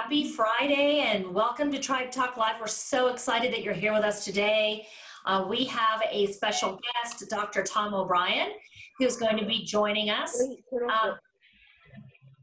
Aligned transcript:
Happy 0.00 0.28
Friday 0.28 1.00
and 1.00 1.34
welcome 1.34 1.72
to 1.72 1.78
Tribe 1.80 2.12
Talk 2.12 2.36
Live. 2.36 2.60
We're 2.60 2.68
so 2.68 3.08
excited 3.08 3.52
that 3.52 3.64
you're 3.64 3.74
here 3.74 3.92
with 3.92 4.04
us 4.04 4.24
today. 4.24 4.86
Uh, 5.26 5.44
we 5.50 5.64
have 5.64 6.00
a 6.08 6.26
special 6.28 6.78
guest, 6.94 7.28
Dr. 7.28 7.64
Tom 7.64 7.92
O'Brien, 7.92 8.50
who's 8.98 9.16
going 9.16 9.36
to 9.38 9.44
be 9.44 9.64
joining 9.64 10.08
us. 10.08 10.40
Um, 10.40 11.16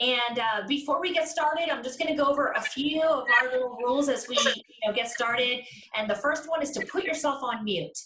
and 0.01 0.37
uh, 0.37 0.67
before 0.67 0.99
we 0.99 1.13
get 1.13 1.29
started, 1.29 1.69
I'm 1.71 1.81
just 1.81 1.97
going 1.97 2.13
to 2.13 2.21
go 2.21 2.29
over 2.29 2.51
a 2.51 2.61
few 2.61 3.01
of 3.01 3.23
our 3.41 3.49
little 3.49 3.77
rules 3.77 4.09
as 4.09 4.27
we 4.27 4.35
you 4.35 4.61
know, 4.85 4.93
get 4.93 5.09
started. 5.09 5.61
And 5.95 6.09
the 6.09 6.15
first 6.15 6.49
one 6.49 6.61
is 6.61 6.71
to 6.71 6.85
put 6.85 7.05
yourself 7.05 7.41
on 7.41 7.63
mute. 7.63 7.97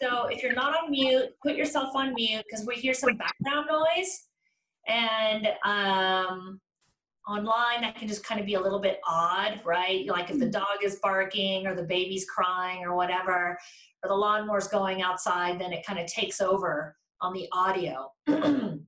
So 0.00 0.28
if 0.28 0.42
you're 0.42 0.54
not 0.54 0.74
on 0.74 0.90
mute, 0.90 1.28
put 1.42 1.56
yourself 1.56 1.94
on 1.94 2.14
mute 2.14 2.42
because 2.48 2.66
we 2.66 2.76
hear 2.76 2.94
some 2.94 3.18
background 3.18 3.68
noise. 3.70 4.28
And 4.88 5.46
um, 5.62 6.58
online 7.26 7.80
that 7.80 7.96
can 7.96 8.06
just 8.06 8.24
kind 8.24 8.40
of 8.40 8.46
be 8.46 8.54
a 8.54 8.60
little 8.60 8.78
bit 8.78 9.00
odd 9.06 9.60
right 9.64 10.06
like 10.06 10.30
if 10.30 10.38
the 10.38 10.44
mm-hmm. 10.44 10.52
dog 10.52 10.82
is 10.82 10.96
barking 11.02 11.66
or 11.66 11.74
the 11.74 11.82
baby's 11.82 12.24
crying 12.24 12.84
or 12.84 12.94
whatever 12.94 13.58
or 14.02 14.08
the 14.08 14.14
lawnmower's 14.14 14.68
going 14.68 15.02
outside 15.02 15.60
then 15.60 15.72
it 15.72 15.84
kind 15.84 15.98
of 15.98 16.06
takes 16.06 16.40
over 16.40 16.96
on 17.20 17.32
the 17.32 17.48
audio 17.52 18.12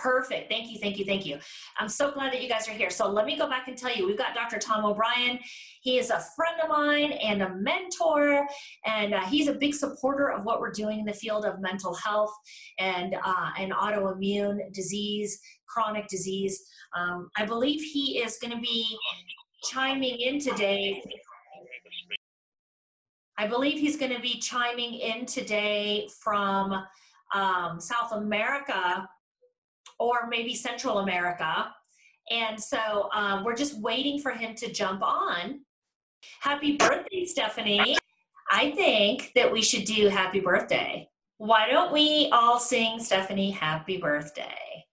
Perfect. 0.00 0.50
Thank 0.50 0.70
you, 0.72 0.78
thank 0.78 0.98
you, 0.98 1.04
thank 1.04 1.26
you. 1.26 1.38
I'm 1.78 1.88
so 1.88 2.10
glad 2.10 2.32
that 2.32 2.42
you 2.42 2.48
guys 2.48 2.66
are 2.68 2.72
here. 2.72 2.88
So 2.88 3.10
let 3.10 3.26
me 3.26 3.36
go 3.36 3.46
back 3.46 3.68
and 3.68 3.76
tell 3.76 3.94
you, 3.94 4.06
we've 4.06 4.16
got 4.16 4.34
Dr. 4.34 4.58
Tom 4.58 4.86
O'Brien. 4.86 5.38
He 5.82 5.98
is 5.98 6.08
a 6.08 6.24
friend 6.34 6.58
of 6.62 6.70
mine 6.70 7.12
and 7.12 7.42
a 7.42 7.54
mentor, 7.56 8.46
and 8.86 9.12
uh, 9.12 9.20
he's 9.26 9.48
a 9.48 9.52
big 9.52 9.74
supporter 9.74 10.30
of 10.30 10.44
what 10.44 10.58
we're 10.58 10.72
doing 10.72 11.00
in 11.00 11.04
the 11.04 11.12
field 11.12 11.44
of 11.44 11.60
mental 11.60 11.94
health 11.94 12.32
and 12.78 13.14
uh, 13.22 13.50
and 13.58 13.72
autoimmune 13.72 14.72
disease, 14.72 15.38
chronic 15.68 16.08
disease. 16.08 16.58
Um, 16.96 17.28
I 17.36 17.44
believe 17.44 17.82
he 17.82 18.18
is 18.18 18.38
going 18.38 18.54
to 18.54 18.60
be 18.60 18.86
chiming 19.64 20.18
in 20.18 20.40
today. 20.40 21.02
I 23.36 23.46
believe 23.46 23.78
he's 23.78 23.98
going 23.98 24.14
to 24.14 24.20
be 24.20 24.38
chiming 24.38 24.94
in 24.94 25.26
today 25.26 26.08
from 26.22 26.72
um, 27.34 27.80
South 27.80 28.12
America 28.12 29.06
or 30.00 30.26
maybe 30.28 30.54
Central 30.54 30.98
America. 30.98 31.72
And 32.30 32.60
so 32.60 33.10
um, 33.12 33.44
we're 33.44 33.54
just 33.54 33.80
waiting 33.80 34.18
for 34.18 34.32
him 34.32 34.56
to 34.56 34.72
jump 34.72 35.02
on. 35.02 35.60
Happy 36.40 36.76
birthday, 36.76 37.24
Stephanie. 37.26 37.96
I 38.50 38.72
think 38.72 39.32
that 39.36 39.52
we 39.52 39.62
should 39.62 39.84
do 39.84 40.08
happy 40.08 40.40
birthday. 40.40 41.08
Why 41.36 41.68
don't 41.70 41.92
we 41.92 42.28
all 42.32 42.58
sing 42.58 42.98
Stephanie 42.98 43.50
happy 43.50 43.98
birthday? 43.98 44.84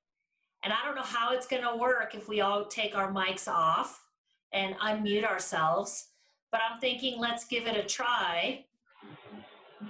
And 0.63 0.73
I 0.73 0.85
don't 0.85 0.95
know 0.95 1.01
how 1.01 1.33
it's 1.33 1.47
going 1.47 1.63
to 1.63 1.77
work 1.77 2.13
if 2.13 2.27
we 2.27 2.41
all 2.41 2.65
take 2.65 2.95
our 2.95 3.11
mics 3.11 3.47
off 3.47 4.03
and 4.51 4.75
unmute 4.75 5.23
ourselves, 5.23 6.09
but 6.51 6.59
I'm 6.69 6.79
thinking 6.79 7.19
let's 7.19 7.45
give 7.45 7.65
it 7.67 7.77
a 7.77 7.87
try. 7.87 8.65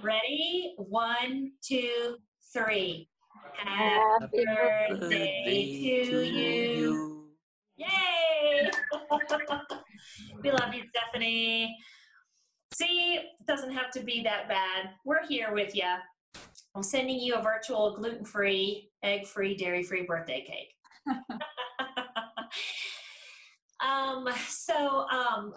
Ready? 0.02 0.74
One, 0.76 1.52
two, 1.62 2.16
three. 2.52 3.08
Happy 3.58 4.44
birthday 4.44 6.04
to 6.08 6.22
you. 6.22 7.24
Yay! 7.76 8.70
we 10.42 10.50
love 10.52 10.72
you, 10.72 10.84
Stephanie. 10.94 11.76
See, 12.72 13.14
it 13.14 13.46
doesn't 13.46 13.72
have 13.72 13.90
to 13.92 14.00
be 14.00 14.22
that 14.22 14.48
bad. 14.48 14.90
We're 15.04 15.26
here 15.26 15.52
with 15.52 15.74
you. 15.74 15.92
I'm 16.76 16.84
sending 16.84 17.18
you 17.18 17.34
a 17.34 17.42
virtual 17.42 17.96
gluten 17.96 18.24
free, 18.24 18.90
egg 19.02 19.26
free, 19.26 19.56
dairy 19.56 19.82
free 19.82 20.02
birthday 20.02 20.44
cake. 20.46 20.74
um, 23.84 24.28
so 24.46 25.06
um, 25.08 25.52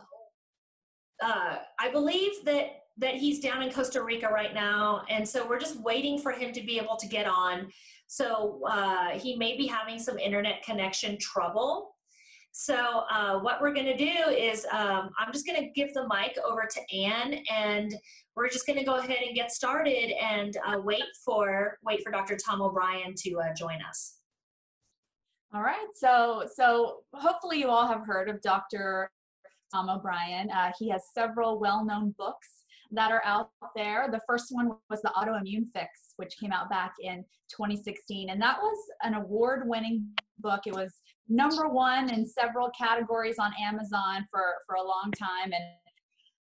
uh, 1.21 1.57
I 1.79 1.91
believe 1.91 2.31
that 2.45 2.80
that 2.97 3.15
he's 3.15 3.39
down 3.39 3.61
in 3.61 3.71
Costa 3.71 4.03
Rica 4.03 4.27
right 4.27 4.53
now, 4.53 5.03
and 5.09 5.27
so 5.27 5.47
we're 5.47 5.59
just 5.59 5.79
waiting 5.81 6.19
for 6.19 6.31
him 6.31 6.51
to 6.53 6.61
be 6.61 6.77
able 6.77 6.97
to 6.97 7.07
get 7.07 7.27
on. 7.27 7.67
So 8.07 8.61
uh, 8.67 9.11
he 9.11 9.35
may 9.37 9.55
be 9.55 9.65
having 9.67 9.97
some 9.97 10.19
internet 10.19 10.63
connection 10.63 11.17
trouble. 11.17 11.95
So 12.51 13.03
uh, 13.09 13.39
what 13.39 13.61
we're 13.61 13.73
going 13.73 13.85
to 13.85 13.97
do 13.97 14.29
is 14.29 14.65
um, 14.73 15.09
I'm 15.17 15.31
just 15.31 15.47
going 15.47 15.61
to 15.61 15.69
give 15.71 15.93
the 15.93 16.05
mic 16.09 16.37
over 16.45 16.67
to 16.69 16.95
Anne, 16.95 17.41
and 17.49 17.95
we're 18.35 18.49
just 18.49 18.67
going 18.67 18.77
to 18.77 18.83
go 18.83 18.95
ahead 18.95 19.19
and 19.25 19.33
get 19.33 19.51
started 19.51 20.11
and 20.21 20.57
uh, 20.67 20.79
wait 20.83 21.03
for 21.23 21.77
wait 21.83 22.03
for 22.03 22.11
Dr. 22.11 22.35
Tom 22.35 22.61
O'Brien 22.61 23.13
to 23.19 23.39
uh, 23.39 23.53
join 23.57 23.79
us. 23.87 24.17
All 25.53 25.61
right. 25.61 25.87
So 25.95 26.45
so 26.53 26.99
hopefully 27.13 27.59
you 27.59 27.69
all 27.69 27.87
have 27.87 28.05
heard 28.05 28.29
of 28.29 28.41
Dr. 28.41 29.09
Tom 29.73 29.89
O'Brien. 29.89 30.49
Uh, 30.49 30.71
he 30.77 30.89
has 30.89 31.03
several 31.13 31.59
well-known 31.59 32.13
books 32.17 32.60
that 32.91 33.11
are 33.11 33.21
out 33.25 33.49
there. 33.75 34.09
The 34.11 34.21
first 34.27 34.47
one 34.49 34.71
was 34.89 35.01
the 35.01 35.11
Autoimmune 35.15 35.65
Fix, 35.73 36.13
which 36.17 36.37
came 36.39 36.51
out 36.51 36.69
back 36.69 36.93
in 37.01 37.23
2016. 37.49 38.29
And 38.29 38.41
that 38.41 38.57
was 38.61 38.77
an 39.03 39.13
award 39.13 39.63
winning 39.65 40.07
book. 40.39 40.61
It 40.65 40.73
was 40.73 40.93
number 41.29 41.69
one 41.69 42.13
in 42.13 42.25
several 42.25 42.69
categories 42.77 43.37
on 43.39 43.51
Amazon 43.61 44.27
for, 44.29 44.55
for 44.65 44.75
a 44.75 44.83
long 44.83 45.11
time. 45.17 45.53
And 45.53 45.63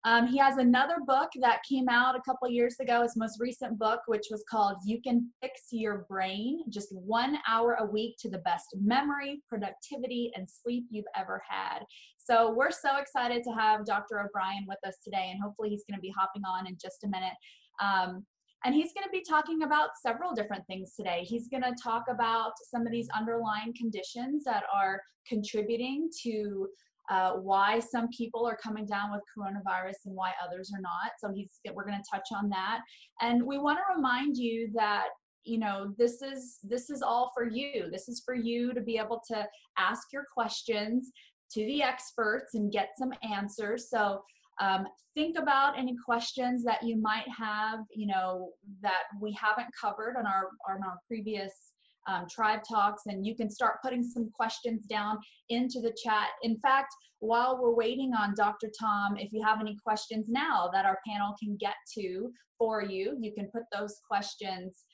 um, 0.04 0.26
he 0.26 0.36
has 0.36 0.58
another 0.58 0.96
book 1.06 1.30
that 1.40 1.62
came 1.68 1.88
out 1.88 2.14
a 2.14 2.20
couple 2.20 2.46
years 2.48 2.76
ago, 2.78 3.02
his 3.02 3.16
most 3.16 3.40
recent 3.40 3.78
book, 3.78 4.00
which 4.06 4.26
was 4.30 4.44
called 4.50 4.76
You 4.84 5.00
Can 5.00 5.30
Fix 5.40 5.62
Your 5.70 6.04
Brain 6.10 6.62
Just 6.68 6.88
One 6.92 7.38
Hour 7.48 7.78
a 7.80 7.86
Week 7.86 8.16
to 8.18 8.28
the 8.28 8.38
Best 8.38 8.66
Memory, 8.78 9.42
Productivity, 9.48 10.30
and 10.36 10.46
Sleep 10.48 10.84
You've 10.90 11.06
Ever 11.16 11.42
Had. 11.48 11.80
So 12.18 12.52
we're 12.52 12.70
so 12.70 12.98
excited 12.98 13.42
to 13.44 13.50
have 13.52 13.86
Dr. 13.86 14.20
O'Brien 14.20 14.66
with 14.68 14.78
us 14.86 14.96
today, 15.02 15.30
and 15.32 15.40
hopefully 15.42 15.70
he's 15.70 15.84
going 15.88 15.98
to 15.98 16.02
be 16.02 16.12
hopping 16.16 16.42
on 16.46 16.66
in 16.66 16.76
just 16.80 17.04
a 17.04 17.08
minute. 17.08 17.34
Um, 17.80 18.26
and 18.66 18.74
he's 18.74 18.92
going 18.92 19.04
to 19.04 19.10
be 19.10 19.22
talking 19.26 19.62
about 19.62 19.90
several 20.02 20.34
different 20.34 20.66
things 20.66 20.94
today. 20.94 21.20
He's 21.22 21.48
going 21.48 21.62
to 21.62 21.74
talk 21.82 22.04
about 22.10 22.52
some 22.70 22.86
of 22.86 22.92
these 22.92 23.08
underlying 23.14 23.74
conditions 23.76 24.44
that 24.44 24.64
are 24.72 25.00
contributing 25.28 26.08
to 26.22 26.68
uh, 27.10 27.32
why 27.32 27.78
some 27.78 28.08
people 28.08 28.46
are 28.46 28.56
coming 28.62 28.86
down 28.86 29.12
with 29.12 29.20
coronavirus 29.36 30.06
and 30.06 30.14
why 30.14 30.32
others 30.42 30.70
are 30.74 30.80
not. 30.80 31.12
So 31.18 31.32
he's 31.34 31.60
we're 31.74 31.86
going 31.86 31.98
to 31.98 32.10
touch 32.10 32.28
on 32.34 32.48
that, 32.50 32.80
and 33.20 33.42
we 33.42 33.58
want 33.58 33.78
to 33.78 33.94
remind 33.94 34.36
you 34.36 34.70
that 34.74 35.08
you 35.44 35.58
know 35.58 35.94
this 35.98 36.22
is 36.22 36.58
this 36.62 36.90
is 36.90 37.02
all 37.02 37.30
for 37.34 37.46
you. 37.46 37.90
This 37.90 38.08
is 38.08 38.22
for 38.24 38.34
you 38.34 38.72
to 38.72 38.80
be 38.80 38.98
able 38.98 39.20
to 39.32 39.46
ask 39.78 40.12
your 40.12 40.24
questions 40.32 41.10
to 41.52 41.64
the 41.66 41.82
experts 41.82 42.54
and 42.54 42.72
get 42.72 42.90
some 42.98 43.12
answers. 43.22 43.90
So 43.90 44.22
um, 44.60 44.86
think 45.14 45.38
about 45.38 45.78
any 45.78 45.96
questions 46.04 46.64
that 46.64 46.82
you 46.82 46.96
might 46.96 47.26
have, 47.36 47.80
you 47.94 48.06
know, 48.06 48.50
that 48.82 49.04
we 49.20 49.36
haven't 49.40 49.68
covered 49.78 50.16
on 50.16 50.26
our 50.26 50.48
on 50.68 50.82
our 50.82 50.98
previous 51.06 51.73
um, 52.06 52.26
tribe 52.30 52.60
talks, 52.68 53.02
and 53.06 53.26
you 53.26 53.34
can 53.34 53.50
start 53.50 53.82
putting 53.82 54.02
some 54.02 54.30
questions 54.30 54.86
down 54.86 55.18
into 55.48 55.80
the 55.80 55.94
chat. 56.02 56.28
In 56.42 56.58
fact, 56.58 56.94
while 57.20 57.58
we're 57.60 57.74
waiting 57.74 58.12
on 58.12 58.34
Dr. 58.36 58.70
Tom, 58.78 59.16
if 59.16 59.32
you 59.32 59.42
have 59.42 59.60
any 59.60 59.76
questions 59.82 60.26
now 60.28 60.68
that 60.72 60.84
our 60.84 60.98
panel 61.06 61.34
can 61.42 61.56
get 61.58 61.74
to 61.98 62.30
for 62.58 62.82
you, 62.82 63.16
you 63.20 63.32
can 63.32 63.48
put 63.52 63.62
those 63.72 63.96
questions 64.06 64.84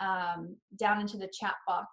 um, 0.00 0.56
down 0.78 1.00
into 1.00 1.16
the 1.16 1.30
chat 1.32 1.54
box. 1.66 1.88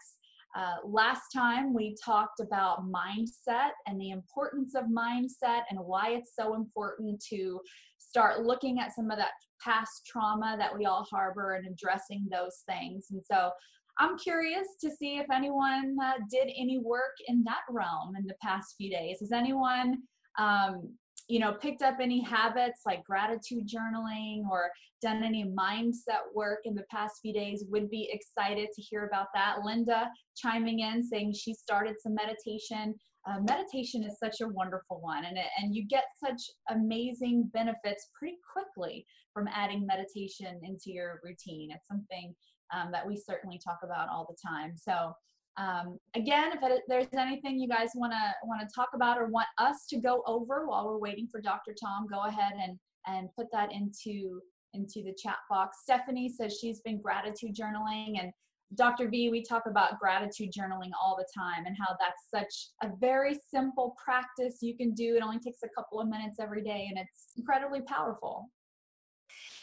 Uh, 0.55 0.75
last 0.85 1.23
time 1.35 1.73
we 1.73 1.95
talked 2.03 2.39
about 2.39 2.89
mindset 2.89 3.71
and 3.85 3.99
the 3.99 4.11
importance 4.11 4.75
of 4.75 4.85
mindset 4.85 5.61
and 5.69 5.79
why 5.79 6.11
it's 6.11 6.33
so 6.39 6.55
important 6.55 7.21
to 7.29 7.59
start 7.97 8.43
looking 8.43 8.79
at 8.79 8.93
some 8.95 9.11
of 9.11 9.17
that 9.17 9.31
past 9.61 10.03
trauma 10.05 10.55
that 10.57 10.75
we 10.75 10.85
all 10.85 11.05
harbor 11.11 11.55
and 11.55 11.67
addressing 11.67 12.25
those 12.31 12.63
things. 12.67 13.07
And 13.11 13.21
so 13.29 13.51
I'm 13.99 14.17
curious 14.17 14.67
to 14.81 14.91
see 14.91 15.17
if 15.17 15.25
anyone 15.31 15.95
uh, 16.03 16.13
did 16.29 16.51
any 16.55 16.79
work 16.79 17.15
in 17.27 17.43
that 17.45 17.61
realm 17.69 18.15
in 18.17 18.25
the 18.25 18.35
past 18.41 18.75
few 18.77 18.91
days. 18.91 19.17
Has 19.21 19.31
anyone 19.31 19.97
um, 20.37 20.93
you 21.27 21.39
know, 21.39 21.53
picked 21.53 21.81
up 21.81 21.97
any 22.01 22.21
habits 22.21 22.81
like 22.85 23.03
gratitude 23.03 23.67
journaling 23.67 24.43
or 24.49 24.71
done 25.01 25.23
any 25.23 25.43
mindset 25.45 26.23
work 26.33 26.59
in 26.63 26.73
the 26.73 26.85
past 26.89 27.15
few 27.21 27.33
days, 27.33 27.65
would 27.69 27.89
be 27.89 28.09
excited 28.11 28.69
to 28.73 28.81
hear 28.81 29.05
about 29.05 29.27
that. 29.33 29.57
Linda 29.63 30.09
chiming 30.35 30.79
in 30.79 31.03
saying 31.03 31.33
she 31.33 31.53
started 31.53 31.95
some 32.01 32.15
meditation. 32.15 32.95
Uh, 33.27 33.39
meditation 33.41 34.03
is 34.03 34.17
such 34.19 34.39
a 34.39 34.47
wonderful 34.47 35.01
one, 35.01 35.25
and, 35.25 35.37
it, 35.37 35.47
and 35.61 35.75
you 35.75 35.85
get 35.85 36.05
such 36.23 36.41
amazing 36.69 37.49
benefits 37.53 38.07
pretty 38.17 38.37
quickly 38.53 39.05
from 39.33 39.49
adding 39.53 39.85
meditation 39.85 40.59
into 40.63 40.91
your 40.91 41.19
routine. 41.23 41.69
It's 41.71 41.87
something 41.89 42.33
um, 42.73 42.91
that 42.91 43.05
we 43.05 43.17
certainly 43.17 43.59
talk 43.63 43.79
about 43.83 44.09
all 44.09 44.27
the 44.29 44.37
time. 44.47 44.73
So, 44.75 45.13
um, 45.57 45.97
again, 46.15 46.51
if 46.53 46.81
there's 46.87 47.07
anything 47.17 47.59
you 47.59 47.67
guys 47.67 47.89
want 47.95 48.13
to 48.13 48.33
want 48.43 48.61
to 48.61 48.67
talk 48.73 48.89
about 48.93 49.17
or 49.17 49.27
want 49.27 49.47
us 49.57 49.87
to 49.89 49.97
go 49.97 50.23
over 50.27 50.67
while 50.67 50.85
we're 50.85 50.99
waiting 50.99 51.27
for 51.31 51.41
Dr. 51.41 51.73
Tom, 51.79 52.05
go 52.11 52.25
ahead 52.25 52.53
and 52.61 52.77
and 53.07 53.29
put 53.35 53.47
that 53.51 53.71
into 53.71 54.39
into 54.73 55.01
the 55.03 55.15
chat 55.17 55.37
box. 55.49 55.79
Stephanie 55.81 56.29
says 56.29 56.57
she's 56.59 56.81
been 56.81 57.01
gratitude 57.01 57.55
journaling, 57.55 58.19
and 58.19 58.31
Dr. 58.75 59.09
V, 59.09 59.29
we 59.29 59.43
talk 59.43 59.63
about 59.65 59.97
gratitude 59.97 60.49
journaling 60.51 60.91
all 61.01 61.15
the 61.17 61.25
time 61.35 61.65
and 61.65 61.75
how 61.79 61.95
that's 61.99 62.29
such 62.29 62.71
a 62.83 62.93
very 62.99 63.39
simple 63.49 63.95
practice 64.03 64.57
you 64.61 64.75
can 64.75 64.93
do. 64.93 65.15
It 65.15 65.23
only 65.23 65.39
takes 65.39 65.59
a 65.63 65.69
couple 65.69 66.01
of 66.01 66.09
minutes 66.09 66.37
every 66.39 66.61
day 66.61 66.87
and 66.89 66.99
it's 66.99 67.31
incredibly 67.37 67.81
powerful. 67.81 68.49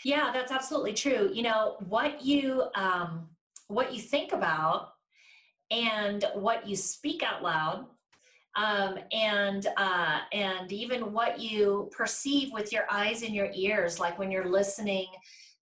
Yeah, 0.04 0.30
that's 0.32 0.52
absolutely 0.52 0.92
true. 0.92 1.30
You 1.32 1.42
know, 1.42 1.76
what 1.88 2.22
you 2.24 2.64
um 2.74 3.28
what 3.68 3.92
you 3.94 4.00
think 4.00 4.32
about 4.32 4.90
and 5.70 6.24
what 6.34 6.68
you 6.68 6.76
speak 6.76 7.22
out 7.22 7.42
loud 7.42 7.86
um, 8.56 8.98
and 9.12 9.66
uh, 9.76 10.20
and 10.32 10.70
even 10.70 11.12
what 11.12 11.40
you 11.40 11.90
perceive 11.96 12.52
with 12.52 12.72
your 12.72 12.84
eyes 12.90 13.22
and 13.22 13.34
your 13.34 13.50
ears, 13.54 13.98
like 13.98 14.18
when 14.18 14.30
you're 14.30 14.48
listening 14.48 15.06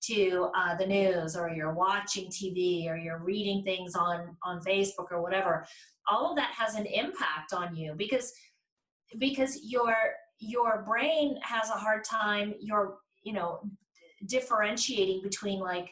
to 0.04 0.50
uh, 0.56 0.76
the 0.76 0.86
news 0.86 1.36
or 1.36 1.50
you're 1.50 1.74
watching 1.74 2.28
TV 2.30 2.90
or 2.90 2.98
you're 2.98 3.20
reading 3.24 3.64
things 3.64 3.96
on 3.96 4.36
on 4.44 4.60
Facebook 4.62 5.12
or 5.12 5.22
whatever, 5.22 5.66
all 6.10 6.32
of 6.32 6.36
that 6.36 6.52
has 6.52 6.76
an 6.76 6.86
impact 6.86 7.54
on 7.54 7.76
you 7.76 7.94
because 7.98 8.34
because 9.18 9.60
your 9.64 9.96
your 10.40 10.84
brain 10.86 11.40
has 11.44 11.70
a 11.70 11.74
hard 11.74 12.04
time 12.04 12.54
your 12.60 12.98
you 13.24 13.32
know 13.32 13.62
differentiating 14.26 15.22
between 15.24 15.60
like 15.60 15.90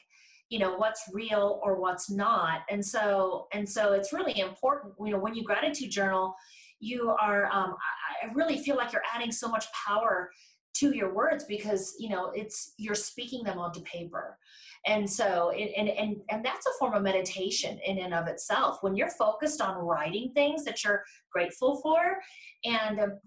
you 0.50 0.58
know 0.58 0.76
what's 0.76 1.04
real 1.14 1.60
or 1.64 1.80
what's 1.80 2.10
not. 2.10 2.62
And 2.70 2.84
so 2.86 3.48
and 3.54 3.68
so 3.68 3.94
it's 3.94 4.14
really 4.14 4.40
important 4.40 4.94
you 5.04 5.12
know 5.12 5.20
when 5.20 5.36
you 5.36 5.44
gratitude 5.44 5.92
journal 5.92 6.36
you 6.80 7.10
are 7.10 7.46
um, 7.48 7.76
I, 8.24 8.34
really 8.34 8.58
feel 8.58 8.76
like 8.78 8.94
you're 8.94 9.04
adding 9.14 9.32
so 9.32 9.50
much 9.50 9.66
power 9.74 10.32
to 10.76 10.96
your 10.96 11.14
words 11.14 11.44
because 11.44 11.96
you 12.00 12.10
know 12.10 12.32
it's 12.34 12.74
you're 12.78 12.96
speaking 12.96 13.44
them 13.44 13.60
onto 13.60 13.82
paper. 13.82 14.38
And 14.86 15.10
so 15.10 15.52
and 15.52 15.90
and 15.90 16.18
and 16.30 16.46
that's 16.46 16.66
a 16.66 16.78
form 16.80 16.94
of 16.94 17.04
meditation 17.04 17.80
in 17.86 18.00
and 18.00 18.14
of 18.14 18.28
itself. 18.28 18.78
When 18.82 18.96
you're 18.96 19.12
focused 19.12 19.62
on 19.62 19.76
writing 19.76 20.32
things 20.34 20.64
that 20.64 20.84
you're 20.84 21.04
grateful 21.32 21.82
for 21.82 22.18
and 22.64 23.00
um, 23.00 23.20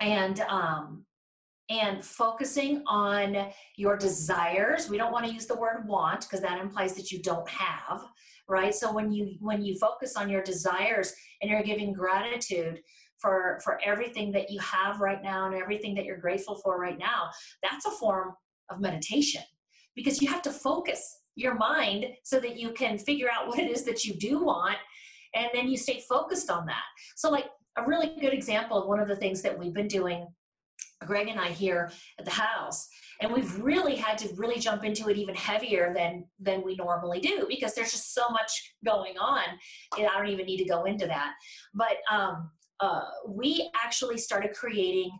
and 0.00 0.40
um 0.40 1.04
and 1.72 2.04
focusing 2.04 2.82
on 2.86 3.48
your 3.76 3.96
desires. 3.96 4.90
We 4.90 4.98
don't 4.98 5.10
want 5.10 5.24
to 5.24 5.32
use 5.32 5.46
the 5.46 5.56
word 5.56 5.88
want 5.88 6.20
because 6.20 6.42
that 6.42 6.60
implies 6.60 6.94
that 6.94 7.10
you 7.10 7.20
don't 7.22 7.48
have 7.48 8.04
right? 8.48 8.74
So 8.74 8.92
when 8.92 9.10
you 9.12 9.36
when 9.40 9.62
you 9.62 9.78
focus 9.78 10.16
on 10.16 10.28
your 10.28 10.42
desires 10.42 11.14
and 11.40 11.50
you're 11.50 11.62
giving 11.62 11.92
gratitude 11.92 12.80
for 13.18 13.60
for 13.64 13.80
everything 13.84 14.32
that 14.32 14.50
you 14.50 14.60
have 14.60 15.00
right 15.00 15.22
now 15.22 15.46
and 15.46 15.54
everything 15.54 15.94
that 15.94 16.04
you're 16.04 16.18
grateful 16.18 16.56
for 16.56 16.78
right 16.78 16.98
now 16.98 17.30
that's 17.62 17.86
a 17.86 17.90
form 17.90 18.34
of 18.70 18.80
meditation. 18.80 19.42
Because 19.94 20.20
you 20.20 20.28
have 20.28 20.42
to 20.42 20.50
focus 20.50 21.20
your 21.34 21.54
mind 21.54 22.06
so 22.24 22.40
that 22.40 22.58
you 22.58 22.72
can 22.72 22.98
figure 22.98 23.28
out 23.30 23.48
what 23.48 23.58
it 23.58 23.70
is 23.70 23.84
that 23.84 24.04
you 24.04 24.14
do 24.14 24.44
want 24.44 24.76
and 25.34 25.48
then 25.54 25.68
you 25.68 25.76
stay 25.76 26.02
focused 26.08 26.50
on 26.50 26.66
that. 26.66 26.82
So 27.16 27.30
like 27.30 27.46
a 27.76 27.86
really 27.86 28.14
good 28.20 28.34
example 28.34 28.82
of 28.82 28.88
one 28.88 29.00
of 29.00 29.08
the 29.08 29.16
things 29.16 29.40
that 29.42 29.58
we've 29.58 29.72
been 29.72 29.88
doing 29.88 30.26
greg 31.06 31.28
and 31.28 31.40
i 31.40 31.48
here 31.48 31.90
at 32.18 32.24
the 32.24 32.30
house 32.30 32.88
and 33.20 33.32
we've 33.32 33.56
really 33.62 33.94
had 33.94 34.18
to 34.18 34.28
really 34.36 34.58
jump 34.58 34.84
into 34.84 35.08
it 35.08 35.16
even 35.16 35.34
heavier 35.34 35.92
than 35.94 36.24
than 36.40 36.62
we 36.64 36.74
normally 36.76 37.20
do 37.20 37.46
because 37.48 37.74
there's 37.74 37.92
just 37.92 38.14
so 38.14 38.28
much 38.30 38.74
going 38.84 39.16
on 39.18 39.44
and 39.98 40.06
i 40.06 40.18
don't 40.18 40.28
even 40.28 40.46
need 40.46 40.58
to 40.58 40.64
go 40.64 40.84
into 40.84 41.06
that. 41.06 41.34
But 41.74 41.96
um, 42.10 42.50
uh, 42.80 43.02
we 43.28 43.70
actually 43.82 44.18
started 44.18 44.52
creating 44.52 45.10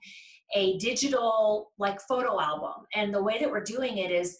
a 0.54 0.76
digital 0.78 1.72
like 1.78 2.00
photo 2.02 2.40
album 2.40 2.84
and 2.94 3.14
the 3.14 3.22
way 3.22 3.38
that 3.38 3.50
we're 3.50 3.62
doing 3.62 3.98
it 3.98 4.10
is 4.10 4.36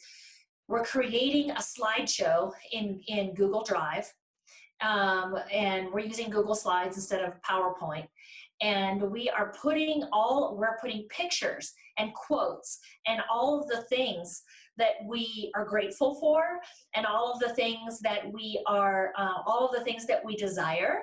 we're 0.68 0.84
creating 0.84 1.50
a 1.52 1.54
slideshow 1.54 2.52
in 2.72 3.00
in 3.06 3.32
google 3.32 3.62
drive 3.62 4.12
um, 4.82 5.36
and 5.50 5.90
we're 5.90 6.00
using 6.00 6.28
google 6.28 6.54
slides 6.54 6.96
instead 6.96 7.24
of 7.24 7.32
powerpoint 7.48 8.06
and 8.62 9.02
we 9.02 9.28
are 9.28 9.52
putting 9.60 10.04
all 10.12 10.56
we're 10.56 10.78
putting 10.80 11.06
pictures 11.08 11.72
and 11.98 12.14
quotes 12.14 12.78
and 13.06 13.20
all 13.30 13.60
of 13.60 13.68
the 13.68 13.82
things 13.82 14.42
that 14.78 14.94
we 15.06 15.50
are 15.54 15.64
grateful 15.64 16.14
for 16.20 16.42
and 16.94 17.04
all 17.04 17.32
of 17.32 17.40
the 17.40 17.54
things 17.54 18.00
that 18.00 18.30
we 18.32 18.62
are 18.66 19.12
uh, 19.18 19.42
all 19.46 19.66
of 19.66 19.76
the 19.76 19.84
things 19.84 20.06
that 20.06 20.24
we 20.24 20.36
desire. 20.36 21.02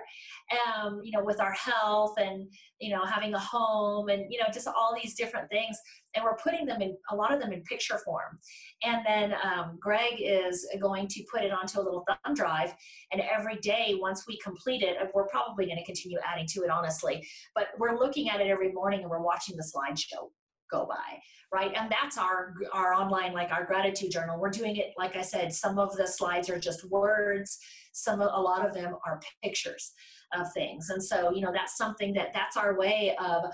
Um, 0.76 1.02
you 1.04 1.12
know 1.12 1.24
with 1.24 1.40
our 1.40 1.54
health 1.54 2.16
and 2.18 2.48
you 2.80 2.90
know 2.90 3.06
having 3.06 3.36
a 3.36 3.40
home 3.40 4.10
and 4.10 4.26
you 4.30 4.40
know 4.40 4.48
just 4.52 4.68
all 4.68 4.96
these 5.02 5.14
different 5.14 5.50
things. 5.50 5.78
And 6.16 6.26
we're 6.26 6.38
putting 6.38 6.66
them 6.66 6.82
in 6.82 6.98
a 7.12 7.16
lot 7.16 7.32
of 7.32 7.40
them 7.40 7.54
in 7.54 7.62
picture 7.62 8.00
form. 8.04 8.40
And 8.84 9.06
then 9.06 9.36
um, 9.44 9.78
greg 9.80 10.16
is 10.20 10.68
going 10.82 11.08
to 11.08 11.24
put 11.32 11.44
it 11.44 11.52
onto 11.52 11.80
a 11.80 11.84
little 11.84 12.04
thumb 12.08 12.34
drive. 12.34 12.74
And 13.12 13.22
every 13.22 13.58
day 13.58 13.96
once 14.00 14.26
we 14.28 14.40
complete 14.40 14.82
it 14.82 14.98
we're 15.14 15.28
probably 15.28 15.66
going 15.66 15.78
to 15.78 15.86
continue 15.86 16.18
adding 16.26 16.48
to 16.54 16.62
it 16.62 16.72
honestly. 16.72 17.24
But 17.54 17.68
we're 17.78 18.00
looking 18.00 18.30
at 18.30 18.42
it 18.42 18.48
every 18.48 18.72
morning 18.72 19.02
and 19.02 19.10
we're 19.10 19.22
watching 19.22 19.56
the 19.56 19.64
slideshow 19.64 20.30
go 20.70 20.86
by 20.86 21.20
right? 21.52 21.72
And 21.76 21.92
that's 21.92 22.18
our 22.18 22.54
our 22.74 22.94
online 22.94 23.34
like 23.34 23.52
our 23.52 23.66
gratitude 23.66 24.12
journal. 24.12 24.40
We're 24.40 24.50
doing 24.50 24.76
it 24.76 24.94
like 24.98 25.16
i 25.16 25.22
said 25.22 25.54
some 25.54 25.80
of 25.80 25.96
the 25.96 26.08
slides 26.08 26.50
are 26.50 26.60
just 26.60 26.90
words. 26.90 27.58
Some 27.94 28.22
a 28.22 28.26
lot 28.26 28.66
of 28.66 28.74
them 28.74 28.96
are 29.06 29.20
pictures 29.44 29.94
of 30.34 30.52
things. 30.54 30.90
And 30.90 31.04
so 31.04 31.32
you 31.32 31.42
know 31.42 31.52
that's 31.54 31.78
something 31.78 32.14
that 32.14 32.34
that's 32.34 32.58
our 32.58 32.78
way 32.78 33.16
of 33.20 33.46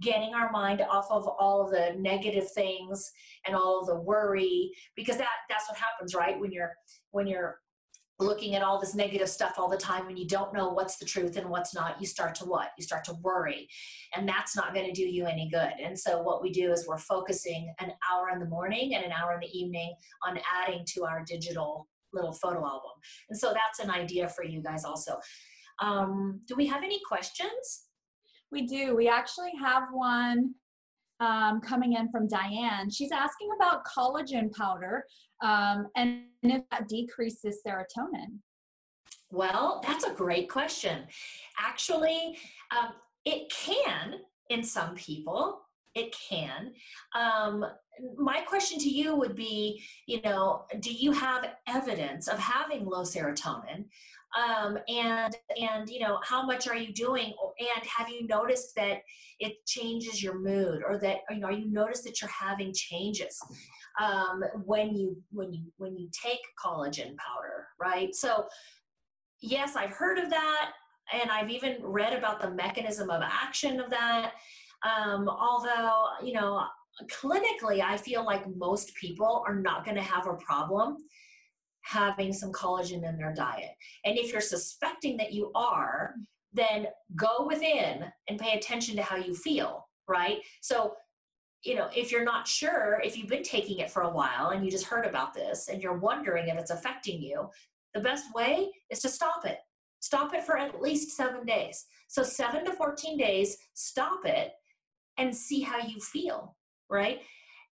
getting 0.00 0.34
our 0.34 0.50
mind 0.50 0.82
off 0.90 1.06
of 1.10 1.26
all 1.38 1.64
of 1.64 1.70
the 1.70 1.94
negative 1.98 2.50
things 2.52 3.12
and 3.46 3.54
all 3.54 3.80
of 3.80 3.86
the 3.86 3.94
worry 3.94 4.72
because 4.96 5.16
that 5.18 5.28
that's 5.48 5.68
what 5.68 5.78
happens 5.78 6.14
right? 6.14 6.40
When 6.40 6.50
you're 6.50 6.72
when 7.10 7.26
you're 7.26 7.60
looking 8.20 8.54
at 8.54 8.62
all 8.62 8.80
this 8.80 8.94
negative 8.94 9.28
stuff 9.28 9.54
all 9.58 9.68
the 9.68 9.76
time 9.76 10.06
and 10.08 10.18
you 10.18 10.26
don't 10.26 10.54
know 10.54 10.68
what's 10.68 10.96
the 10.98 11.04
truth 11.04 11.36
and 11.36 11.48
what's 11.50 11.74
not 11.74 12.00
you 12.00 12.06
start 12.06 12.34
to 12.36 12.44
what? 12.44 12.68
You 12.78 12.84
start 12.84 13.04
to 13.04 13.14
worry. 13.22 13.68
And 14.16 14.28
that's 14.28 14.56
not 14.56 14.72
going 14.72 14.86
to 14.86 14.92
do 14.92 15.02
you 15.02 15.26
any 15.26 15.48
good. 15.50 15.72
And 15.82 15.98
so 15.98 16.22
what 16.22 16.42
we 16.42 16.50
do 16.50 16.72
is 16.72 16.86
we're 16.86 16.98
focusing 16.98 17.74
an 17.80 17.92
hour 18.10 18.30
in 18.32 18.38
the 18.38 18.46
morning 18.46 18.94
and 18.94 19.04
an 19.04 19.12
hour 19.12 19.34
in 19.34 19.40
the 19.40 19.58
evening 19.58 19.94
on 20.26 20.38
adding 20.62 20.84
to 20.94 21.04
our 21.04 21.24
digital 21.26 21.88
little 22.12 22.32
photo 22.32 22.64
album. 22.64 22.92
And 23.28 23.38
so 23.38 23.52
that's 23.52 23.80
an 23.80 23.90
idea 23.90 24.28
for 24.28 24.44
you 24.44 24.62
guys 24.62 24.84
also. 24.84 25.18
Um, 25.80 26.40
do 26.46 26.54
we 26.54 26.66
have 26.66 26.84
any 26.84 27.00
questions? 27.06 27.86
We 28.52 28.66
do. 28.66 28.94
We 28.94 29.08
actually 29.08 29.52
have 29.60 29.88
one 29.92 30.54
um, 31.24 31.60
coming 31.60 31.94
in 31.94 32.10
from 32.10 32.28
Diane. 32.28 32.90
She's 32.90 33.12
asking 33.12 33.48
about 33.56 33.84
collagen 33.84 34.52
powder 34.52 35.04
um, 35.42 35.88
and 35.96 36.22
if 36.42 36.62
that 36.70 36.88
decreases 36.88 37.60
serotonin. 37.66 38.38
Well, 39.30 39.80
that's 39.86 40.04
a 40.04 40.12
great 40.12 40.48
question. 40.50 41.04
Actually, 41.58 42.38
um, 42.76 42.90
it 43.24 43.50
can 43.50 44.16
in 44.50 44.62
some 44.62 44.94
people. 44.94 45.60
It 45.94 46.14
can. 46.28 46.72
Um, 47.16 47.64
my 48.16 48.40
question 48.40 48.78
to 48.78 48.88
you 48.88 49.14
would 49.16 49.34
be 49.34 49.82
you 50.06 50.20
know, 50.22 50.64
do 50.80 50.92
you 50.92 51.12
have 51.12 51.54
evidence 51.66 52.28
of 52.28 52.38
having 52.38 52.84
low 52.84 53.02
serotonin? 53.02 53.86
um, 54.34 54.78
and 54.88 55.36
and 55.60 55.88
you 55.88 56.00
know 56.00 56.18
how 56.22 56.44
much 56.44 56.66
are 56.66 56.76
you 56.76 56.92
doing? 56.92 57.32
And 57.58 57.86
have 57.86 58.08
you 58.08 58.26
noticed 58.26 58.74
that 58.76 59.02
it 59.38 59.64
changes 59.66 60.22
your 60.22 60.38
mood 60.38 60.82
or 60.86 60.98
that 60.98 61.18
you 61.30 61.38
know 61.38 61.50
you 61.50 61.70
notice 61.70 62.02
that 62.02 62.20
you're 62.20 62.30
having 62.30 62.72
changes 62.72 63.40
um, 64.00 64.42
when 64.64 64.96
you 64.96 65.16
when 65.30 65.52
you 65.52 65.72
when 65.76 65.96
you 65.96 66.08
take 66.10 66.40
collagen 66.62 67.16
powder 67.16 67.68
right? 67.80 68.14
So 68.14 68.46
yes 69.40 69.76
i've 69.76 69.90
heard 69.90 70.16
of 70.18 70.30
that 70.30 70.70
and 71.12 71.30
i've 71.30 71.50
even 71.50 71.76
read 71.82 72.16
about 72.16 72.40
the 72.40 72.50
mechanism 72.50 73.10
of 73.10 73.22
action 73.22 73.78
of 73.80 73.90
that. 73.90 74.32
Um, 74.84 75.28
although 75.28 76.06
you 76.22 76.32
know 76.32 76.64
clinically 77.10 77.80
i 77.80 77.96
feel 77.96 78.24
like 78.24 78.44
most 78.56 78.94
people 78.94 79.44
are 79.46 79.56
not 79.56 79.84
going 79.84 79.96
to 79.96 80.02
have 80.02 80.26
a 80.26 80.34
problem 80.34 80.96
having 81.84 82.32
some 82.32 82.50
collagen 82.50 83.06
in 83.08 83.16
their 83.16 83.32
diet. 83.32 83.70
And 84.04 84.18
if 84.18 84.32
you're 84.32 84.40
suspecting 84.40 85.16
that 85.18 85.32
you 85.32 85.52
are, 85.54 86.14
then 86.52 86.86
go 87.14 87.46
within 87.46 88.06
and 88.28 88.38
pay 88.38 88.56
attention 88.56 88.96
to 88.96 89.02
how 89.02 89.16
you 89.16 89.34
feel, 89.34 89.86
right? 90.08 90.38
So, 90.62 90.94
you 91.62 91.74
know, 91.74 91.88
if 91.94 92.10
you're 92.10 92.24
not 92.24 92.48
sure, 92.48 93.00
if 93.04 93.16
you've 93.16 93.28
been 93.28 93.42
taking 93.42 93.78
it 93.78 93.90
for 93.90 94.02
a 94.02 94.10
while 94.10 94.48
and 94.48 94.64
you 94.64 94.70
just 94.70 94.86
heard 94.86 95.04
about 95.04 95.34
this 95.34 95.68
and 95.68 95.82
you're 95.82 95.98
wondering 95.98 96.48
if 96.48 96.58
it's 96.58 96.70
affecting 96.70 97.20
you, 97.20 97.48
the 97.92 98.00
best 98.00 98.34
way 98.34 98.70
is 98.90 99.00
to 99.00 99.08
stop 99.08 99.44
it. 99.44 99.58
Stop 100.00 100.34
it 100.34 100.44
for 100.44 100.58
at 100.58 100.80
least 100.80 101.16
seven 101.16 101.44
days. 101.44 101.86
So, 102.08 102.22
seven 102.22 102.64
to 102.64 102.72
14 102.72 103.16
days, 103.16 103.56
stop 103.74 104.24
it 104.24 104.52
and 105.16 105.34
see 105.34 105.60
how 105.60 105.78
you 105.78 106.00
feel, 106.00 106.56
right? 106.90 107.20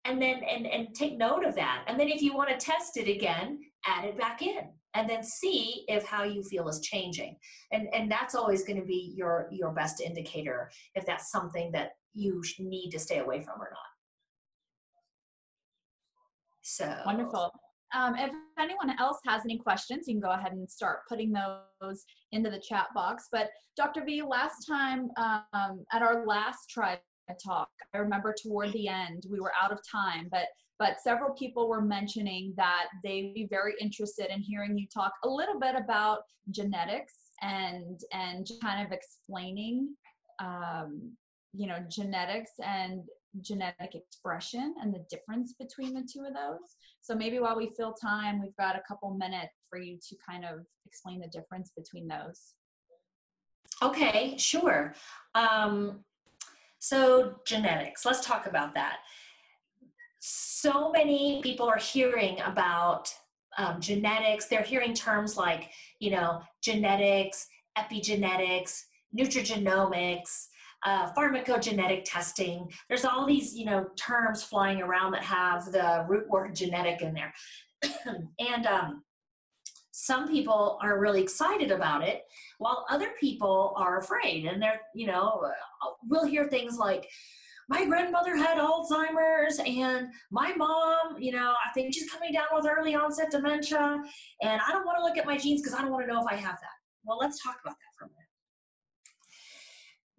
And 0.05 0.21
then, 0.21 0.43
and, 0.43 0.67
and 0.67 0.89
take 0.95 1.17
note 1.17 1.45
of 1.45 1.55
that. 1.55 1.85
And 1.87 1.99
then, 1.99 2.09
if 2.09 2.23
you 2.23 2.35
want 2.35 2.51
to 2.51 2.57
test 2.57 2.97
it 2.97 3.09
again, 3.09 3.61
add 3.87 4.05
it 4.05 4.19
back 4.19 4.43
in 4.43 4.69
and 4.95 5.09
then 5.09 5.23
see 5.23 5.85
if 5.89 6.05
how 6.05 6.23
you 6.25 6.43
feel 6.43 6.69
is 6.69 6.81
changing 6.81 7.37
and 7.73 7.89
and 7.93 8.11
that's 8.11 8.35
always 8.35 8.65
going 8.65 8.79
to 8.79 8.85
be 8.85 9.13
your 9.17 9.49
your 9.51 9.73
best 9.73 10.01
indicator 10.01 10.71
if 10.95 11.05
that's 11.07 11.31
something 11.31 11.73
that 11.73 11.91
you 12.15 12.43
need 12.59 12.91
to 12.91 12.99
stay 12.99 13.19
away 13.19 13.41
from 13.41 13.61
or 13.61 13.71
not 13.73 13.91
so 16.63 16.95
wonderful 17.07 17.53
um, 17.95 18.15
if 18.17 18.31
anyone 18.59 18.99
else 18.99 19.19
has 19.27 19.43
any 19.45 19.59
questions, 19.59 20.09
you 20.09 20.15
can 20.15 20.21
go 20.23 20.31
ahead 20.31 20.53
and 20.53 20.67
start 20.71 21.01
putting 21.09 21.31
those 21.31 22.05
into 22.31 22.49
the 22.49 22.59
chat 22.59 22.87
box. 22.95 23.29
But 23.31 23.51
Dr. 23.77 24.03
V, 24.05 24.23
last 24.23 24.67
time 24.67 25.11
um, 25.19 25.85
at 25.93 26.01
our 26.01 26.25
last 26.27 26.71
Talk, 27.43 27.71
I 27.95 27.99
remember 27.99 28.35
toward 28.43 28.73
the 28.73 28.89
end 28.89 29.25
we 29.31 29.41
were 29.41 29.53
out 29.61 29.73
of 29.73 29.79
time, 29.91 30.29
but 30.31 30.47
but 30.79 31.01
several 31.01 31.33
people 31.35 31.69
were 31.69 31.81
mentioning 31.81 32.53
that 32.57 32.89
they'd 33.05 33.33
be 33.35 33.47
very 33.49 33.75
interested 33.81 34.31
in 34.31 34.41
hearing 34.41 34.77
you 34.77 34.87
talk 34.93 35.13
a 35.25 35.29
little 35.29 35.61
bit 35.61 35.77
about 35.77 36.21
genetics 36.51 37.15
and 37.41 38.01
and 38.13 38.49
kind 38.61 38.85
of 38.85 38.93
explaining 38.93 39.95
um, 40.41 41.13
you 41.53 41.67
know 41.67 41.79
genetics 41.89 42.53
and 42.65 43.03
genetic 43.41 43.95
expression 43.95 44.75
and 44.83 44.93
the 44.93 45.05
difference 45.09 45.55
between 45.59 45.95
the 45.95 46.07
two 46.13 46.25
of 46.25 46.35
those. 46.35 46.77
So 47.01 47.15
maybe 47.15 47.39
while 47.39 47.57
we 47.57 47.73
fill 47.77 47.95
time 47.95 48.43
we've 48.43 48.57
got 48.57 48.77
a 48.77 48.83
couple 48.87 49.15
minutes 49.15 49.55
for 49.71 49.79
you 49.79 49.99
to 50.09 50.17
kind 50.29 50.45
of 50.45 50.67
explain 50.85 51.21
the 51.21 51.29
difference 51.29 51.71
between 51.77 52.09
those. 52.09 52.55
Okay 53.83 54.37
sure. 54.37 54.95
Um, 55.35 56.05
so 56.83 57.35
genetics 57.47 58.05
let's 58.05 58.25
talk 58.25 58.47
about 58.47 58.75
that 58.75 58.99
so 60.25 60.93
many 60.93 61.41
people 61.43 61.67
are 61.67 61.79
hearing 61.79 62.41
about 62.43 63.13
um, 63.59 63.81
genetics. 63.81 64.47
They're 64.47 64.63
hearing 64.63 64.95
terms 64.95 65.37
like, 65.37 65.71
you 65.99 66.11
know, 66.11 66.43
genetics, 66.63 67.49
epigenetics, 67.77 68.83
nutrigenomics, 69.19 70.47
uh, 70.85 71.13
pharmacogenetic 71.13 72.03
testing. 72.05 72.71
There's 72.89 73.05
all 73.05 73.27
these, 73.27 73.55
you 73.55 73.65
know, 73.65 73.87
terms 73.97 74.43
flying 74.43 74.81
around 74.81 75.13
that 75.13 75.23
have 75.23 75.67
the 75.67 76.05
root 76.09 76.29
word 76.29 76.55
genetic 76.55 77.03
in 77.03 77.15
there. 77.15 77.33
and 78.39 78.67
um, 78.67 79.03
some 79.93 80.27
people 80.27 80.79
are 80.83 80.99
really 80.99 81.23
excited 81.23 81.71
about 81.71 82.03
it, 82.03 82.25
while 82.59 82.85
other 82.91 83.11
people 83.21 83.73
are 83.77 83.99
afraid. 83.99 84.47
And 84.47 84.61
they're, 84.61 84.81
you 84.95 85.07
know, 85.07 85.49
we'll 86.09 86.27
hear 86.27 86.49
things 86.49 86.77
like, 86.77 87.09
my 87.69 87.85
grandmother 87.87 88.37
had 88.37 88.59
Alzheimer's 88.59 89.61
and 89.65 90.09
my 90.31 90.53
mom, 90.57 91.17
you 91.19 91.31
know, 91.33 91.55
I 91.65 91.71
think 91.73 91.95
she's 91.95 92.11
coming 92.11 92.33
down 92.33 92.47
with 92.53 92.67
early 92.67 92.95
onset 92.95 93.31
dementia 93.31 94.03
and 94.43 94.61
I 94.61 94.73
don't 94.73 94.85
want 94.85 94.99
to 94.99 95.05
look 95.05 95.17
at 95.17 95.25
my 95.25 95.39
genes 95.39 95.63
because 95.63 95.79
I 95.79 95.81
don't 95.81 95.93
want 95.93 96.07
to 96.07 96.13
know 96.13 96.21
if 96.21 96.27
I 96.31 96.35
have 96.35 96.57
that. 96.61 96.77
Well, 97.05 97.19
let's 97.19 97.43
talk 97.43 97.57
about 97.65 97.77
that 97.77 97.95
for 97.97 98.07
a 98.07 98.09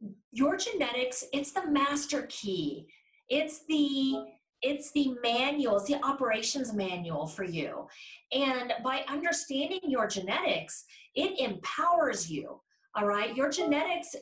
minute. 0.01 0.17
Your 0.31 0.55
genetics, 0.57 1.25
it's 1.33 1.51
the 1.51 1.67
master 1.69 2.27
key. 2.29 2.87
It's 3.29 3.65
the 3.67 4.23
it's 4.63 4.91
the 4.93 5.15
manual, 5.21 5.77
it's 5.77 5.87
the 5.87 6.03
operations 6.03 6.73
manual 6.73 7.27
for 7.27 7.43
you. 7.43 7.87
And 8.31 8.73
by 8.83 9.03
understanding 9.07 9.81
your 9.83 10.07
genetics, 10.07 10.85
it 11.13 11.39
empowers 11.39 12.31
you. 12.31 12.61
All 12.95 13.05
right? 13.05 13.35
Your 13.35 13.49
genetics 13.49 14.15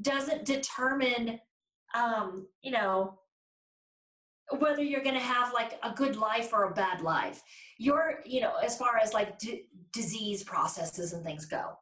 doesn't 0.00 0.44
determine 0.44 1.40
um, 1.94 2.46
you 2.62 2.70
know, 2.70 3.18
whether 4.58 4.82
you're 4.82 5.02
going 5.02 5.14
to 5.14 5.20
have 5.20 5.52
like 5.52 5.78
a 5.82 5.90
good 5.90 6.16
life 6.16 6.52
or 6.52 6.64
a 6.64 6.74
bad 6.74 7.00
life. 7.00 7.42
You're, 7.78 8.20
you 8.24 8.40
know, 8.40 8.54
as 8.62 8.76
far 8.76 8.98
as 9.02 9.14
like 9.14 9.38
d- 9.38 9.66
disease 9.92 10.42
processes 10.42 11.12
and 11.12 11.24
things 11.24 11.46
go. 11.46 11.78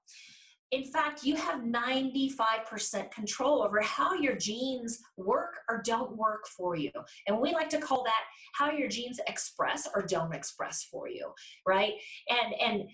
In 0.72 0.84
fact, 0.84 1.24
you 1.24 1.34
have 1.34 1.62
95% 1.62 3.10
control 3.10 3.62
over 3.62 3.80
how 3.80 4.14
your 4.14 4.36
genes 4.36 5.00
work 5.16 5.58
or 5.68 5.82
don't 5.84 6.16
work 6.16 6.46
for 6.46 6.76
you. 6.76 6.92
And 7.26 7.40
we 7.40 7.52
like 7.52 7.68
to 7.70 7.80
call 7.80 8.04
that 8.04 8.22
how 8.54 8.70
your 8.70 8.88
genes 8.88 9.18
express 9.26 9.88
or 9.94 10.02
don't 10.02 10.34
express 10.34 10.84
for 10.84 11.08
you, 11.08 11.32
right? 11.66 11.94
And 12.28 12.54
and 12.60 12.88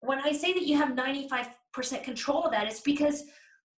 when 0.00 0.20
I 0.20 0.32
say 0.32 0.52
that 0.52 0.66
you 0.66 0.76
have 0.76 0.90
95% 0.90 2.02
control 2.02 2.44
of 2.44 2.52
that, 2.52 2.66
it's 2.66 2.80
because 2.80 3.24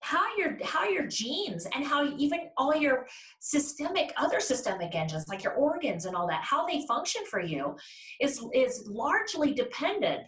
how 0.01 0.38
your 0.38 0.57
how 0.63 0.88
your 0.88 1.07
genes 1.07 1.65
and 1.74 1.86
how 1.86 2.07
even 2.17 2.50
all 2.57 2.75
your 2.75 3.07
systemic 3.39 4.13
other 4.15 4.39
systemic 4.39 4.93
engines 4.93 5.27
like 5.27 5.43
your 5.43 5.53
organs 5.53 6.05
and 6.05 6.15
all 6.15 6.27
that 6.27 6.43
how 6.43 6.67
they 6.67 6.86
function 6.86 7.24
for 7.29 7.41
you 7.41 7.75
is 8.22 8.43
is 8.53 8.88
largely 8.88 9.53
dependent 9.53 10.22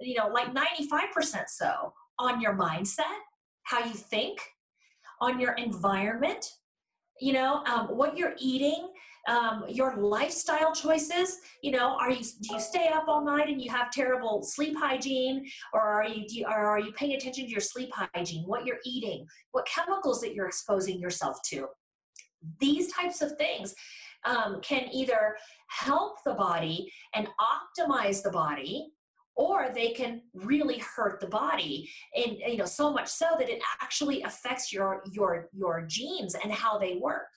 you 0.00 0.16
know 0.16 0.28
like 0.28 0.52
95% 0.52 1.44
so 1.46 1.92
on 2.18 2.40
your 2.40 2.54
mindset 2.54 3.18
how 3.64 3.84
you 3.84 3.94
think 3.94 4.40
on 5.20 5.40
your 5.40 5.52
environment 5.52 6.52
you 7.20 7.32
know 7.32 7.62
um, 7.64 7.88
what 7.88 8.16
you're 8.16 8.34
eating 8.38 8.88
um, 9.28 9.64
your 9.68 9.96
lifestyle 9.96 10.72
choices 10.72 11.38
you 11.62 11.70
know 11.70 11.96
are 12.00 12.10
you 12.10 12.24
do 12.40 12.54
you 12.54 12.60
stay 12.60 12.88
up 12.88 13.04
all 13.08 13.24
night 13.24 13.48
and 13.48 13.60
you 13.60 13.70
have 13.70 13.90
terrible 13.90 14.42
sleep 14.42 14.76
hygiene? 14.76 15.46
Or 15.72 15.80
are 15.80 16.06
you, 16.06 16.24
you 16.28 16.46
or 16.46 16.66
are 16.66 16.80
you 16.80 16.92
paying 16.92 17.12
attention 17.12 17.44
to 17.44 17.50
your 17.50 17.60
sleep 17.60 17.90
hygiene 17.92 18.44
what 18.46 18.64
you're 18.64 18.78
eating 18.84 19.26
what 19.52 19.66
chemicals 19.66 20.20
that 20.22 20.34
you're 20.34 20.46
exposing 20.46 20.98
yourself 20.98 21.38
to? 21.50 21.66
These 22.60 22.92
types 22.92 23.20
of 23.20 23.36
things 23.36 23.74
um, 24.24 24.60
can 24.62 24.88
either 24.92 25.36
help 25.68 26.16
the 26.24 26.34
body 26.34 26.90
and 27.14 27.28
optimize 27.40 28.22
the 28.22 28.30
body 28.30 28.92
or 29.38 29.70
they 29.72 29.92
can 29.92 30.20
really 30.34 30.78
hurt 30.78 31.20
the 31.20 31.26
body 31.28 31.88
and 32.14 32.36
you 32.46 32.58
know 32.58 32.66
so 32.66 32.92
much 32.92 33.08
so 33.08 33.26
that 33.38 33.48
it 33.48 33.62
actually 33.80 34.20
affects 34.22 34.72
your 34.72 35.02
your 35.12 35.48
your 35.52 35.86
genes 35.86 36.34
and 36.34 36.52
how 36.52 36.78
they 36.78 36.96
work. 36.96 37.28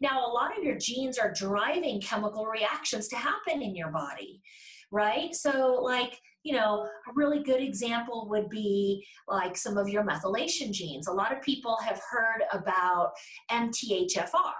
Now 0.00 0.24
a 0.24 0.30
lot 0.30 0.56
of 0.56 0.62
your 0.62 0.76
genes 0.78 1.18
are 1.18 1.32
driving 1.32 2.00
chemical 2.00 2.46
reactions 2.46 3.08
to 3.08 3.16
happen 3.16 3.62
in 3.62 3.74
your 3.74 3.90
body 3.90 4.42
right? 4.92 5.34
So 5.34 5.80
like 5.82 6.20
you 6.44 6.52
know 6.52 6.84
a 6.84 7.12
really 7.14 7.42
good 7.42 7.60
example 7.60 8.28
would 8.30 8.48
be 8.48 9.04
like 9.26 9.56
some 9.56 9.76
of 9.76 9.88
your 9.88 10.04
methylation 10.04 10.70
genes. 10.70 11.08
A 11.08 11.12
lot 11.12 11.32
of 11.32 11.42
people 11.42 11.76
have 11.84 12.00
heard 12.08 12.42
about 12.52 13.12
mthfr 13.50 14.52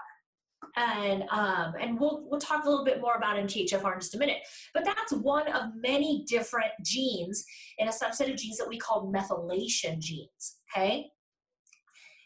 and 0.77 1.23
um, 1.31 1.73
and 1.81 1.99
we'll 1.99 2.23
we'll 2.29 2.39
talk 2.39 2.65
a 2.65 2.69
little 2.69 2.85
bit 2.85 3.01
more 3.01 3.15
about 3.15 3.35
MTHFR 3.37 3.93
in 3.93 3.99
just 3.99 4.15
a 4.15 4.19
minute. 4.19 4.37
But 4.73 4.85
that's 4.85 5.11
one 5.11 5.51
of 5.51 5.71
many 5.75 6.23
different 6.27 6.71
genes 6.83 7.43
in 7.79 7.87
a 7.87 7.91
subset 7.91 8.31
of 8.31 8.37
genes 8.37 8.57
that 8.57 8.69
we 8.69 8.77
call 8.77 9.11
methylation 9.11 9.99
genes. 9.99 10.57
Okay, 10.71 11.07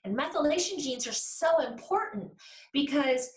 and 0.04 0.18
methylation 0.18 0.80
genes 0.80 1.08
are 1.08 1.14
so 1.14 1.66
important 1.66 2.32
because 2.74 3.32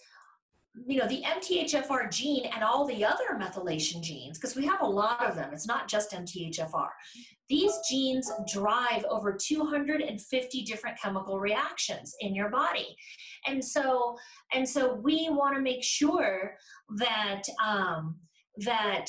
you 0.87 0.99
know 0.99 1.07
the 1.07 1.23
MTHFR 1.23 2.11
gene 2.11 2.47
and 2.47 2.65
all 2.65 2.85
the 2.85 3.05
other 3.05 3.39
methylation 3.39 4.03
genes 4.03 4.39
because 4.39 4.57
we 4.57 4.67
have 4.67 4.81
a 4.81 4.87
lot 4.87 5.25
of 5.25 5.37
them. 5.37 5.51
It's 5.53 5.69
not 5.69 5.89
just 5.89 6.13
MTHFR. 6.13 6.89
These 7.49 7.73
genes 7.89 8.31
drive 8.53 9.05
over 9.09 9.33
250 9.33 10.63
different 10.63 10.99
chemical 11.01 11.39
reactions 11.39 12.15
in 12.21 12.35
your 12.35 12.49
body. 12.49 12.97
And 13.47 13.65
so, 13.65 14.17
and 14.53 14.69
so 14.69 14.95
we 14.95 15.29
want 15.31 15.55
to 15.55 15.63
make 15.63 15.85
sure 15.85 16.57
that 16.97 17.43
um, 17.65 18.17
that 18.59 19.07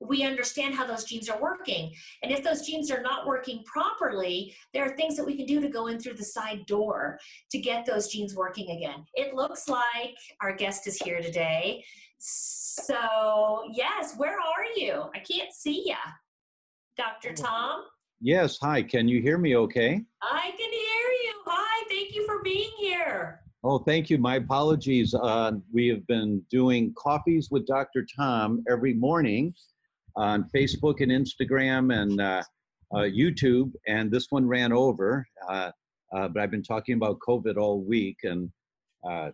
we 0.00 0.24
understand 0.24 0.74
how 0.74 0.86
those 0.86 1.04
genes 1.04 1.28
are 1.28 1.40
working. 1.40 1.92
And 2.22 2.30
if 2.30 2.42
those 2.42 2.66
genes 2.66 2.90
are 2.90 3.02
not 3.02 3.26
working 3.26 3.62
properly, 3.64 4.54
there 4.74 4.84
are 4.84 4.96
things 4.96 5.16
that 5.16 5.24
we 5.24 5.36
can 5.36 5.46
do 5.46 5.60
to 5.60 5.68
go 5.68 5.86
in 5.86 5.98
through 5.98 6.14
the 6.14 6.24
side 6.24 6.66
door 6.66 7.18
to 7.50 7.58
get 7.58 7.86
those 7.86 8.08
genes 8.08 8.34
working 8.34 8.70
again. 8.70 9.04
It 9.14 9.34
looks 9.34 9.68
like 9.68 10.16
our 10.40 10.54
guest 10.54 10.86
is 10.86 10.96
here 10.96 11.20
today. 11.22 11.84
So, 12.18 13.64
yes, 13.72 14.14
where 14.16 14.38
are 14.38 14.64
you? 14.76 15.04
I 15.14 15.18
can't 15.20 15.52
see 15.52 15.84
you. 15.86 15.94
Dr. 16.96 17.34
Tom? 17.34 17.84
Yes, 18.20 18.58
hi. 18.60 18.82
Can 18.82 19.06
you 19.08 19.20
hear 19.20 19.36
me 19.38 19.56
okay? 19.56 20.02
I 20.22 20.50
can 20.50 20.72
hear 20.72 21.08
you. 21.24 21.32
Hi, 21.46 21.84
thank 21.90 22.14
you 22.14 22.26
for 22.26 22.42
being 22.42 22.70
here. 22.78 23.40
Oh, 23.62 23.78
thank 23.78 24.08
you. 24.08 24.16
My 24.16 24.36
apologies. 24.36 25.14
Uh, 25.14 25.52
we 25.72 25.88
have 25.88 26.06
been 26.06 26.42
doing 26.50 26.94
coffees 26.96 27.48
with 27.50 27.66
Dr. 27.66 28.06
Tom 28.16 28.64
every 28.70 28.94
morning 28.94 29.52
on 30.16 30.48
Facebook 30.54 31.00
and 31.00 31.12
Instagram 31.12 31.94
and 31.94 32.20
uh, 32.20 32.42
uh, 32.94 32.98
YouTube, 32.98 33.72
and 33.86 34.10
this 34.10 34.26
one 34.30 34.46
ran 34.46 34.72
over. 34.72 35.26
Uh, 35.48 35.70
uh, 36.14 36.28
but 36.28 36.42
I've 36.42 36.50
been 36.50 36.62
talking 36.62 36.94
about 36.94 37.18
COVID 37.26 37.56
all 37.56 37.80
week, 37.80 38.18
and 38.22 38.50
uh, 39.08 39.30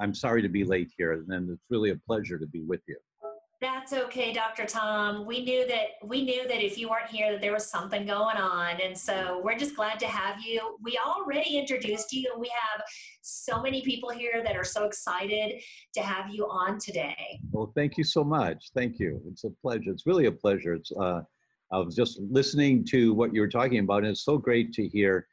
I'm 0.00 0.14
sorry 0.14 0.42
to 0.42 0.48
be 0.48 0.64
late 0.64 0.90
here, 0.96 1.12
and 1.12 1.50
it's 1.50 1.64
really 1.70 1.90
a 1.90 1.96
pleasure 2.06 2.38
to 2.38 2.46
be 2.46 2.60
with 2.62 2.80
you. 2.86 2.96
That's 3.60 3.92
okay, 3.92 4.32
Dr. 4.32 4.66
Tom. 4.66 5.26
We 5.26 5.44
knew 5.44 5.66
that 5.66 5.86
we 6.04 6.22
knew 6.22 6.46
that 6.46 6.64
if 6.64 6.78
you 6.78 6.88
weren't 6.88 7.10
here 7.10 7.32
that 7.32 7.40
there 7.40 7.52
was 7.52 7.68
something 7.68 8.06
going 8.06 8.36
on. 8.36 8.80
And 8.80 8.96
so 8.96 9.40
we're 9.42 9.58
just 9.58 9.74
glad 9.74 9.98
to 9.98 10.06
have 10.06 10.40
you. 10.40 10.76
We 10.80 10.96
already 11.04 11.58
introduced 11.58 12.12
you 12.12 12.30
and 12.32 12.40
we 12.40 12.48
have 12.48 12.82
so 13.20 13.60
many 13.60 13.82
people 13.82 14.10
here 14.10 14.44
that 14.44 14.56
are 14.56 14.62
so 14.62 14.84
excited 14.84 15.60
to 15.94 16.02
have 16.02 16.30
you 16.30 16.44
on 16.44 16.78
today. 16.78 17.40
Well, 17.50 17.72
thank 17.74 17.98
you 17.98 18.04
so 18.04 18.22
much. 18.22 18.70
Thank 18.76 19.00
you. 19.00 19.20
It's 19.28 19.42
a 19.42 19.50
pleasure. 19.60 19.90
It's 19.90 20.06
really 20.06 20.26
a 20.26 20.32
pleasure. 20.32 20.74
It's 20.74 20.92
uh, 20.92 21.22
I 21.72 21.78
was 21.78 21.96
just 21.96 22.20
listening 22.30 22.84
to 22.90 23.12
what 23.12 23.34
you 23.34 23.40
were 23.40 23.48
talking 23.48 23.80
about, 23.80 23.98
and 23.98 24.12
it's 24.12 24.24
so 24.24 24.38
great 24.38 24.72
to 24.74 24.86
hear 24.86 25.26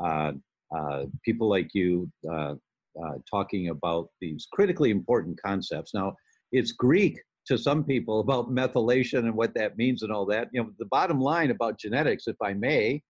uh, 0.00 0.32
uh, 0.74 1.06
people 1.24 1.48
like 1.48 1.74
you 1.74 2.08
uh, 2.30 2.54
uh, 3.02 3.14
talking 3.28 3.70
about 3.70 4.08
these 4.20 4.46
critically 4.52 4.90
important 4.90 5.38
concepts. 5.42 5.92
Now, 5.92 6.14
it's 6.52 6.72
Greek 6.72 7.20
to 7.46 7.58
some 7.58 7.84
people 7.84 8.20
about 8.20 8.50
methylation 8.50 9.20
and 9.20 9.34
what 9.34 9.54
that 9.54 9.76
means 9.76 10.02
and 10.02 10.12
all 10.12 10.26
that. 10.26 10.48
You 10.52 10.62
know, 10.62 10.70
the 10.78 10.86
bottom 10.86 11.20
line 11.20 11.50
about 11.50 11.78
genetics, 11.78 12.26
if 12.26 12.36
I 12.42 12.52
may, 12.54 13.02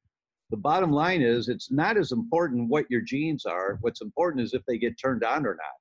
the 0.51 0.57
bottom 0.57 0.93
line 0.93 1.23
is 1.23 1.49
it's 1.49 1.71
not 1.71 1.97
as 1.97 2.13
important 2.13 2.69
what 2.69 2.87
your 2.91 3.01
genes 3.01 3.47
are. 3.47 3.79
What's 3.81 4.03
important 4.03 4.45
is 4.45 4.53
if 4.53 4.63
they 4.67 4.79
get 4.79 4.99
turned 5.01 5.25
on 5.25 5.47
or 5.47 5.55
not. 5.55 5.79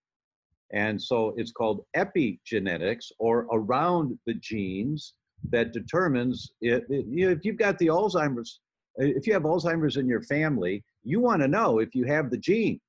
And 0.74 1.02
so 1.02 1.34
it's 1.38 1.52
called 1.52 1.84
epigenetics 1.96 3.12
or 3.20 3.48
around 3.52 4.18
the 4.26 4.36
genes 4.36 5.14
that 5.50 5.74
determines 5.74 6.54
it, 6.62 6.86
it, 6.90 7.06
if 7.10 7.44
you've 7.44 7.58
got 7.58 7.78
the 7.80 7.88
Alzheimer's, 7.88 8.62
if 8.96 9.28
you 9.28 9.34
have 9.34 9.44
Alzheimer's 9.44 9.98
in 9.98 10.08
your 10.08 10.22
family, 10.24 10.84
you 11.04 11.20
want 11.20 11.42
to 11.42 11.48
know 11.48 11.80
if 11.80 11.94
you 11.94 12.06
have 12.06 12.30
the 12.30 12.38
gene. 12.38 12.80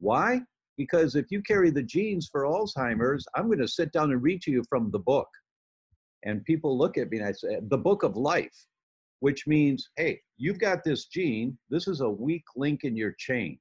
Why? 0.00 0.40
Because 0.76 1.14
if 1.14 1.26
you 1.30 1.42
carry 1.42 1.70
the 1.70 1.82
genes 1.82 2.28
for 2.30 2.44
Alzheimer's, 2.44 3.26
I'm 3.34 3.46
going 3.46 3.58
to 3.60 3.68
sit 3.68 3.92
down 3.92 4.10
and 4.10 4.22
read 4.22 4.42
to 4.42 4.50
you 4.50 4.64
from 4.68 4.90
the 4.90 4.98
book. 4.98 5.28
And 6.24 6.44
people 6.44 6.76
look 6.76 6.98
at 6.98 7.10
me 7.10 7.18
and 7.18 7.26
I 7.26 7.32
say, 7.32 7.58
the 7.68 7.78
book 7.78 8.02
of 8.02 8.16
life, 8.16 8.66
which 9.20 9.46
means, 9.46 9.88
hey, 9.96 10.20
you've 10.36 10.58
got 10.58 10.82
this 10.84 11.06
gene. 11.06 11.56
This 11.70 11.86
is 11.86 12.00
a 12.00 12.08
weak 12.08 12.44
link 12.56 12.84
in 12.84 12.96
your 12.96 13.14
chain. 13.18 13.58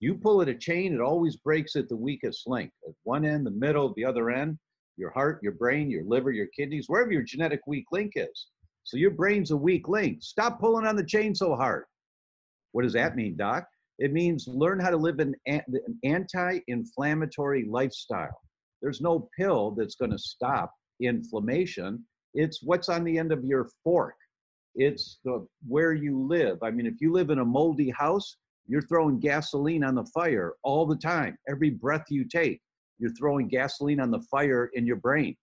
You 0.00 0.14
pull 0.14 0.42
at 0.42 0.48
a 0.48 0.54
chain, 0.54 0.94
it 0.94 1.00
always 1.00 1.36
breaks 1.36 1.76
at 1.76 1.88
the 1.88 1.96
weakest 1.96 2.48
link. 2.48 2.70
At 2.86 2.94
one 3.04 3.24
end, 3.24 3.46
the 3.46 3.52
middle, 3.52 3.94
the 3.94 4.04
other 4.04 4.30
end, 4.30 4.58
your 4.96 5.10
heart, 5.10 5.40
your 5.42 5.52
brain, 5.52 5.90
your 5.90 6.04
liver, 6.04 6.32
your 6.32 6.48
kidneys, 6.48 6.88
wherever 6.88 7.12
your 7.12 7.22
genetic 7.22 7.60
weak 7.66 7.86
link 7.92 8.12
is. 8.16 8.48
So 8.84 8.96
your 8.96 9.12
brain's 9.12 9.52
a 9.52 9.56
weak 9.56 9.88
link. 9.88 10.18
Stop 10.22 10.58
pulling 10.58 10.86
on 10.86 10.96
the 10.96 11.04
chain 11.04 11.34
so 11.34 11.54
hard. 11.54 11.84
What 12.72 12.82
does 12.82 12.94
that 12.94 13.16
mean, 13.16 13.36
doc? 13.36 13.64
It 13.98 14.12
means 14.12 14.48
learn 14.48 14.80
how 14.80 14.90
to 14.90 14.96
live 14.96 15.20
an, 15.20 15.34
an 15.46 15.62
anti-inflammatory 16.04 17.64
lifestyle. 17.68 18.40
There's 18.80 19.00
no 19.00 19.28
pill 19.38 19.72
that's 19.72 19.94
going 19.94 20.10
to 20.10 20.18
stop 20.18 20.72
inflammation. 21.00 22.04
It's 22.34 22.62
what's 22.62 22.88
on 22.88 23.04
the 23.04 23.18
end 23.18 23.32
of 23.32 23.44
your 23.44 23.68
fork. 23.84 24.14
It's 24.74 25.18
the 25.24 25.46
where 25.66 25.92
you 25.92 26.26
live. 26.26 26.58
I 26.62 26.70
mean, 26.70 26.86
if 26.86 27.00
you 27.00 27.12
live 27.12 27.30
in 27.30 27.40
a 27.40 27.44
moldy 27.44 27.90
house, 27.90 28.36
you're 28.66 28.82
throwing 28.82 29.20
gasoline 29.20 29.84
on 29.84 29.94
the 29.94 30.06
fire 30.06 30.54
all 30.62 30.86
the 30.86 30.96
time. 30.96 31.36
Every 31.48 31.70
breath 31.70 32.06
you 32.08 32.24
take, 32.24 32.60
you're 32.98 33.12
throwing 33.14 33.48
gasoline 33.48 34.00
on 34.00 34.10
the 34.10 34.22
fire 34.30 34.70
in 34.74 34.86
your 34.86 34.96
brain. 34.96 35.36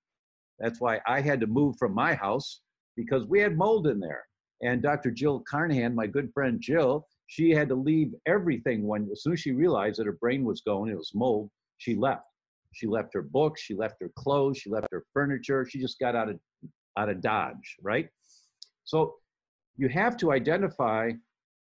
That's 0.60 0.82
why 0.82 1.00
I 1.08 1.22
had 1.22 1.40
to 1.42 1.48
move 1.48 1.76
from 1.78 1.94
my 1.94 2.14
house 2.16 2.62
because 2.98 3.26
we 3.28 3.40
had 3.40 3.58
mold 3.58 3.88
in 3.88 4.00
there. 4.00 4.24
And 4.62 4.82
Dr. 4.82 5.12
Jill 5.12 5.44
Carnahan, 5.50 5.96
my 5.96 6.08
good 6.08 6.32
friend 6.34 6.60
Jill, 6.60 7.08
she 7.30 7.52
had 7.52 7.70
to 7.70 7.76
leave 7.76 8.16
everything 8.26 8.88
when 8.88 9.08
as 9.12 9.22
soon 9.22 9.34
as 9.34 9.40
she 9.40 9.52
realized 9.52 10.00
that 10.00 10.08
her 10.08 10.18
brain 10.20 10.44
was 10.44 10.62
going, 10.62 10.92
it 10.92 10.98
was 10.98 11.12
mold, 11.14 11.52
she 11.78 11.96
left. 11.96 12.24
She 12.74 12.88
left 12.88 13.14
her 13.14 13.22
books, 13.22 13.62
she 13.62 13.76
left 13.76 13.98
her 14.02 14.10
clothes, 14.16 14.58
she 14.58 14.72
left 14.72 14.88
her 14.92 15.06
furniture, 15.14 15.64
she 15.64 15.80
just 15.80 16.00
got 16.00 16.16
out 16.16 16.30
of 16.30 16.40
out 16.98 17.08
of 17.08 17.22
Dodge, 17.22 17.78
right? 17.84 18.10
So 18.84 19.14
you 19.78 19.90
have 19.90 20.18
to 20.18 20.32
identify 20.32 21.12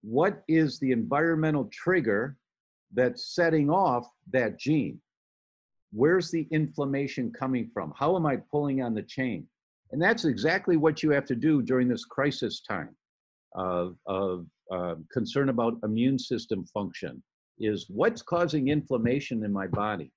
what 0.03 0.43
is 0.49 0.79
the 0.81 0.93
environmental 0.93 1.71
trigger 1.73 2.37
that's 2.93 3.35
setting 3.35 3.71
off 3.71 4.07
that 4.33 4.59
gene. 4.59 5.01
Where's 5.93 6.31
the 6.31 6.47
inflammation 6.51 7.33
coming 7.33 7.71
from? 7.73 7.95
How 7.99 8.17
am 8.17 8.27
I 8.27 8.37
pulling 8.51 8.83
on 8.83 8.93
the 8.93 9.03
chain? 9.03 9.49
And 9.93 10.03
that's 10.03 10.27
exactly 10.27 10.77
what 10.77 11.03
you 11.03 11.11
have 11.13 11.25
to 11.25 11.35
do 11.35 11.63
during 11.63 11.89
this 11.89 12.05
crisis 12.05 12.61
time 12.61 12.95
of, 13.55 13.97
of 14.07 14.47
uh, 14.71 14.95
concern 15.13 15.49
about 15.49 15.79
immune 15.85 16.19
system 16.19 16.65
function 16.67 17.23
is 17.59 17.87
what's 17.89 18.23
causing 18.23 18.69
inflammation 18.69 19.45
in 19.45 19.53
my 19.53 19.67
body. 19.67 20.11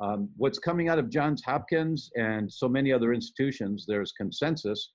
Um, 0.00 0.28
what's 0.36 0.58
coming 0.58 0.88
out 0.88 0.98
of 0.98 1.08
Johns 1.08 1.42
Hopkins 1.44 2.10
and 2.16 2.52
so 2.52 2.68
many 2.68 2.92
other 2.92 3.12
institutions, 3.12 3.84
there's 3.86 4.12
consensus 4.12 4.92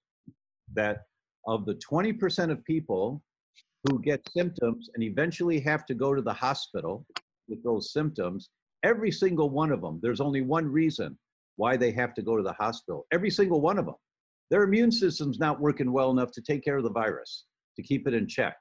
that 0.74 1.04
of 1.48 1.66
the 1.66 1.76
20% 1.76 2.52
of 2.52 2.64
people 2.66 3.22
who 3.88 4.02
get 4.02 4.22
symptoms 4.30 4.90
and 4.94 5.04
eventually 5.04 5.60
have 5.62 5.86
to 5.86 5.94
go 5.94 6.14
to 6.14 6.22
the 6.22 6.34
hospital 6.34 7.06
with 7.48 7.64
those 7.64 7.94
symptoms, 7.94 8.50
every 8.84 9.12
single 9.12 9.50
one 9.50 9.72
of 9.72 9.82
them, 9.82 10.00
there's 10.02 10.22
only 10.22 10.42
one 10.42 10.68
reason 10.68 11.18
why 11.56 11.76
they 11.76 11.92
have 11.92 12.14
to 12.14 12.22
go 12.22 12.38
to 12.38 12.44
the 12.44 12.54
hospital. 12.54 13.06
Every 13.12 13.30
single 13.30 13.62
one 13.62 13.78
of 13.78 13.86
them. 13.86 13.96
Their 14.50 14.64
immune 14.64 14.92
system's 14.92 15.40
not 15.40 15.60
working 15.60 15.92
well 15.92 16.12
enough 16.12 16.32
to 16.32 16.42
take 16.42 16.64
care 16.64 16.78
of 16.78 16.84
the 16.84 16.92
virus 16.92 17.46
to 17.80 17.88
keep 17.88 18.08
it 18.08 18.14
in 18.14 18.28
check. 18.28 18.56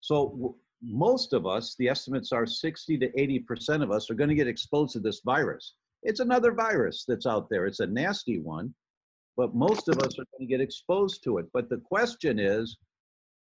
So 0.00 0.56
most 0.82 1.32
of 1.32 1.46
us, 1.46 1.74
the 1.78 1.88
estimates 1.88 2.32
are 2.32 2.46
60 2.46 2.98
to 2.98 3.08
80% 3.12 3.82
of 3.82 3.90
us 3.90 4.10
are 4.10 4.14
going 4.14 4.30
to 4.30 4.34
get 4.34 4.48
exposed 4.48 4.92
to 4.94 5.00
this 5.00 5.20
virus. 5.24 5.74
It's 6.02 6.20
another 6.20 6.52
virus 6.52 7.04
that's 7.06 7.26
out 7.26 7.48
there. 7.50 7.66
It's 7.66 7.80
a 7.80 7.86
nasty 7.86 8.38
one, 8.38 8.74
but 9.36 9.54
most 9.54 9.88
of 9.88 9.98
us 9.98 10.18
are 10.18 10.24
going 10.32 10.40
to 10.40 10.46
get 10.46 10.60
exposed 10.60 11.22
to 11.24 11.38
it. 11.38 11.46
But 11.52 11.68
the 11.68 11.78
question 11.78 12.38
is, 12.38 12.78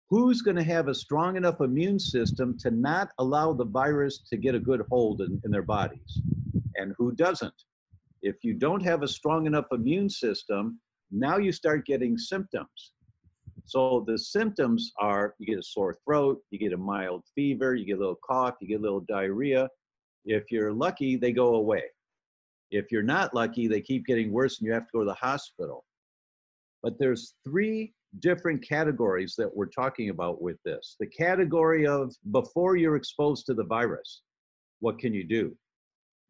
who's 0.09 0.41
going 0.41 0.57
to 0.57 0.63
have 0.63 0.89
a 0.89 0.95
strong 0.95 1.37
enough 1.37 1.61
immune 1.61 1.99
system 1.99 2.57
to 2.61 2.71
not 2.71 3.11
allow 3.19 3.53
the 3.53 3.67
virus 3.67 4.21
to 4.31 4.39
get 4.39 4.55
a 4.55 4.61
good 4.61 4.83
hold 4.91 5.21
in, 5.21 5.41
in 5.45 5.51
their 5.51 5.63
bodies? 5.63 6.23
And 6.77 6.95
who 6.97 7.13
doesn't? 7.13 7.55
If 8.23 8.37
you 8.43 8.55
don't 8.55 8.83
have 8.83 9.03
a 9.03 9.09
strong 9.09 9.47
enough 9.47 9.67
immune 9.71 10.09
system, 10.09 10.81
now 11.11 11.37
you 11.37 11.53
start 11.53 11.85
getting 11.85 12.17
symptoms. 12.17 12.93
So 13.69 14.03
the 14.07 14.17
symptoms 14.17 14.93
are 14.99 15.35
you 15.39 15.47
get 15.47 15.59
a 15.59 15.63
sore 15.63 15.95
throat, 16.03 16.41
you 16.51 16.59
get 16.59 16.73
a 16.73 16.77
mild 16.79 17.25
fever, 17.35 17.75
you 17.75 17.85
get 17.85 17.99
a 17.99 18.01
little 18.01 18.19
cough, 18.27 18.55
you 18.63 18.67
get 18.67 18.81
a 18.81 18.83
little 18.83 19.05
diarrhea. 19.07 19.69
If 20.25 20.51
you're 20.51 20.73
lucky, 20.73 21.17
they 21.17 21.33
go 21.33 21.57
away. 21.57 21.83
If 22.71 22.91
you're 22.91 23.03
not 23.03 23.35
lucky, 23.35 23.69
they 23.69 23.83
keep 23.83 24.07
getting 24.07 24.33
worse 24.33 24.59
and 24.59 24.67
you 24.67 24.73
have 24.73 24.87
to 24.87 24.93
go 24.95 25.01
to 25.01 25.05
the 25.05 25.13
hospital. 25.13 25.85
But 26.83 26.99
there's 26.99 27.35
three 27.45 27.93
different 28.21 28.67
categories 28.67 29.35
that 29.37 29.55
we're 29.55 29.67
talking 29.67 30.09
about 30.09 30.41
with 30.41 30.57
this. 30.65 30.97
The 30.99 31.07
category 31.07 31.87
of 31.87 32.15
before 32.31 32.77
you're 32.77 32.97
exposed 32.97 33.45
to 33.47 33.55
the 33.55 33.65
virus, 33.65 34.23
what 34.81 34.99
can 34.99 35.13
you 35.13 35.25
do? 35.25 35.55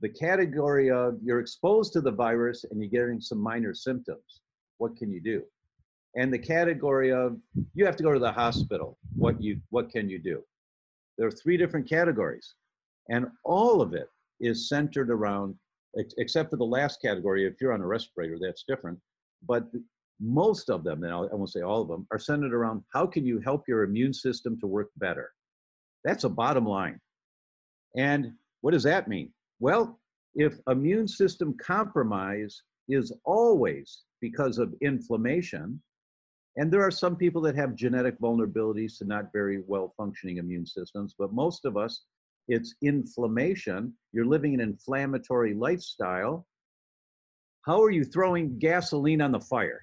The 0.01 0.09
category 0.09 0.91
of 0.91 1.19
you're 1.23 1.39
exposed 1.39 1.93
to 1.93 2.01
the 2.01 2.11
virus 2.11 2.65
and 2.65 2.81
you're 2.81 2.91
getting 2.91 3.21
some 3.21 3.39
minor 3.39 3.75
symptoms, 3.75 4.41
what 4.79 4.97
can 4.97 5.13
you 5.13 5.21
do? 5.21 5.45
And 6.19 6.33
the 6.33 6.39
category 6.39 7.13
of 7.13 7.39
you 7.75 7.87
have 7.87 7.97
to 7.97 8.03
go 8.03 8.13
to 8.13 8.19
the 8.19 8.33
hospital. 8.33 8.99
What 9.17 9.41
you 9.41 9.61
what 9.71 9.89
can 9.91 10.11
you 10.11 10.19
do? 10.19 10.43
There 11.17 11.29
are 11.29 11.33
three 11.33 11.57
different 11.57 11.89
categories, 11.89 12.55
and 13.09 13.27
all 13.45 13.81
of 13.81 13.95
it 13.95 14.09
is 14.41 14.69
centered 14.69 15.11
around, 15.11 15.55
except 16.19 16.51
for 16.51 16.57
the 16.57 16.65
last 16.65 17.01
category. 17.01 17.47
If 17.47 17.61
you're 17.61 17.73
on 17.73 17.81
a 17.81 17.87
respirator, 17.87 18.37
that's 18.41 18.65
different. 18.69 18.99
But 19.47 19.69
most 20.21 20.69
of 20.71 20.83
them, 20.83 21.05
and 21.05 21.13
I 21.13 21.19
won't 21.21 21.53
say 21.53 21.63
all 21.63 21.83
of 21.83 21.89
them, 21.89 22.07
are 22.11 22.19
centered 22.19 22.53
around 22.53 22.83
how 22.93 23.07
can 23.07 23.25
you 23.25 23.39
help 23.39 23.69
your 23.69 23.85
immune 23.85 24.13
system 24.13 24.59
to 24.61 24.67
work 24.67 24.91
better. 24.97 25.31
That's 26.05 26.25
a 26.25 26.29
bottom 26.29 26.67
line. 26.67 27.01
And 27.97 28.33
what 28.61 28.73
does 28.73 28.83
that 28.83 29.07
mean? 29.07 29.33
Well, 29.61 30.01
if 30.35 30.59
immune 30.69 31.07
system 31.07 31.57
compromise 31.63 32.61
is 32.89 33.13
always 33.25 34.03
because 34.21 34.59
of 34.59 34.75
inflammation, 34.81 35.81
and 36.59 36.73
there 36.73 36.83
are 36.83 36.91
some 36.91 37.15
people 37.15 37.41
that 37.43 37.55
have 37.55 37.77
genetic 37.77 38.19
vulnerabilities 38.19 38.99
to 38.99 39.05
not 39.05 39.33
very 39.33 39.63
well 39.69 39.95
functioning 39.97 40.39
immune 40.39 40.67
systems, 40.67 41.15
but 41.17 41.33
most 41.33 41.65
of 41.65 41.77
us, 41.77 42.03
it's 42.49 42.75
inflammation. 42.83 43.95
You're 44.13 44.27
living 44.27 44.55
an 44.55 44.61
inflammatory 44.61 45.55
lifestyle. 45.55 46.47
How 47.63 47.81
are 47.81 47.93
you 47.93 48.05
throwing 48.05 48.59
gasoline 48.59 49.23
on 49.23 49.31
the 49.31 49.41
fire, 49.41 49.83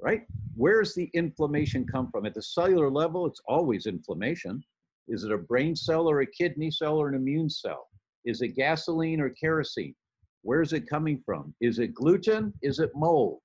right? 0.00 0.22
Where's 0.56 0.92
the 0.92 1.08
inflammation 1.14 1.86
come 1.86 2.10
from? 2.10 2.26
At 2.26 2.34
the 2.34 2.42
cellular 2.42 2.90
level, 2.90 3.24
it's 3.26 3.42
always 3.46 3.86
inflammation. 3.86 4.60
Is 5.06 5.22
it 5.22 5.30
a 5.30 5.38
brain 5.38 5.76
cell 5.76 6.08
or 6.08 6.22
a 6.22 6.26
kidney 6.26 6.72
cell 6.72 6.96
or 6.96 7.08
an 7.08 7.14
immune 7.14 7.48
cell? 7.48 7.86
Is 8.24 8.42
it 8.42 8.56
gasoline 8.56 9.20
or 9.20 9.30
kerosene? 9.30 9.94
Where's 10.42 10.72
it 10.72 10.88
coming 10.88 11.22
from? 11.24 11.54
Is 11.60 11.78
it 11.78 11.94
gluten? 11.94 12.52
Is 12.60 12.80
it 12.80 12.90
mold? 12.96 13.38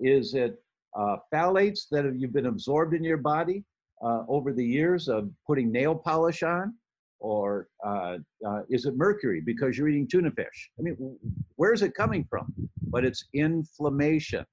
Is 0.00 0.32
it 0.32 0.62
uh, 0.96 1.16
phthalates 1.32 1.88
that 1.90 2.04
have 2.04 2.16
you've 2.16 2.32
been 2.32 2.46
absorbed 2.46 2.94
in 2.94 3.04
your 3.04 3.18
body 3.18 3.64
uh, 4.02 4.22
over 4.28 4.52
the 4.52 4.64
years 4.64 5.08
of 5.08 5.30
putting 5.46 5.70
nail 5.70 5.94
polish 5.94 6.42
on? 6.42 6.74
Or 7.18 7.68
uh, 7.84 8.18
uh, 8.46 8.60
is 8.68 8.84
it 8.84 8.94
mercury 8.96 9.40
because 9.40 9.76
you're 9.76 9.88
eating 9.88 10.06
tuna 10.06 10.30
fish? 10.30 10.70
I 10.78 10.82
mean, 10.82 11.18
where 11.56 11.72
is 11.72 11.82
it 11.82 11.94
coming 11.94 12.26
from? 12.28 12.52
But 12.88 13.04
it's 13.04 13.24
inflammation. 13.32 14.44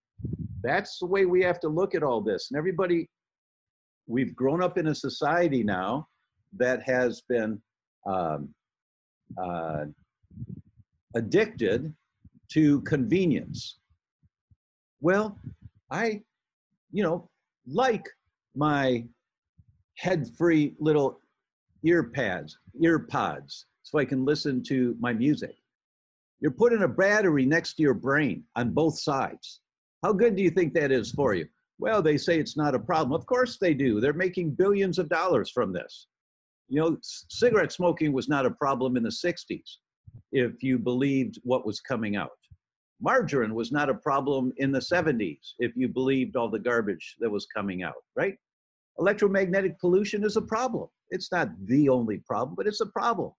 That's 0.63 0.97
the 0.99 1.05
way 1.05 1.25
we 1.25 1.43
have 1.43 1.59
to 1.61 1.67
look 1.67 1.93
at 1.93 2.03
all 2.03 2.21
this. 2.21 2.49
And 2.49 2.57
everybody, 2.57 3.09
we've 4.07 4.33
grown 4.33 4.63
up 4.63 4.77
in 4.77 4.87
a 4.87 4.95
society 4.95 5.61
now 5.61 6.07
that 6.57 6.81
has 6.83 7.21
been 7.27 7.61
um, 8.05 8.49
uh, 9.37 9.85
addicted 11.15 11.93
to 12.53 12.81
convenience. 12.81 13.79
Well, 15.01 15.37
I 15.91 16.21
you 16.93 17.03
know, 17.03 17.29
like 17.67 18.07
my 18.55 19.05
head-free 19.97 20.75
little 20.79 21.19
ear 21.83 22.03
pads, 22.03 22.57
ear 22.81 22.99
pods, 22.99 23.65
so 23.81 23.99
I 23.99 24.05
can 24.05 24.23
listen 24.23 24.63
to 24.63 24.95
my 24.99 25.11
music. 25.11 25.55
You're 26.39 26.51
putting 26.51 26.83
a 26.83 26.87
battery 26.87 27.45
next 27.45 27.73
to 27.75 27.83
your 27.83 27.93
brain 27.93 28.43
on 28.55 28.71
both 28.71 28.99
sides. 28.99 29.59
How 30.03 30.13
good 30.13 30.35
do 30.35 30.43
you 30.43 30.51
think 30.51 30.73
that 30.73 30.91
is 30.91 31.11
for 31.11 31.33
you? 31.33 31.47
Well, 31.79 32.01
they 32.01 32.17
say 32.17 32.39
it's 32.39 32.55
not 32.55 32.75
a 32.75 32.79
problem. 32.79 33.13
Of 33.13 33.25
course 33.25 33.57
they 33.57 33.73
do. 33.73 33.99
They're 33.99 34.13
making 34.13 34.51
billions 34.51 34.99
of 34.99 35.09
dollars 35.09 35.49
from 35.49 35.73
this. 35.73 36.07
You 36.69 36.79
know, 36.79 36.97
cigarette 37.01 37.71
smoking 37.71 38.13
was 38.13 38.29
not 38.29 38.45
a 38.45 38.51
problem 38.51 38.97
in 38.97 39.03
the 39.03 39.09
60s 39.09 39.77
if 40.31 40.61
you 40.61 40.77
believed 40.77 41.39
what 41.43 41.65
was 41.65 41.79
coming 41.79 42.15
out. 42.15 42.31
Margarine 43.03 43.53
was 43.53 43.71
not 43.71 43.89
a 43.89 43.93
problem 43.93 44.53
in 44.57 44.71
the 44.71 44.79
70s 44.79 45.53
if 45.59 45.75
you 45.75 45.89
believed 45.89 46.37
all 46.37 46.49
the 46.49 46.57
garbage 46.57 47.15
that 47.19 47.29
was 47.29 47.45
coming 47.53 47.83
out, 47.83 48.01
right? 48.15 48.35
Electromagnetic 48.97 49.77
pollution 49.79 50.23
is 50.23 50.37
a 50.37 50.41
problem. 50.41 50.87
It's 51.09 51.29
not 51.29 51.49
the 51.65 51.89
only 51.89 52.19
problem, 52.19 52.55
but 52.55 52.65
it's 52.65 52.79
a 52.79 52.85
problem. 52.85 53.31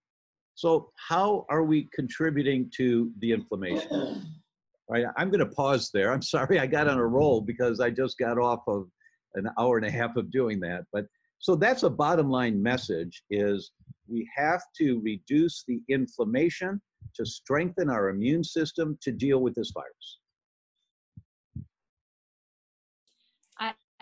So, 0.55 0.91
how 1.09 1.47
are 1.49 1.65
we 1.65 1.89
contributing 1.95 2.71
to 2.77 3.11
the 3.21 3.33
inflammation? 3.33 3.89
All 3.93 4.97
right, 4.97 5.07
I'm 5.17 5.31
going 5.31 5.41
to 5.41 5.55
pause 5.55 5.91
there. 5.93 6.13
I'm 6.13 6.23
sorry 6.23 6.59
I 6.59 6.67
got 6.67 6.87
on 6.87 6.99
a 6.99 7.07
roll 7.07 7.41
because 7.41 7.81
I 7.81 7.89
just 7.89 8.19
got 8.19 8.39
off 8.39 8.61
of 8.69 8.87
an 9.35 9.49
hour 9.59 9.79
and 9.79 9.87
a 9.87 9.91
half 9.91 10.17
of 10.17 10.31
doing 10.31 10.61
that. 10.61 10.85
But 10.93 11.07
so 11.39 11.57
that's 11.57 11.85
a 11.85 11.91
bottom 11.91 12.29
line 12.29 12.63
message 12.63 13.23
is 13.31 13.73
we 14.07 14.29
have 14.37 14.63
to 14.77 15.01
reduce 15.01 15.65
the 15.67 15.81
inflammation 15.89 16.83
to 17.15 17.25
strengthen 17.25 17.91
our 17.91 18.09
immune 18.09 18.45
system 18.45 18.99
to 19.03 19.13
deal 19.13 19.39
with 19.41 19.55
this 19.55 19.73
virus. 19.73 20.19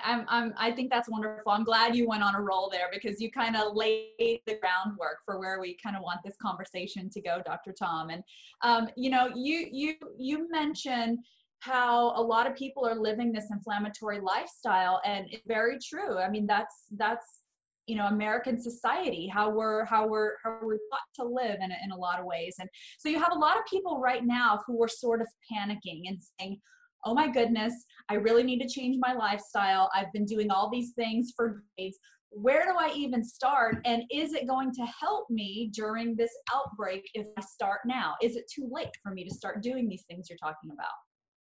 I'm, 0.05 0.25
I'm, 0.29 0.55
I 0.57 0.73
think 0.73 0.91
that's 0.91 1.09
wonderful. 1.09 1.53
I'm 1.53 1.65
glad 1.65 1.95
you 1.95 2.09
went 2.09 2.23
on 2.23 2.35
a 2.35 2.41
roll 2.41 2.69
there 2.71 2.89
because 2.93 3.21
you 3.21 3.31
kind 3.31 3.57
of 3.57 3.75
laid 3.75 4.41
the 4.47 4.59
groundwork 4.61 5.19
for 5.25 5.39
where 5.39 5.61
we 5.61 5.77
kind 5.83 5.97
of 5.97 6.03
want 6.03 6.21
this 6.25 6.35
conversation 6.41 7.09
to 7.11 7.21
go, 7.21 7.41
Dr. 7.45 7.73
Tom. 7.73 8.11
And 8.11 8.23
um, 8.63 8.89
you 8.97 9.11
know, 9.11 9.31
you 9.35 9.69
you 9.71 9.95
you 10.17 10.51
mentioned 10.51 11.19
how 11.61 12.11
a 12.17 12.23
lot 12.23 12.47
of 12.47 12.57
people 12.57 12.87
are 12.87 12.95
living 12.95 13.33
this 13.33 13.47
inflammatory 13.51 14.21
lifestyle, 14.21 15.01
and 15.05 15.27
it's 15.31 15.47
very 15.47 15.79
true. 15.79 16.19
I 16.19 16.29
mean, 16.29 16.47
that's 16.47 16.87
that's 16.97 17.42
you 17.87 17.97
know 17.97 18.07
american 18.07 18.61
society 18.61 19.27
how 19.27 19.51
we're 19.51 19.85
how 19.87 20.07
we're 20.07 20.35
how 20.45 20.59
we're 20.63 20.79
taught 20.91 21.01
to 21.15 21.25
live 21.25 21.57
in, 21.61 21.71
in 21.85 21.91
a 21.93 21.97
lot 21.97 22.21
of 22.21 22.27
ways 22.27 22.55
and 22.61 22.69
so 22.99 23.09
you 23.09 23.19
have 23.19 23.33
a 23.33 23.39
lot 23.39 23.57
of 23.57 23.63
people 23.69 23.99
right 24.01 24.25
now 24.25 24.61
who 24.67 24.83
are 24.83 24.89
sort 24.89 25.21
of 25.21 25.27
panicking 25.53 26.03
and 26.07 26.19
saying 26.39 26.61
oh 27.05 27.15
my 27.15 27.29
goodness, 27.29 27.75
I 28.09 28.15
really 28.15 28.43
need 28.43 28.61
to 28.61 28.69
change 28.69 28.97
my 29.01 29.13
lifestyle. 29.13 29.91
I've 29.95 30.13
been 30.13 30.25
doing 30.25 30.51
all 30.51 30.71
these 30.71 30.93
things 30.93 31.33
for 31.35 31.65
days. 31.77 31.99
Where 32.31 32.65
do 32.65 32.79
I 32.79 32.93
even 32.95 33.23
start? 33.23 33.79
And 33.85 34.05
is 34.11 34.33
it 34.33 34.47
going 34.47 34.73
to 34.75 34.87
help 35.01 35.29
me 35.29 35.71
during 35.75 36.17
this 36.17 36.31
outbreak 36.55 37.03
if 37.15 37.27
I 37.37 37.43
start 37.43 37.81
now? 37.85 38.15
Is 38.23 38.37
it 38.37 38.45
too 38.53 38.69
late 38.71 38.89
for 39.03 39.13
me 39.13 39.25
to 39.25 39.35
start 39.35 39.63
doing 39.63 39.89
these 39.89 40.05
things 40.09 40.29
you're 40.31 40.39
talking 40.39 40.71
about? 40.73 40.93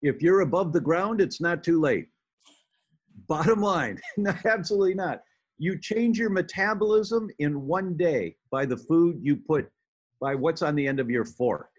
If 0.01 0.21
you're 0.21 0.41
above 0.41 0.73
the 0.73 0.81
ground, 0.81 1.21
it's 1.21 1.39
not 1.39 1.63
too 1.63 1.79
late. 1.79 2.07
Bottom 3.27 3.61
line, 3.61 3.99
absolutely 4.45 4.95
not. 4.95 5.21
You 5.61 5.77
change 5.77 6.17
your 6.17 6.31
metabolism 6.31 7.29
in 7.37 7.67
one 7.67 7.95
day 7.95 8.35
by 8.49 8.65
the 8.65 8.77
food 8.77 9.19
you 9.21 9.35
put, 9.35 9.69
by 10.19 10.33
what's 10.33 10.63
on 10.63 10.73
the 10.73 10.87
end 10.87 10.99
of 10.99 11.07
your 11.07 11.23
fork. 11.23 11.69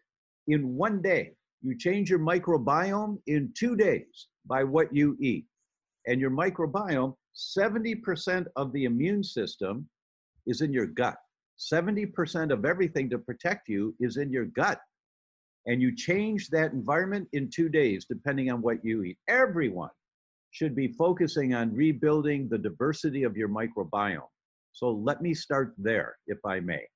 In 0.47 0.77
one 0.77 1.03
day, 1.03 1.33
you 1.63 1.77
change 1.77 2.09
your 2.09 2.21
microbiome 2.21 3.19
in 3.27 3.53
two 3.59 3.75
days 3.75 4.29
by 4.47 4.63
what 4.63 4.95
you 4.95 5.17
eat. 5.21 5.47
And 6.07 6.21
your 6.21 6.31
microbiome, 6.31 7.17
70% 7.35 8.47
of 8.55 8.73
the 8.73 8.85
immune 8.85 9.25
system 9.25 9.89
is 10.47 10.61
in 10.61 10.73
your 10.73 10.87
gut. 10.87 11.17
70% 11.59 12.53
of 12.53 12.65
everything 12.65 13.11
to 13.11 13.19
protect 13.19 13.69
you 13.69 13.97
is 13.99 14.17
in 14.17 14.31
your 14.31 14.45
gut. 14.45 14.81
And 15.67 15.83
you 15.83 15.93
change 15.97 16.51
that 16.51 16.71
environment 16.71 17.27
in 17.33 17.51
two 17.51 17.69
days, 17.69 18.07
depending 18.09 18.49
on 18.49 18.63
what 18.63 18.85
you 18.85 19.03
eat. 19.03 19.19
Everyone 19.27 19.91
should 20.53 20.77
be 20.77 20.89
focusing 20.89 21.55
on 21.55 21.75
rebuilding 21.75 22.49
the 22.49 22.59
diversity 22.59 23.25
of 23.25 23.37
your 23.37 23.49
microbiome. 23.49 24.29
So 24.73 24.91
let 24.91 25.21
me 25.21 25.35
start 25.35 25.75
there, 25.79 26.17
if 26.27 26.39
I 26.47 26.61
may. 26.61 26.87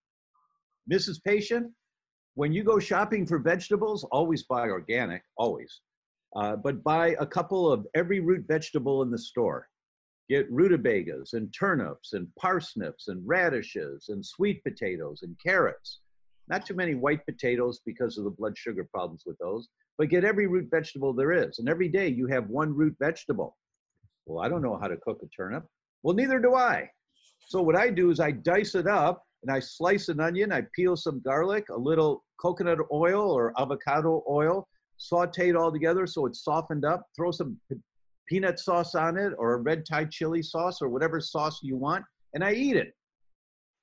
Mrs. 0.90 1.22
Patient, 1.24 1.72
when 2.34 2.52
you 2.52 2.62
go 2.62 2.78
shopping 2.78 3.26
for 3.26 3.38
vegetables, 3.38 4.04
always 4.12 4.44
buy 4.44 4.68
organic, 4.68 5.22
always. 5.36 5.80
Uh, 6.36 6.54
but 6.56 6.84
buy 6.84 7.16
a 7.18 7.26
couple 7.26 7.72
of 7.72 7.86
every 7.94 8.20
root 8.20 8.44
vegetable 8.46 9.02
in 9.02 9.10
the 9.10 9.18
store. 9.18 9.68
Get 10.28 10.50
rutabagas 10.50 11.32
and 11.32 11.52
turnips 11.58 12.12
and 12.12 12.28
parsnips 12.38 13.08
and 13.08 13.26
radishes 13.26 14.10
and 14.10 14.24
sweet 14.24 14.62
potatoes 14.64 15.22
and 15.22 15.34
carrots. 15.42 16.00
Not 16.48 16.66
too 16.66 16.74
many 16.74 16.94
white 16.94 17.24
potatoes 17.24 17.80
because 17.86 18.18
of 18.18 18.24
the 18.24 18.30
blood 18.30 18.56
sugar 18.56 18.86
problems 18.92 19.22
with 19.24 19.38
those, 19.38 19.68
but 19.98 20.09
get 20.09 20.24
every 20.24 20.46
root 20.46 20.68
vegetable 20.70 21.12
there 21.12 21.32
is. 21.32 21.59
And 21.59 21.68
every 21.68 21.88
day 21.88 22.09
you 22.09 22.26
have 22.26 22.48
one 22.48 22.74
root 22.74 22.96
vegetable. 23.00 23.56
Well, 24.26 24.44
I 24.44 24.48
don't 24.48 24.62
know 24.62 24.78
how 24.80 24.88
to 24.88 24.96
cook 24.96 25.20
a 25.22 25.26
turnip. 25.28 25.64
Well, 26.02 26.14
neither 26.14 26.38
do 26.38 26.54
I. 26.54 26.88
So 27.48 27.62
what 27.62 27.76
I 27.76 27.90
do 27.90 28.11
is 28.11 28.20
I 28.20 28.32
dice 28.32 28.74
it 28.74 28.87
up 28.87 29.22
and 29.42 29.50
I 29.54 29.61
slice 29.61 30.09
an 30.09 30.20
onion, 30.20 30.52
I 30.52 30.62
peel 30.74 30.96
some 30.96 31.20
garlic, 31.20 31.68
a 31.70 31.78
little 31.78 32.24
coconut 32.40 32.78
oil 32.92 33.30
or 33.30 33.52
avocado 33.59 34.24
oil, 34.28 34.66
saute 34.96 35.50
it 35.50 35.56
all 35.56 35.70
together 35.70 36.06
so 36.06 36.26
it's 36.26 36.42
softened 36.42 36.85
up, 36.85 37.06
throw 37.16 37.30
some 37.30 37.56
peanut 38.28 38.59
sauce 38.59 38.94
on 38.94 39.16
it 39.16 39.32
or 39.38 39.54
a 39.54 39.59
red 39.59 39.85
Thai 39.88 40.06
chili 40.06 40.42
sauce 40.42 40.82
or 40.82 40.88
whatever 40.88 41.20
sauce 41.20 41.61
you 41.62 41.76
want, 41.76 42.04
and 42.35 42.42
I 42.42 42.52
eat 42.52 42.76
it. 42.76 42.92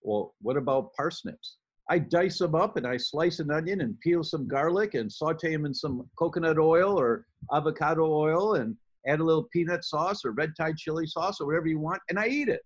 Well, 0.01 0.35
what 0.41 0.57
about 0.57 0.93
parsnips? 0.93 1.57
I 1.89 1.99
dice 1.99 2.39
them 2.39 2.55
up 2.55 2.77
and 2.77 2.87
I 2.87 2.97
slice 2.97 3.39
an 3.39 3.51
onion 3.51 3.81
and 3.81 3.99
peel 3.99 4.23
some 4.23 4.47
garlic 4.47 4.93
and 4.93 5.11
saute 5.11 5.51
them 5.51 5.65
in 5.65 5.73
some 5.73 6.09
coconut 6.17 6.57
oil 6.57 6.97
or 6.97 7.25
avocado 7.51 8.05
oil 8.05 8.55
and 8.55 8.75
add 9.07 9.19
a 9.19 9.23
little 9.23 9.49
peanut 9.51 9.83
sauce 9.83 10.23
or 10.23 10.31
red 10.31 10.53
Thai 10.57 10.73
chili 10.77 11.05
sauce 11.05 11.41
or 11.41 11.47
whatever 11.47 11.67
you 11.67 11.79
want, 11.79 12.01
and 12.09 12.17
I 12.17 12.27
eat 12.27 12.47
it. 12.47 12.61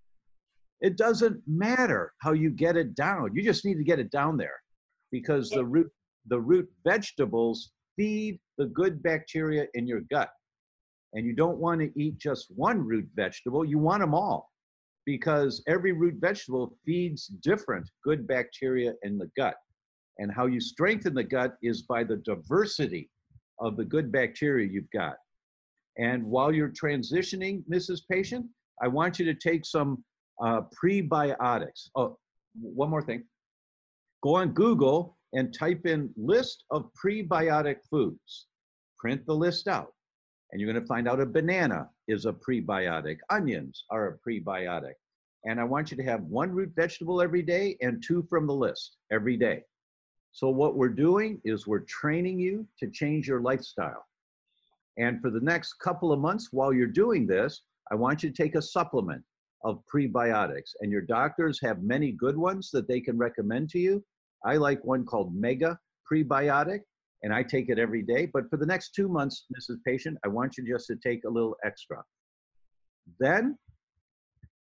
It 0.82 0.98
doesn't 0.98 1.42
matter 1.48 2.14
how 2.22 2.34
you 2.34 2.52
get 2.52 2.78
it 2.78 2.94
down. 2.94 3.32
You 3.34 3.42
just 3.42 3.66
need 3.66 3.78
to 3.78 3.84
get 3.84 4.00
it 4.00 4.12
down 4.12 4.38
there 4.38 4.62
because 5.12 5.50
the 5.50 5.66
root 5.66 5.92
the 6.28 6.40
root 6.40 6.70
vegetables 6.86 7.72
feed 7.96 8.40
the 8.58 8.66
good 8.68 9.02
bacteria 9.02 9.66
in 9.74 9.88
your 9.88 10.02
gut. 10.12 10.30
And 11.14 11.26
you 11.26 11.34
don't 11.34 11.58
want 11.58 11.82
to 11.82 11.92
eat 12.00 12.20
just 12.20 12.52
one 12.56 12.86
root 12.86 13.08
vegetable, 13.16 13.66
you 13.66 13.80
want 13.80 14.02
them 14.02 14.14
all 14.14 14.52
because 15.08 15.64
every 15.70 15.94
root 15.94 16.16
vegetable 16.20 16.78
feeds 16.86 17.28
different 17.28 17.90
good 18.04 18.28
bacteria 18.28 18.94
in 19.04 19.18
the 19.18 19.32
gut. 19.38 19.56
And 20.20 20.30
how 20.30 20.48
you 20.48 20.60
strengthen 20.60 21.14
the 21.14 21.24
gut 21.24 21.56
is 21.64 21.84
by 21.84 22.04
the 22.04 22.18
diversity 22.18 23.10
of 23.58 23.78
the 23.78 23.86
good 23.86 24.12
bacteria 24.12 24.68
you've 24.70 24.92
got. 24.92 25.16
And 25.98 26.26
while 26.26 26.52
you're 26.52 26.74
transitioning, 26.74 27.64
Mrs. 27.72 28.02
Patient, 28.12 28.46
I 28.84 28.90
want 28.90 29.18
you 29.18 29.24
to 29.26 29.34
take 29.34 29.66
some 29.66 30.04
uh, 30.44 30.64
prebiotics. 30.78 31.88
Oh, 31.96 32.18
one 32.60 32.90
more 32.90 33.02
thing. 33.02 33.24
Go 34.24 34.36
on 34.36 34.50
Google 34.50 35.18
and 35.32 35.58
type 35.58 35.86
in 35.86 36.10
list 36.18 36.66
of 36.70 36.90
prebiotic 37.02 37.78
foods. 37.90 38.48
Print 39.00 39.26
the 39.26 39.34
list 39.34 39.70
out. 39.70 39.94
And 40.52 40.62
you're 40.62 40.72
going 40.72 40.82
to 40.82 40.88
find 40.88 41.08
out 41.08 41.20
a 41.20 41.26
banana 41.26 41.90
is 42.08 42.26
a 42.26 42.34
prebiotic. 42.34 43.18
Onions 43.30 43.84
are 43.90 44.08
a 44.08 44.18
prebiotic. 44.30 44.94
And 45.46 45.60
I 45.60 45.64
want 45.64 45.92
you 45.92 45.98
to 45.98 46.04
have 46.04 46.24
one 46.24 46.52
root 46.52 46.72
vegetable 46.76 47.22
every 47.22 47.42
day 47.42 47.78
and 47.82 48.04
two 48.06 48.26
from 48.30 48.48
the 48.48 48.54
list 48.54 48.98
every 49.12 49.38
day. 49.38 49.64
So, 50.32 50.50
what 50.50 50.76
we're 50.76 50.90
doing 50.90 51.42
is 51.46 51.68
we're 51.68 51.80
training 51.80 52.40
you 52.40 52.68
to 52.80 52.90
change 52.90 53.28
your 53.28 53.42
lifestyle. 53.42 54.06
And 54.98 55.22
for 55.22 55.30
the 55.30 55.40
next 55.40 55.74
couple 55.76 56.12
of 56.12 56.20
months 56.20 56.50
while 56.52 56.74
you're 56.74 56.88
doing 56.88 57.28
this, 57.28 57.62
I 57.92 57.96
want 57.96 58.24
you 58.24 58.30
to 58.30 58.36
take 58.36 58.56
a 58.56 58.62
supplement 58.62 59.24
of 59.64 59.82
prebiotics. 59.94 60.72
And 60.82 60.92
your 60.92 61.02
doctors 61.02 61.60
have 61.62 61.82
many 61.82 62.12
good 62.12 62.38
ones 62.38 62.70
that 62.72 62.88
they 62.88 63.00
can 63.00 63.18
recommend 63.18 63.70
to 63.72 63.80
you. 63.80 64.04
I 64.46 64.58
like 64.58 64.84
one 64.84 65.06
called 65.06 65.36
Mega 65.36 65.80
Prebiotic, 66.12 66.82
and 67.24 67.34
I 67.34 67.44
take 67.44 67.70
it 67.70 67.80
every 67.80 68.02
day. 68.02 68.28
But 68.32 68.50
for 68.50 68.58
the 68.58 68.66
next 68.66 68.94
two 68.94 69.08
months, 69.08 69.46
Mrs. 69.56 69.78
Patient, 69.86 70.18
I 70.24 70.28
want 70.28 70.58
you 70.58 70.68
just 70.68 70.88
to 70.88 70.96
take 70.96 71.24
a 71.24 71.30
little 71.30 71.56
extra. 71.66 72.04
Then 73.20 73.58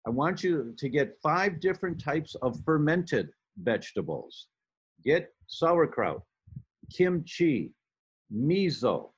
I 0.06 0.10
want 0.10 0.42
you 0.42 0.74
to 0.78 0.88
get 0.88 1.18
five 1.22 1.60
different 1.60 2.02
types 2.02 2.34
of 2.42 2.58
fermented 2.64 3.28
vegetables. 3.62 4.48
Get 5.04 5.28
sauerkraut, 5.46 6.22
kimchi, 6.92 7.72
miso, 8.34 9.10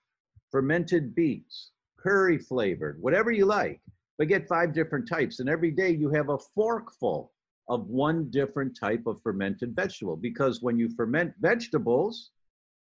fermented 0.51 1.15
beets, 1.15 1.71
curry 1.99 2.39
flavored, 2.39 3.01
whatever 3.01 3.31
you 3.31 3.47
like 3.47 3.81
but 4.21 4.29
get 4.29 4.47
five 4.47 4.75
different 4.75 5.09
types. 5.09 5.41
And 5.41 5.49
every 5.49 5.71
day 5.71 5.89
you 5.89 6.11
have 6.11 6.29
a 6.29 6.37
forkful 6.55 7.33
of 7.71 7.89
one 7.89 8.29
different 8.29 8.79
type 8.79 9.07
of 9.07 9.19
fermented 9.23 9.75
vegetable 9.75 10.15
because 10.15 10.61
when 10.61 10.79
you 10.79 10.91
ferment 10.95 11.33
vegetables, 11.41 12.29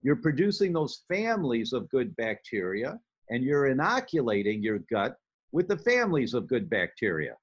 you're 0.04 0.16
producing 0.16 0.72
those 0.72 1.02
families 1.08 1.72
of 1.72 1.88
good 1.88 2.14
bacteria 2.16 3.00
and 3.30 3.42
you're 3.42 3.66
inoculating 3.66 4.62
your 4.62 4.80
gut 4.90 5.16
with 5.50 5.66
the 5.66 5.78
families 5.78 6.34
of 6.34 6.46
good 6.46 6.68
bacteria. 6.68 7.34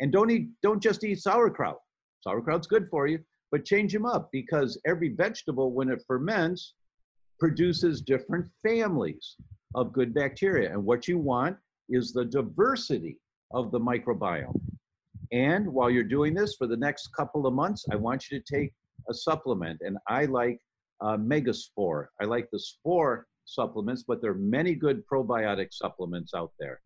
And 0.00 0.10
don't 0.10 0.30
eat, 0.30 0.48
don't 0.60 0.82
just 0.82 1.04
eat 1.04 1.22
sauerkraut. 1.22 1.78
Sauerkraut's 2.22 2.66
good 2.66 2.88
for 2.90 3.06
you, 3.06 3.20
but 3.52 3.64
change 3.64 3.92
them 3.92 4.04
up 4.04 4.28
because 4.32 4.78
every 4.86 5.10
vegetable, 5.10 5.72
when 5.72 5.88
it 5.88 6.02
ferments, 6.06 6.74
produces 7.38 8.02
different 8.02 8.46
families 8.60 9.36
of 9.76 9.92
good 9.92 10.12
bacteria. 10.12 10.72
And 10.72 10.84
what 10.84 11.06
you 11.06 11.16
want 11.16 11.56
is 11.88 12.12
the 12.12 12.24
diversity 12.24 13.18
of 13.52 13.70
the 13.70 13.80
microbiome. 13.80 14.60
And 15.32 15.68
while 15.68 15.90
you're 15.90 16.02
doing 16.02 16.34
this 16.34 16.56
for 16.56 16.66
the 16.66 16.76
next 16.76 17.08
couple 17.16 17.46
of 17.46 17.54
months, 17.54 17.84
I 17.92 17.96
want 17.96 18.30
you 18.30 18.40
to 18.40 18.52
take 18.52 18.72
a 19.08 19.14
supplement. 19.14 19.80
And 19.84 19.96
I 20.08 20.24
like 20.24 20.60
uh, 21.00 21.16
Megaspore. 21.16 22.06
I 22.20 22.24
like 22.24 22.48
the 22.50 22.58
spore 22.58 23.26
supplements, 23.44 24.04
but 24.06 24.20
there 24.20 24.30
are 24.30 24.34
many 24.58 24.74
good 24.74 25.02
probiotic 25.06 25.72
supplements 25.72 26.34
out 26.34 26.52
there. 26.58 26.80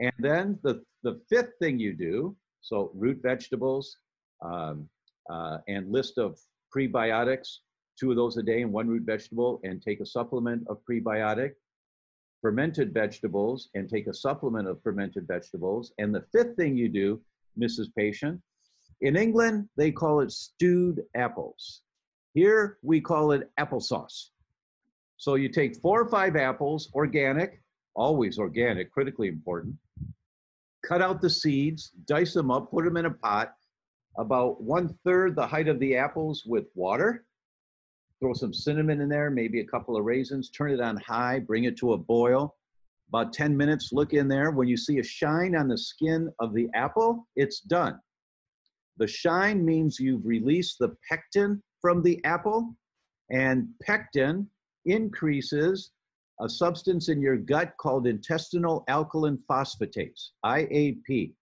And 0.00 0.12
then 0.18 0.58
the, 0.62 0.82
the 1.02 1.20
fifth 1.28 1.52
thing 1.60 1.78
you 1.78 1.92
do, 1.94 2.36
so 2.60 2.90
root 2.94 3.20
vegetables 3.22 3.96
um, 4.44 4.88
uh, 5.30 5.58
and 5.68 5.90
list 5.90 6.18
of 6.18 6.38
prebiotics, 6.74 7.58
two 7.98 8.10
of 8.10 8.16
those 8.16 8.36
a 8.36 8.42
day 8.42 8.62
and 8.62 8.72
one 8.72 8.88
root 8.88 9.04
vegetable, 9.04 9.60
and 9.62 9.80
take 9.80 10.00
a 10.00 10.06
supplement 10.06 10.66
of 10.68 10.78
prebiotic, 10.88 11.52
fermented 12.42 12.92
vegetables, 12.92 13.68
and 13.74 13.88
take 13.88 14.06
a 14.08 14.14
supplement 14.14 14.66
of 14.66 14.82
fermented 14.82 15.26
vegetables. 15.28 15.92
And 15.98 16.14
the 16.14 16.24
fifth 16.32 16.56
thing 16.56 16.76
you 16.76 16.88
do, 16.88 17.20
Mrs. 17.58 17.86
Patient, 17.96 18.40
in 19.00 19.16
England, 19.16 19.68
they 19.76 19.92
call 19.92 20.20
it 20.20 20.32
stewed 20.32 21.02
apples. 21.14 21.82
Here, 22.34 22.78
we 22.82 23.00
call 23.00 23.30
it 23.30 23.48
applesauce. 23.60 24.30
So 25.16 25.36
you 25.36 25.48
take 25.48 25.76
four 25.76 26.00
or 26.00 26.08
five 26.08 26.34
apples, 26.34 26.90
organic, 26.92 27.62
always 27.94 28.38
organic, 28.38 28.90
critically 28.90 29.28
important. 29.28 29.76
Cut 30.84 31.00
out 31.00 31.20
the 31.20 31.30
seeds, 31.30 31.92
dice 32.06 32.34
them 32.34 32.50
up, 32.50 32.72
put 32.72 32.84
them 32.84 32.96
in 32.96 33.06
a 33.06 33.10
pot, 33.10 33.54
about 34.18 34.60
one 34.60 34.98
third 35.04 35.36
the 35.36 35.46
height 35.46 35.68
of 35.68 35.78
the 35.78 35.96
apples 35.96 36.42
with 36.44 36.64
water. 36.74 37.24
Throw 38.18 38.32
some 38.32 38.52
cinnamon 38.52 39.00
in 39.00 39.08
there, 39.08 39.30
maybe 39.30 39.60
a 39.60 39.66
couple 39.66 39.96
of 39.96 40.04
raisins, 40.04 40.50
turn 40.50 40.72
it 40.72 40.80
on 40.80 40.96
high, 40.96 41.38
bring 41.38 41.64
it 41.64 41.76
to 41.78 41.92
a 41.92 41.98
boil. 41.98 42.56
About 43.10 43.32
10 43.32 43.56
minutes, 43.56 43.92
look 43.92 44.12
in 44.12 44.26
there. 44.26 44.50
When 44.50 44.66
you 44.66 44.76
see 44.76 44.98
a 44.98 45.04
shine 45.04 45.54
on 45.54 45.68
the 45.68 45.78
skin 45.78 46.32
of 46.40 46.52
the 46.52 46.68
apple, 46.74 47.28
it's 47.36 47.60
done. 47.60 48.00
The 48.96 49.06
shine 49.06 49.64
means 49.64 50.00
you've 50.00 50.26
released 50.26 50.78
the 50.80 50.96
pectin 51.08 51.62
from 51.84 52.00
the 52.00 52.18
apple, 52.24 52.74
and 53.30 53.68
pectin 53.82 54.48
increases 54.86 55.90
a 56.40 56.48
substance 56.48 57.10
in 57.10 57.20
your 57.20 57.36
gut 57.36 57.74
called 57.76 58.06
intestinal 58.06 58.84
alkaline 58.88 59.38
phosphatase, 59.50 60.30
IAP. 60.46 61.34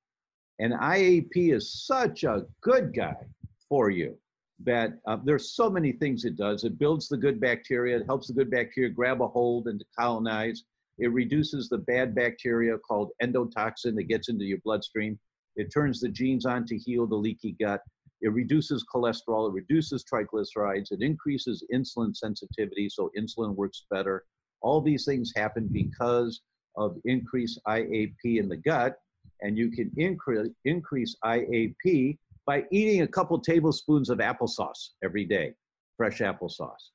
And 0.59 0.72
IAP 0.72 1.55
is 1.55 1.87
such 1.87 2.24
a 2.24 2.44
good 2.61 2.92
guy 2.92 3.24
for 3.68 3.90
you 3.90 4.18
that 4.64 4.94
uh, 5.07 5.18
there's 5.24 5.55
so 5.55 5.70
many 5.70 5.92
things 5.92 6.24
it 6.24 6.37
does. 6.37 6.64
It 6.64 6.76
builds 6.76 7.07
the 7.07 7.16
good 7.16 7.40
bacteria, 7.40 7.98
it 7.98 8.07
helps 8.07 8.26
the 8.26 8.35
good 8.35 8.50
bacteria 8.50 8.90
grab 8.90 9.22
a 9.22 9.28
hold 9.28 9.68
and 9.68 9.85
colonize. 9.96 10.64
It 10.98 11.12
reduces 11.12 11.68
the 11.68 11.78
bad 11.78 12.16
bacteria 12.16 12.78
called 12.78 13.12
endotoxin 13.22 13.94
that 13.94 14.09
gets 14.09 14.28
into 14.28 14.44
your 14.44 14.59
bloodstream. 14.64 15.20
It 15.55 15.72
turns 15.72 16.00
the 16.00 16.09
genes 16.09 16.46
on 16.46 16.66
to 16.66 16.76
heal 16.76 17.07
the 17.07 17.14
leaky 17.14 17.55
gut. 17.61 17.81
It 18.23 18.33
reduces 18.33 18.85
cholesterol, 18.85 19.49
it 19.49 19.55
reduces 19.55 20.05
triglycerides, 20.05 20.93
it 20.93 21.03
increases 21.03 21.65
insulin 21.75 22.17
sensitivity, 22.17 22.89
so 22.89 23.11
insulin 23.19 23.57
works 23.57 23.85
better. 23.91 24.25
All 24.61 24.81
these 24.81 25.05
things 25.05 25.33
happen 25.35 25.69
because 25.71 26.41
of 26.77 26.97
increased 27.05 27.61
IAP 27.67 28.15
in 28.25 28.49
the 28.49 28.57
gut, 28.57 28.95
and 29.41 29.59
you 29.59 29.73
can 29.73 29.91
increase, 29.97 30.49
increase 30.65 31.17
IAP 31.25 32.17
by 32.47 32.65
eating 32.71 33.03
a 33.03 33.09
couple 33.09 33.41
tablespoons 33.41 34.09
of 34.09 34.19
applesauce 34.19 34.91
every 35.03 35.25
day, 35.25 35.53
fresh 35.97 36.21
applesauce. 36.21 36.91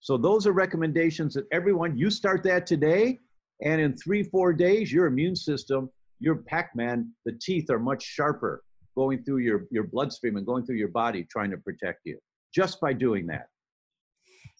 So 0.00 0.16
those 0.16 0.46
are 0.46 0.52
recommendations 0.52 1.34
that 1.34 1.46
everyone, 1.52 1.96
you 1.96 2.08
start 2.08 2.42
that 2.44 2.66
today, 2.66 3.20
and 3.62 3.82
in 3.82 3.96
three, 3.96 4.22
four 4.22 4.54
days, 4.54 4.90
your 4.90 5.06
immune 5.06 5.36
system, 5.36 5.90
your 6.20 6.36
Pac-Man, 6.36 7.12
the 7.26 7.38
teeth 7.40 7.68
are 7.68 7.78
much 7.78 8.02
sharper 8.02 8.62
going 8.94 9.22
through 9.24 9.38
your, 9.38 9.66
your 9.70 9.84
bloodstream 9.84 10.36
and 10.36 10.46
going 10.46 10.64
through 10.64 10.76
your 10.76 10.88
body 10.88 11.26
trying 11.30 11.50
to 11.50 11.58
protect 11.58 12.00
you 12.04 12.18
just 12.54 12.80
by 12.80 12.92
doing 12.92 13.26
that. 13.26 13.48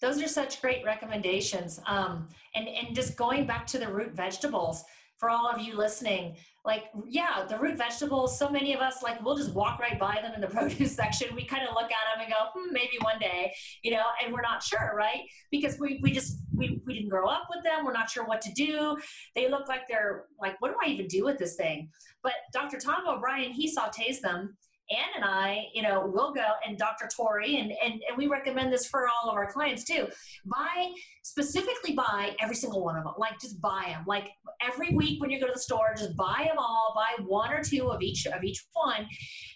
Those 0.00 0.20
are 0.22 0.28
such 0.28 0.60
great 0.60 0.84
recommendations. 0.84 1.80
Um, 1.86 2.28
and, 2.54 2.68
and 2.68 2.94
just 2.94 3.16
going 3.16 3.46
back 3.46 3.66
to 3.68 3.78
the 3.78 3.88
root 3.88 4.12
vegetables, 4.12 4.84
for 5.18 5.30
all 5.30 5.48
of 5.48 5.60
you 5.60 5.76
listening, 5.76 6.36
like, 6.64 6.84
yeah, 7.08 7.44
the 7.48 7.58
root 7.58 7.78
vegetables, 7.78 8.38
so 8.38 8.50
many 8.50 8.74
of 8.74 8.80
us, 8.80 9.02
like, 9.02 9.24
we'll 9.24 9.36
just 9.36 9.54
walk 9.54 9.78
right 9.78 9.98
by 9.98 10.18
them 10.20 10.32
in 10.34 10.40
the 10.40 10.46
produce 10.58 10.94
section. 10.94 11.34
We 11.34 11.44
kind 11.44 11.66
of 11.66 11.74
look 11.74 11.90
at 11.90 12.14
them 12.14 12.24
and 12.24 12.28
go, 12.28 12.50
hmm, 12.54 12.72
maybe 12.72 12.98
one 13.00 13.18
day, 13.18 13.54
you 13.82 13.92
know, 13.92 14.02
and 14.22 14.32
we're 14.32 14.42
not 14.42 14.62
sure, 14.62 14.92
right? 14.96 15.20
Because 15.50 15.78
we, 15.78 16.00
we 16.02 16.10
just, 16.10 16.38
we, 16.56 16.80
we 16.86 16.94
didn't 16.94 17.08
grow 17.08 17.26
up 17.26 17.48
with 17.54 17.64
them. 17.64 17.84
We're 17.84 17.92
not 17.92 18.10
sure 18.10 18.24
what 18.24 18.40
to 18.42 18.52
do. 18.52 18.96
They 19.34 19.48
look 19.48 19.68
like 19.68 19.82
they're 19.88 20.24
like, 20.40 20.60
what 20.60 20.70
do 20.70 20.76
I 20.82 20.88
even 20.90 21.06
do 21.06 21.24
with 21.24 21.38
this 21.38 21.56
thing? 21.56 21.90
But 22.22 22.32
Dr. 22.52 22.78
Tom 22.78 23.06
O'Brien, 23.06 23.52
he 23.52 23.74
sautés 23.74 24.20
them 24.20 24.56
Ann 24.90 25.08
and 25.16 25.24
I, 25.24 25.66
you 25.72 25.82
know, 25.82 26.06
will 26.06 26.32
go 26.32 26.44
and 26.66 26.76
Dr. 26.76 27.08
Tori, 27.14 27.56
and, 27.56 27.72
and, 27.82 28.02
and 28.06 28.18
we 28.18 28.26
recommend 28.26 28.72
this 28.72 28.86
for 28.86 29.08
all 29.08 29.30
of 29.30 29.36
our 29.36 29.50
clients 29.50 29.84
too. 29.84 30.08
Buy, 30.44 30.90
specifically 31.22 31.94
buy 31.94 32.36
every 32.38 32.54
single 32.54 32.84
one 32.84 32.96
of 32.96 33.04
them. 33.04 33.14
Like 33.16 33.40
just 33.40 33.60
buy 33.62 33.84
them. 33.88 34.04
Like 34.06 34.30
every 34.60 34.90
week 34.90 35.22
when 35.22 35.30
you 35.30 35.40
go 35.40 35.46
to 35.46 35.52
the 35.52 35.58
store, 35.58 35.94
just 35.96 36.16
buy 36.16 36.44
them 36.46 36.58
all, 36.58 36.92
buy 36.94 37.22
one 37.24 37.50
or 37.52 37.62
two 37.62 37.90
of 37.90 38.02
each 38.02 38.26
of 38.26 38.44
each 38.44 38.62
one. 38.74 39.06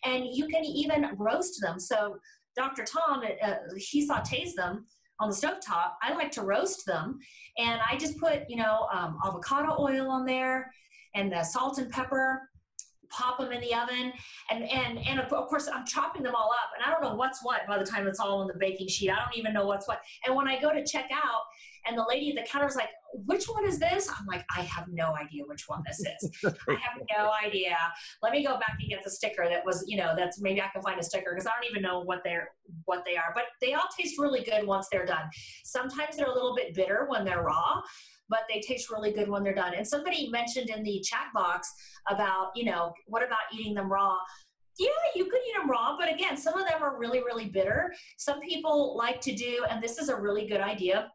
And 0.05 0.25
you 0.33 0.47
can 0.47 0.65
even 0.65 1.11
roast 1.19 1.61
them. 1.61 1.79
So 1.79 2.17
Dr. 2.57 2.85
Tom, 2.85 3.23
uh, 3.43 3.55
he 3.77 4.09
sautés 4.09 4.55
them 4.55 4.87
on 5.20 5.28
the 5.28 5.35
stove 5.35 5.59
top. 5.64 5.98
I 6.02 6.14
like 6.14 6.31
to 6.33 6.42
roast 6.42 6.87
them. 6.87 7.18
And 7.59 7.81
I 7.90 7.96
just 7.96 8.18
put, 8.18 8.42
you 8.48 8.57
know, 8.57 8.87
um, 8.92 9.18
avocado 9.24 9.76
oil 9.78 10.11
on 10.11 10.24
there 10.24 10.70
and 11.14 11.33
the 11.33 11.42
salt 11.42 11.78
and 11.78 11.90
pepper 11.90 12.48
pop 13.11 13.38
them 13.38 13.52
in 13.52 13.61
the 13.62 13.74
oven 13.74 14.12
and 14.50 14.70
and 14.70 14.98
and 14.98 15.18
of 15.18 15.28
course 15.48 15.66
i'm 15.72 15.87
chopping 15.87 16.22
them 16.22 16.35
all 16.35 16.50
up 16.50 16.70
and 16.76 16.85
i 16.85 16.92
don't 16.92 17.02
know 17.02 17.16
what's 17.16 17.42
what 17.42 17.66
by 17.66 17.78
the 17.78 17.85
time 17.85 18.07
it's 18.07 18.20
all 18.20 18.40
on 18.40 18.46
the 18.46 18.54
baking 18.59 18.87
sheet 18.87 19.11
i 19.11 19.16
don't 19.16 19.35
even 19.35 19.54
know 19.54 19.66
what's 19.66 19.88
what 19.88 20.02
and 20.26 20.37
when 20.37 20.46
i 20.46 20.61
go 20.61 20.72
to 20.72 20.85
check 20.85 21.09
out 21.11 21.40
and 21.87 21.97
the 21.97 22.05
lady 22.09 22.31
at 22.31 22.37
the 22.37 22.51
counter 22.51 22.67
is 22.67 22.77
like 22.77 22.91
which 23.27 23.47
one 23.47 23.64
is 23.64 23.79
this 23.79 24.09
i'm 24.09 24.27
like 24.27 24.45
i 24.57 24.61
have 24.62 24.87
no 24.88 25.14
idea 25.14 25.43
which 25.47 25.64
one 25.67 25.83
this 25.87 26.01
is 26.01 26.31
i 26.45 26.73
have 26.73 27.01
no 27.17 27.31
idea 27.47 27.77
let 28.23 28.33
me 28.33 28.45
go 28.45 28.55
back 28.55 28.77
and 28.81 28.88
get 28.88 29.03
the 29.03 29.11
sticker 29.11 29.49
that 29.49 29.64
was 29.64 29.85
you 29.87 29.97
know 29.97 30.14
that's 30.17 30.41
maybe 30.41 30.61
i 30.61 30.69
can 30.69 30.83
find 30.83 31.01
a 31.01 31.03
sticker 31.03 31.33
because 31.35 31.47
i 31.47 31.51
don't 31.51 31.71
even 31.71 31.83
know 31.83 32.01
what 32.01 32.21
they're 32.25 32.51
what 32.85 33.03
they 33.07 33.17
are 33.17 33.33
but 33.35 33.45
they 33.61 33.75
all 33.75 33.88
taste 33.99 34.19
really 34.19 34.43
good 34.43 34.67
once 34.67 34.88
they're 34.93 35.07
done 35.07 35.29
sometimes 35.64 36.17
they're 36.17 36.31
a 36.31 36.35
little 36.35 36.55
bit 36.55 36.75
bitter 36.75 37.07
when 37.09 37.25
they're 37.25 37.43
raw 37.43 37.81
but 38.29 38.41
they 38.49 38.61
taste 38.61 38.91
really 38.91 39.11
good 39.11 39.29
when 39.29 39.43
they're 39.43 39.55
done. 39.55 39.75
And 39.75 39.87
somebody 39.87 40.29
mentioned 40.29 40.71
in 40.71 40.83
the 40.83 41.01
chat 41.01 41.29
box 41.35 41.73
about, 42.09 42.51
you 42.55 42.64
know, 42.64 42.93
what 43.07 43.25
about 43.25 43.38
eating 43.53 43.75
them 43.75 43.91
raw? 43.91 44.17
Yeah, 44.79 44.88
you 45.17 45.25
could 45.25 45.41
eat 45.49 45.57
them 45.57 45.69
raw, 45.69 45.97
but 45.99 46.12
again, 46.12 46.37
some 46.37 46.57
of 46.57 46.69
them 46.69 46.83
are 46.83 46.99
really, 46.99 47.19
really 47.19 47.47
bitter. 47.47 47.93
Some 48.17 48.38
people 48.41 48.97
like 48.97 49.21
to 49.23 49.35
do, 49.35 49.64
and 49.69 49.83
this 49.83 49.99
is 49.99 50.09
a 50.09 50.14
really 50.14 50.47
good 50.47 50.61
idea. 50.61 51.11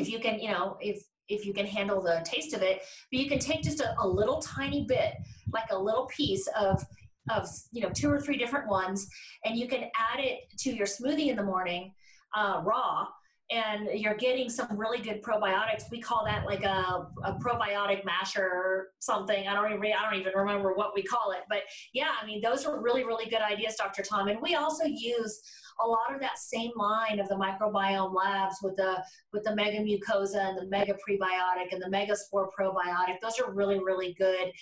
If 0.00 0.10
you 0.10 0.18
can, 0.18 0.38
you 0.40 0.50
know, 0.50 0.76
if 0.80 1.02
if 1.28 1.44
you 1.44 1.52
can 1.52 1.66
handle 1.66 2.00
the 2.00 2.22
taste 2.24 2.54
of 2.54 2.62
it, 2.62 2.82
but 3.10 3.20
you 3.20 3.28
can 3.28 3.38
take 3.38 3.62
just 3.62 3.80
a, 3.80 3.94
a 4.00 4.06
little 4.06 4.40
tiny 4.40 4.84
bit, 4.86 5.12
like 5.52 5.70
a 5.70 5.78
little 5.78 6.06
piece 6.06 6.46
of 6.58 6.84
of 7.30 7.46
you 7.72 7.82
know 7.82 7.90
two 7.90 8.10
or 8.10 8.20
three 8.20 8.38
different 8.38 8.68
ones, 8.68 9.08
and 9.44 9.56
you 9.56 9.68
can 9.68 9.82
add 9.82 10.20
it 10.20 10.40
to 10.58 10.74
your 10.74 10.86
smoothie 10.86 11.28
in 11.28 11.36
the 11.36 11.42
morning 11.42 11.92
uh, 12.34 12.62
raw 12.64 13.06
and 13.50 13.88
you're 13.94 14.14
getting 14.14 14.50
some 14.50 14.76
really 14.76 15.00
good 15.00 15.22
probiotics. 15.22 15.90
We 15.90 16.00
call 16.00 16.24
that 16.26 16.44
like 16.44 16.64
a, 16.64 17.08
a 17.24 17.32
probiotic 17.34 18.04
masher 18.04 18.44
or 18.44 18.88
something. 18.98 19.48
I 19.48 19.54
don't 19.54 19.72
even 19.72 19.92
I 19.92 20.10
don't 20.10 20.20
even 20.20 20.32
remember 20.34 20.74
what 20.74 20.92
we 20.94 21.02
call 21.02 21.32
it, 21.32 21.40
but 21.48 21.62
yeah, 21.94 22.10
I 22.20 22.26
mean 22.26 22.42
those 22.42 22.66
are 22.66 22.80
really 22.80 23.04
really 23.04 23.26
good 23.26 23.40
ideas, 23.40 23.76
Dr. 23.76 24.02
Tom. 24.02 24.28
And 24.28 24.40
we 24.42 24.54
also 24.54 24.84
use 24.84 25.40
a 25.80 25.86
lot 25.86 26.14
of 26.14 26.20
that 26.20 26.38
same 26.38 26.72
line 26.76 27.20
of 27.20 27.28
the 27.28 27.34
microbiome 27.34 28.14
labs 28.14 28.56
with 28.62 28.76
the 28.76 29.02
with 29.32 29.44
the 29.44 29.54
mega 29.54 29.78
mucosa 29.78 30.48
and 30.48 30.58
the 30.58 30.66
mega 30.68 30.94
prebiotic 30.94 31.72
and 31.72 31.82
the 31.82 31.90
mega 31.90 32.16
spore 32.16 32.50
probiotic. 32.58 33.20
Those 33.22 33.38
are 33.40 33.52
really 33.52 33.78
really 33.78 34.14
good. 34.14 34.52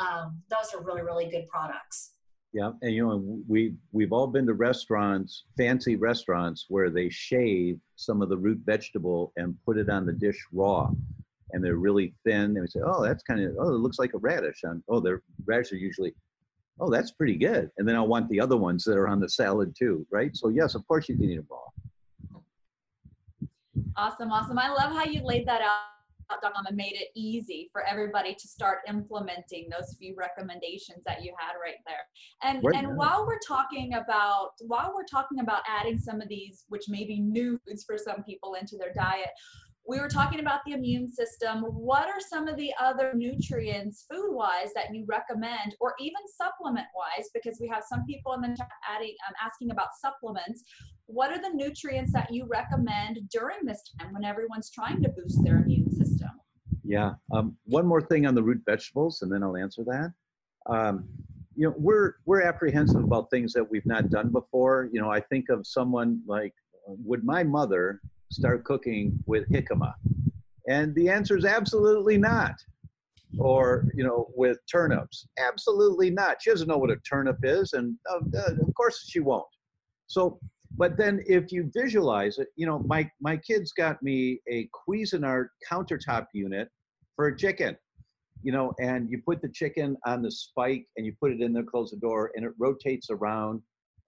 Um, 0.00 0.40
those 0.50 0.74
are 0.74 0.82
really 0.82 1.02
really 1.02 1.28
good 1.30 1.48
products. 1.48 2.14
Yeah, 2.54 2.70
and 2.82 2.94
you 2.94 3.04
know 3.04 3.40
we 3.48 3.74
we've 3.90 4.12
all 4.12 4.28
been 4.28 4.46
to 4.46 4.54
restaurants, 4.54 5.44
fancy 5.56 5.96
restaurants, 5.96 6.66
where 6.68 6.88
they 6.88 7.08
shave 7.08 7.80
some 7.96 8.22
of 8.22 8.28
the 8.28 8.36
root 8.36 8.60
vegetable 8.64 9.32
and 9.36 9.56
put 9.66 9.76
it 9.76 9.90
on 9.90 10.06
the 10.06 10.12
dish 10.12 10.38
raw, 10.52 10.88
and 11.50 11.64
they're 11.64 11.76
really 11.76 12.14
thin. 12.24 12.56
And 12.56 12.60
we 12.60 12.68
say, 12.68 12.78
oh, 12.84 13.02
that's 13.02 13.24
kind 13.24 13.40
of 13.40 13.56
oh, 13.58 13.74
it 13.74 13.78
looks 13.78 13.98
like 13.98 14.14
a 14.14 14.18
radish. 14.18 14.60
And 14.62 14.84
oh, 14.88 15.00
their 15.00 15.22
radishes 15.44 15.72
are 15.72 15.76
usually, 15.78 16.14
oh, 16.80 16.90
that's 16.90 17.12
pretty 17.12 17.36
good. 17.36 17.70
And 17.78 17.88
then 17.88 17.96
I 17.96 18.00
want 18.00 18.28
the 18.28 18.40
other 18.40 18.56
ones 18.56 18.84
that 18.84 18.96
are 18.96 19.08
on 19.08 19.20
the 19.20 19.28
salad 19.28 19.74
too, 19.78 20.06
right? 20.10 20.34
So 20.36 20.48
yes, 20.48 20.74
of 20.74 20.86
course 20.86 21.08
you 21.08 21.16
can 21.16 21.30
eat 21.30 21.36
them 21.36 21.46
raw. 21.50 21.58
Awesome, 23.96 24.32
awesome. 24.32 24.58
I 24.58 24.68
love 24.70 24.92
how 24.92 25.04
you 25.04 25.22
laid 25.22 25.46
that 25.46 25.60
out 25.60 25.94
Tom, 26.42 26.66
and 26.66 26.76
made 26.76 26.94
it 26.94 27.08
easy 27.14 27.68
for 27.72 27.86
everybody 27.86 28.34
to 28.34 28.48
start 28.48 28.78
implementing 28.88 29.68
those 29.70 29.96
few 29.98 30.14
recommendations 30.16 31.02
that 31.06 31.22
you 31.22 31.34
had 31.38 31.52
right 31.62 31.76
there. 31.86 31.96
And 32.42 32.62
right 32.64 32.76
and 32.76 32.88
now. 32.88 32.94
while 32.94 33.26
we're 33.26 33.38
talking 33.46 33.94
about 33.94 34.50
while 34.60 34.92
we're 34.94 35.04
talking 35.04 35.40
about 35.40 35.62
adding 35.68 35.98
some 35.98 36.20
of 36.20 36.28
these, 36.28 36.64
which 36.68 36.88
may 36.88 37.04
be 37.04 37.20
new 37.20 37.58
foods 37.66 37.84
for 37.84 37.98
some 37.98 38.22
people 38.24 38.54
into 38.54 38.76
their 38.76 38.92
diet, 38.92 39.30
we 39.86 40.00
were 40.00 40.08
talking 40.08 40.40
about 40.40 40.60
the 40.64 40.72
immune 40.72 41.10
system. 41.10 41.62
What 41.62 42.06
are 42.06 42.20
some 42.20 42.48
of 42.48 42.56
the 42.56 42.72
other 42.80 43.12
nutrients, 43.14 44.06
food 44.10 44.32
wise, 44.32 44.72
that 44.74 44.94
you 44.94 45.04
recommend, 45.06 45.76
or 45.78 45.94
even 46.00 46.22
supplement 46.26 46.86
wise? 46.96 47.28
Because 47.34 47.58
we 47.60 47.68
have 47.68 47.84
some 47.86 48.04
people 48.06 48.32
in 48.32 48.40
the 48.40 48.48
chat 48.56 48.68
adding, 48.88 49.14
um, 49.28 49.34
asking 49.44 49.70
about 49.70 49.88
supplements. 50.00 50.64
What 51.06 51.30
are 51.32 51.40
the 51.40 51.54
nutrients 51.54 52.12
that 52.14 52.32
you 52.32 52.46
recommend 52.46 53.18
during 53.30 53.58
this 53.64 53.82
time 54.00 54.14
when 54.14 54.24
everyone's 54.24 54.70
trying 54.70 55.02
to 55.02 55.10
boost 55.10 55.44
their 55.44 55.58
immune 55.58 55.90
system? 55.90 56.30
Yeah. 56.82 57.14
Um, 57.32 57.56
one 57.64 57.86
more 57.86 58.00
thing 58.00 58.26
on 58.26 58.34
the 58.34 58.42
root 58.42 58.62
vegetables, 58.64 59.20
and 59.20 59.30
then 59.30 59.42
I'll 59.42 59.56
answer 59.56 59.84
that. 59.84 60.12
Um, 60.66 61.04
you 61.56 61.68
know, 61.68 61.74
we're 61.76 62.14
we're 62.24 62.42
apprehensive 62.42 63.04
about 63.04 63.30
things 63.30 63.52
that 63.52 63.70
we've 63.70 63.86
not 63.86 64.08
done 64.08 64.30
before. 64.30 64.88
You 64.92 65.00
know, 65.00 65.10
I 65.10 65.20
think 65.20 65.50
of 65.50 65.66
someone 65.66 66.20
like, 66.26 66.54
would 66.86 67.22
my 67.22 67.44
mother 67.44 68.00
start 68.30 68.64
cooking 68.64 69.22
with 69.26 69.48
jicama? 69.50 69.94
And 70.68 70.94
the 70.94 71.08
answer 71.08 71.36
is 71.36 71.44
absolutely 71.44 72.18
not. 72.18 72.54
Or, 73.38 73.86
you 73.94 74.04
know, 74.04 74.28
with 74.36 74.58
turnips? 74.70 75.26
Absolutely 75.38 76.10
not. 76.10 76.40
She 76.40 76.50
doesn't 76.50 76.68
know 76.68 76.78
what 76.78 76.90
a 76.90 76.96
turnip 77.08 77.38
is, 77.42 77.72
and 77.72 77.96
uh, 78.08 78.20
uh, 78.38 78.52
of 78.62 78.74
course 78.76 79.06
she 79.08 79.18
won't. 79.18 79.44
So, 80.06 80.38
but 80.76 80.96
then 80.96 81.20
if 81.26 81.50
you 81.50 81.70
visualize 81.74 82.38
it, 82.38 82.48
you 82.56 82.66
know, 82.66 82.78
my, 82.86 83.10
my 83.20 83.36
kids 83.36 83.72
got 83.72 84.00
me 84.02 84.40
a 84.48 84.68
Cuisinart 84.88 85.46
countertop 85.68 86.26
unit 86.32 86.68
for 87.16 87.26
a 87.26 87.36
chicken, 87.36 87.76
you 88.42 88.52
know, 88.52 88.72
and 88.80 89.10
you 89.10 89.20
put 89.26 89.42
the 89.42 89.48
chicken 89.48 89.96
on 90.06 90.22
the 90.22 90.30
spike 90.30 90.86
and 90.96 91.04
you 91.04 91.12
put 91.20 91.32
it 91.32 91.40
in 91.40 91.52
there, 91.52 91.64
close 91.64 91.90
the 91.90 91.96
door, 91.96 92.30
and 92.36 92.44
it 92.44 92.52
rotates 92.58 93.08
around. 93.10 93.60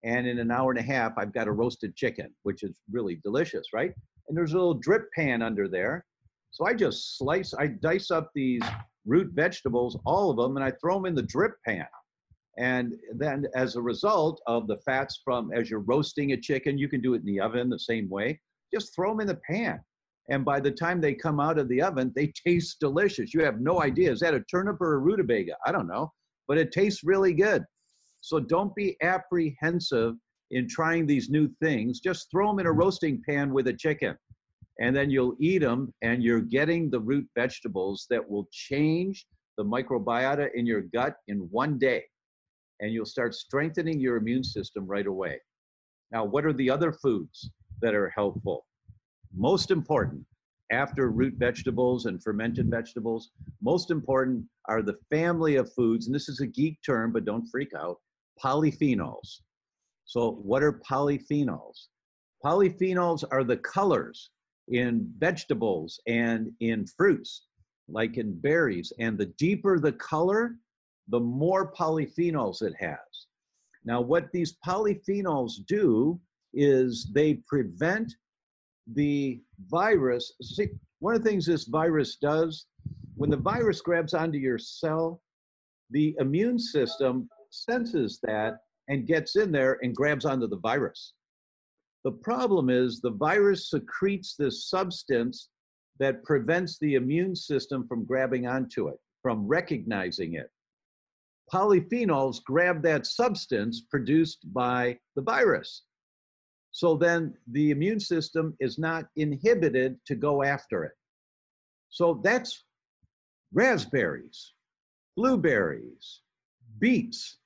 And 0.05 0.27
in 0.27 0.39
an 0.39 0.51
hour 0.51 0.71
and 0.71 0.79
a 0.79 0.83
half, 0.83 1.13
I've 1.17 1.33
got 1.33 1.49
a 1.49 1.53
roasted 1.53 1.97
chicken, 1.97 2.35
which 2.43 2.63
is 2.63 2.77
really 2.91 3.21
delicious, 3.25 3.67
right? 3.73 3.93
and 4.29 4.37
there's 4.37 4.53
a 4.53 4.57
little 4.57 4.75
drip 4.75 5.11
pan 5.13 5.43
under 5.43 5.69
there. 5.69 6.05
So 6.51 6.67
I 6.67 6.75
just 6.75 7.19
slice, 7.19 7.55
I 7.55 7.69
dice 7.69 8.11
up 8.11 8.31
these 8.35 8.63
root 9.05 9.31
vegetables, 9.35 9.99
all 10.05 10.31
of 10.31 10.37
them, 10.37 10.57
and 10.57 10.65
I 10.65 10.73
throw 10.73 10.95
them 10.95 11.07
in 11.07 11.15
the 11.15 11.23
drip 11.23 11.53
pan. 11.67 11.87
And 12.59 12.95
then 13.15 13.45
as 13.55 13.77
a 13.77 13.83
result 13.83 14.41
of 14.47 14.67
the 14.67 14.79
fats 14.79 15.21
from, 15.23 15.53
as 15.53 15.69
you're 15.69 15.81
roasting 15.81 16.33
a 16.33 16.41
chicken, 16.41 16.79
you 16.79 16.89
can 16.89 17.03
do 17.03 17.15
it 17.15 17.21
in 17.21 17.27
the 17.27 17.41
oven 17.41 17.69
the 17.69 17.79
same 17.79 18.09
way. 18.09 18.41
Just 18.73 18.95
throw 18.95 19.11
them 19.11 19.21
in 19.21 19.27
the 19.27 19.41
pan. 19.49 19.81
And 20.31 20.45
by 20.45 20.59
the 20.59 20.71
time 20.71 21.01
they 21.01 21.15
come 21.15 21.39
out 21.39 21.59
of 21.59 21.69
the 21.69 21.83
oven, 21.83 22.13
they 22.17 22.33
taste 22.47 22.81
delicious. 22.81 23.35
You 23.35 23.45
have 23.45 23.61
no 23.61 23.83
idea. 23.83 24.11
Is 24.11 24.21
that 24.21 24.35
a 24.35 24.41
turnip 24.41 24.81
or 24.81 24.95
a 24.95 24.99
rutabaga? 24.99 25.57
I 25.67 25.73
don't 25.73 25.87
know, 25.87 26.11
but 26.49 26.59
it 26.59 26.73
tastes 26.73 27.05
really 27.05 27.35
good. 27.35 27.65
So 28.27 28.41
don't 28.41 28.75
be 28.75 28.97
apprehensive 29.03 30.15
in 30.51 30.69
trying 30.69 31.07
these 31.07 31.31
new 31.31 31.49
things, 31.63 32.01
just 32.01 32.29
throw 32.29 32.49
them 32.49 32.59
in 32.59 32.67
a 32.67 32.73
roasting 32.73 33.23
pan 33.25 33.53
with 33.53 33.69
a 33.69 33.73
chicken. 33.73 34.17
And 34.81 34.97
then 34.97 35.11
you'll 35.11 35.37
eat 35.39 35.59
them, 35.61 35.95
and 36.03 36.25
you're 36.25 36.41
getting 36.41 36.91
the 36.91 36.99
root 36.99 37.25
vegetables 37.37 38.05
that 38.11 38.29
will 38.29 38.49
change 38.51 39.29
the 39.57 39.65
microbiota 39.65 40.49
in 40.57 40.67
your 40.67 40.81
gut 40.93 41.15
in 41.29 41.39
one 41.53 41.79
day. 41.79 42.03
And 42.81 42.93
you'll 42.93 43.07
start 43.07 43.33
strengthening 43.33 44.01
your 44.01 44.17
immune 44.17 44.43
system 44.43 44.89
right 44.89 45.07
away. 45.07 45.39
Now, 46.11 46.25
what 46.25 46.45
are 46.45 46.53
the 46.53 46.69
other 46.69 46.93
foods 46.95 47.49
that 47.81 47.95
are 47.95 48.11
helpful? 48.11 48.67
Most 49.37 49.71
important, 49.71 50.27
after 50.73 51.13
root 51.13 51.35
vegetables 51.37 52.07
and 52.07 52.21
fermented 52.21 52.69
vegetables, 52.69 53.31
most 53.63 53.93
important 53.93 54.45
are 54.65 54.83
the 54.83 54.99
family 55.11 55.55
of 55.55 55.73
foods, 55.75 56.07
and 56.07 56.15
this 56.15 56.29
is 56.29 56.41
a 56.41 56.47
geek 56.49 56.81
term, 56.85 57.13
but 57.13 57.25
don't 57.25 57.47
freak 57.53 57.71
out 57.73 57.99
polyphenols. 58.43 59.41
So, 60.05 60.33
what 60.43 60.63
are 60.63 60.81
polyphenols? 60.89 61.87
Polyphenols 62.45 63.25
are 63.31 63.45
the 63.45 63.57
colors 63.59 64.31
in 64.69 65.13
vegetables 65.19 66.01
and 66.07 66.51
in 66.61 66.87
fruits, 66.87 67.47
like 67.89 68.17
in 68.17 68.39
berries. 68.41 68.93
And 68.99 69.19
the 69.19 69.33
deeper 69.39 69.79
the 69.79 69.93
color, 69.93 70.57
the 71.09 71.21
more 71.21 71.73
polyphenols 71.73 72.63
it 72.63 72.75
has. 72.79 72.99
Now, 73.85 74.01
what 74.01 74.31
these 74.33 74.57
polyphenols 74.67 75.65
do 75.67 76.21
is 76.53 77.11
they 77.13 77.35
prevent 77.47 78.13
the 78.95 79.41
virus. 79.69 80.33
See, 80.43 80.69
one 80.99 81.15
of 81.15 81.23
the 81.23 81.29
things 81.29 81.47
this 81.47 81.65
virus 81.65 82.17
does, 82.17 82.67
when 83.17 83.31
the 83.31 83.37
virus 83.37 83.81
grabs 83.81 84.15
onto 84.15 84.39
your 84.39 84.59
cell, 84.59 85.23
the 85.91 86.17
immune 86.19 86.59
system 86.59 87.29
senses 87.65 88.19
that 88.23 88.59
and 88.89 89.07
gets 89.07 89.37
in 89.37 89.51
there 89.51 89.79
and 89.83 89.95
grabs 89.95 90.25
onto 90.25 90.47
the 90.47 90.59
virus. 90.59 91.15
The 92.05 92.13
problem 92.13 92.71
is 92.71 93.01
the 93.01 93.11
virus 93.11 93.71
secretes 93.71 94.37
this 94.39 94.69
substance 94.69 95.49
that 95.99 96.23
prevents 96.25 96.79
the 96.79 96.95
immune 96.95 97.35
system 97.35 97.87
from 97.89 98.05
grabbing 98.05 98.47
onto 98.47 98.89
it, 98.89 98.99
from 99.23 99.47
recognizing 99.47 100.35
it. 100.35 100.51
Polyphenols 101.53 102.43
grab 102.45 102.83
that 102.83 103.07
substance 103.07 103.83
produced 103.91 104.39
by 104.53 104.99
the 105.15 105.23
virus. 105.23 105.83
So 106.73 106.97
then 106.97 107.35
the 107.53 107.71
immune 107.71 108.01
system 108.01 108.55
is 108.61 108.79
not 108.79 109.07
inhibited 109.17 109.97
to 110.07 110.15
go 110.15 110.43
after 110.43 110.85
it. 110.85 110.93
So 111.89 112.21
that's 112.23 112.65
raspberries, 113.53 114.53
blueberries, 115.17 116.21
beets, 116.79 117.39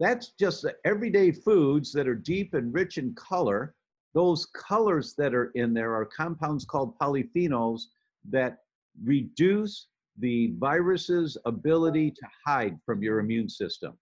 that's 0.00 0.32
just 0.40 0.62
the 0.62 0.74
everyday 0.86 1.30
foods 1.30 1.92
that 1.92 2.08
are 2.08 2.14
deep 2.14 2.54
and 2.54 2.72
rich 2.72 2.96
in 2.96 3.14
color. 3.14 3.74
Those 4.14 4.46
colors 4.46 5.14
that 5.18 5.34
are 5.34 5.52
in 5.54 5.74
there 5.74 5.94
are 5.94 6.06
compounds 6.06 6.64
called 6.64 6.98
polyphenols 6.98 7.82
that 8.30 8.58
reduce 9.04 9.88
the 10.18 10.54
virus's 10.58 11.36
ability 11.44 12.10
to 12.12 12.26
hide 12.46 12.78
from 12.84 13.02
your 13.02 13.20
immune 13.20 13.48
system. 13.48 13.96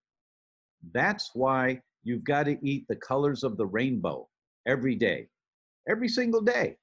That's 0.92 1.32
why 1.34 1.82
you've 2.04 2.24
got 2.24 2.44
to 2.44 2.56
eat 2.66 2.86
the 2.88 2.96
colors 2.96 3.42
of 3.42 3.56
the 3.56 3.66
rainbow 3.66 4.28
every 4.66 4.94
day, 4.94 5.28
every 5.88 6.08
single 6.08 6.40
day. 6.40 6.76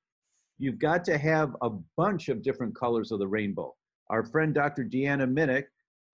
You've 0.57 0.79
got 0.79 1.05
to 1.05 1.17
have 1.17 1.55
a 1.61 1.69
bunch 1.97 2.27
of 2.27 2.43
different 2.43 2.75
colors 2.75 3.11
of 3.11 3.19
the 3.19 3.27
rainbow. 3.27 3.75
Our 4.09 4.23
friend 4.23 4.53
Dr. 4.53 4.83
Deanna 4.83 5.31
Minich 5.31 5.65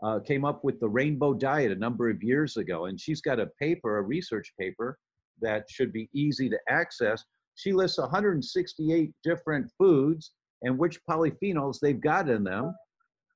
uh, 0.03 0.19
came 0.19 0.45
up 0.45 0.63
with 0.63 0.79
the 0.79 0.89
rainbow 0.89 1.33
diet 1.33 1.71
a 1.71 1.75
number 1.75 2.09
of 2.09 2.23
years 2.23 2.57
ago. 2.57 2.85
And 2.85 2.99
she's 2.99 3.21
got 3.21 3.39
a 3.39 3.47
paper, 3.59 3.97
a 3.97 4.01
research 4.01 4.51
paper, 4.59 4.97
that 5.41 5.65
should 5.69 5.91
be 5.91 6.09
easy 6.13 6.49
to 6.49 6.59
access. 6.69 7.23
She 7.55 7.73
lists 7.73 7.97
168 7.97 9.11
different 9.23 9.71
foods 9.77 10.31
and 10.61 10.77
which 10.77 10.99
polyphenols 11.09 11.79
they've 11.79 11.99
got 11.99 12.29
in 12.29 12.43
them. 12.43 12.73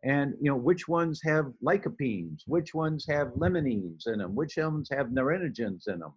And 0.04 0.36
you 0.40 0.52
know 0.52 0.58
which 0.58 0.88
ones 0.88 1.20
have 1.24 1.52
lycopenes, 1.66 2.42
which 2.46 2.76
ones 2.76 3.06
have 3.10 3.30
limonene 3.30 3.98
in 4.06 4.20
them, 4.20 4.36
which 4.36 4.56
ones 4.56 4.88
have 4.92 5.08
nerinogens 5.08 5.88
in 5.88 6.00
them. 6.00 6.14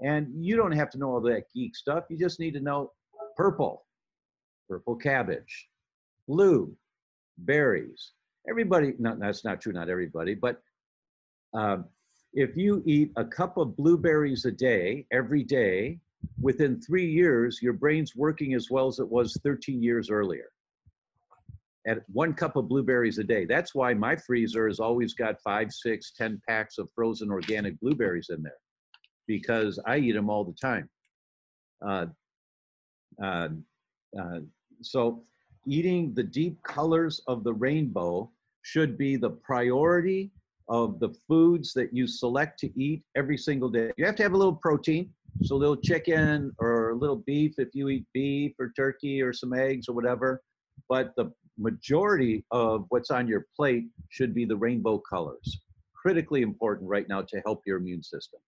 And 0.00 0.44
you 0.44 0.56
don't 0.56 0.72
have 0.72 0.90
to 0.90 0.98
know 0.98 1.10
all 1.10 1.20
that 1.22 1.44
geek 1.54 1.76
stuff. 1.76 2.04
You 2.10 2.18
just 2.18 2.40
need 2.40 2.54
to 2.54 2.60
know 2.60 2.92
purple, 3.36 3.86
purple 4.68 4.96
cabbage, 4.96 5.68
blue, 6.26 6.74
berries, 7.38 8.12
everybody, 8.48 8.94
no, 8.98 9.16
that's 9.18 9.44
not 9.44 9.60
true, 9.60 9.72
not 9.72 9.88
everybody, 9.88 10.34
but 10.34 10.60
um, 11.52 11.86
if 12.32 12.56
you 12.56 12.82
eat 12.86 13.10
a 13.16 13.24
cup 13.24 13.56
of 13.56 13.76
blueberries 13.76 14.44
a 14.44 14.52
day, 14.52 15.06
every 15.12 15.42
day, 15.42 15.98
within 16.40 16.80
three 16.80 17.10
years, 17.10 17.60
your 17.62 17.72
brain's 17.72 18.14
working 18.14 18.54
as 18.54 18.70
well 18.70 18.86
as 18.86 18.98
it 18.98 19.08
was 19.08 19.36
13 19.42 19.82
years 19.82 20.10
earlier. 20.10 20.50
At 21.86 21.98
one 22.12 22.34
cup 22.34 22.56
of 22.56 22.68
blueberries 22.68 23.18
a 23.18 23.24
day. 23.24 23.46
That's 23.46 23.74
why 23.74 23.94
my 23.94 24.14
freezer 24.14 24.68
has 24.68 24.80
always 24.80 25.14
got 25.14 25.40
five, 25.42 25.72
six, 25.72 26.12
ten 26.12 26.40
packs 26.46 26.78
of 26.78 26.88
frozen 26.94 27.30
organic 27.30 27.80
blueberries 27.80 28.28
in 28.30 28.42
there 28.42 28.52
because 29.26 29.80
I 29.86 29.98
eat 29.98 30.12
them 30.12 30.28
all 30.28 30.44
the 30.44 30.52
time. 30.60 30.90
Uh, 31.84 32.06
uh, 33.22 33.48
uh, 34.18 34.40
so 34.82 35.24
eating 35.66 36.14
the 36.14 36.22
deep 36.22 36.62
colors 36.62 37.20
of 37.26 37.44
the 37.44 37.52
rainbow 37.52 38.30
should 38.62 38.98
be 38.98 39.16
the 39.16 39.30
priority 39.30 40.30
of 40.68 41.00
the 41.00 41.10
foods 41.26 41.72
that 41.74 41.92
you 41.92 42.06
select 42.06 42.58
to 42.60 42.70
eat 42.80 43.02
every 43.16 43.36
single 43.36 43.68
day. 43.68 43.90
You 43.96 44.06
have 44.06 44.14
to 44.16 44.22
have 44.22 44.32
a 44.32 44.36
little 44.36 44.54
protein, 44.54 45.10
so 45.42 45.56
a 45.56 45.58
little 45.58 45.76
chicken 45.76 46.52
or 46.58 46.90
a 46.90 46.94
little 46.94 47.16
beef 47.16 47.54
if 47.58 47.68
you 47.74 47.88
eat 47.88 48.06
beef 48.14 48.52
or 48.58 48.72
turkey 48.76 49.20
or 49.20 49.32
some 49.32 49.52
eggs 49.52 49.88
or 49.88 49.94
whatever. 49.94 50.42
But 50.88 51.14
the 51.16 51.32
majority 51.58 52.44
of 52.50 52.86
what's 52.88 53.10
on 53.10 53.26
your 53.26 53.46
plate 53.56 53.84
should 54.08 54.34
be 54.34 54.44
the 54.44 54.56
rainbow 54.56 54.98
colors. 54.98 55.60
Critically 55.94 56.42
important 56.42 56.88
right 56.88 57.08
now 57.08 57.22
to 57.22 57.42
help 57.44 57.62
your 57.66 57.78
immune 57.78 58.02
system. 58.02 58.40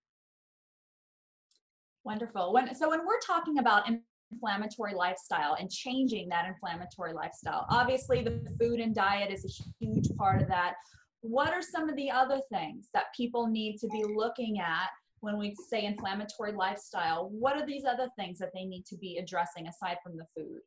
Wonderful. 2.04 2.52
When, 2.52 2.74
so 2.74 2.88
when 2.88 3.06
we're 3.06 3.20
talking 3.20 3.58
about 3.58 3.88
inflammatory 4.32 4.94
lifestyle 4.94 5.56
and 5.58 5.70
changing 5.70 6.28
that 6.28 6.46
inflammatory 6.46 7.12
lifestyle. 7.12 7.66
Obviously, 7.70 8.22
the 8.22 8.40
food 8.58 8.80
and 8.80 8.94
diet 8.94 9.30
is 9.30 9.44
a 9.44 9.84
huge 9.84 10.08
part 10.16 10.42
of 10.42 10.48
that. 10.48 10.74
What 11.20 11.52
are 11.52 11.62
some 11.62 11.88
of 11.88 11.96
the 11.96 12.10
other 12.10 12.40
things 12.50 12.88
that 12.94 13.14
people 13.16 13.46
need 13.46 13.78
to 13.78 13.88
be 13.88 14.04
looking 14.04 14.58
at 14.58 14.88
when 15.20 15.38
we 15.38 15.54
say 15.68 15.84
inflammatory 15.84 16.52
lifestyle? 16.52 17.28
What 17.30 17.56
are 17.56 17.66
these 17.66 17.84
other 17.84 18.08
things 18.18 18.38
that 18.38 18.50
they 18.54 18.64
need 18.64 18.84
to 18.86 18.96
be 18.96 19.18
addressing 19.18 19.68
aside 19.68 19.98
from 20.02 20.16
the 20.16 20.26
food? 20.36 20.60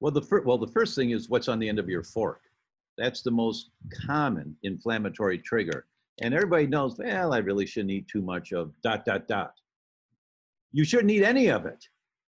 Well, 0.00 0.12
the 0.12 0.22
first 0.22 0.44
well 0.44 0.58
the 0.58 0.66
first 0.68 0.96
thing 0.96 1.10
is 1.10 1.28
what's 1.28 1.48
on 1.48 1.58
the 1.58 1.68
end 1.68 1.78
of 1.78 1.88
your 1.88 2.02
fork. 2.02 2.40
That's 2.98 3.22
the 3.22 3.30
most 3.30 3.70
common 4.06 4.56
inflammatory 4.64 5.38
trigger. 5.38 5.86
And 6.20 6.34
everybody 6.34 6.66
knows, 6.66 6.98
well, 6.98 7.32
I 7.32 7.38
really 7.38 7.64
shouldn't 7.64 7.92
eat 7.92 8.08
too 8.08 8.20
much 8.20 8.52
of 8.52 8.72
dot 8.82 9.04
dot 9.04 9.28
dot. 9.28 9.54
You 10.72 10.84
shouldn't 10.84 11.10
eat 11.10 11.22
any 11.22 11.48
of 11.48 11.64
it 11.64 11.86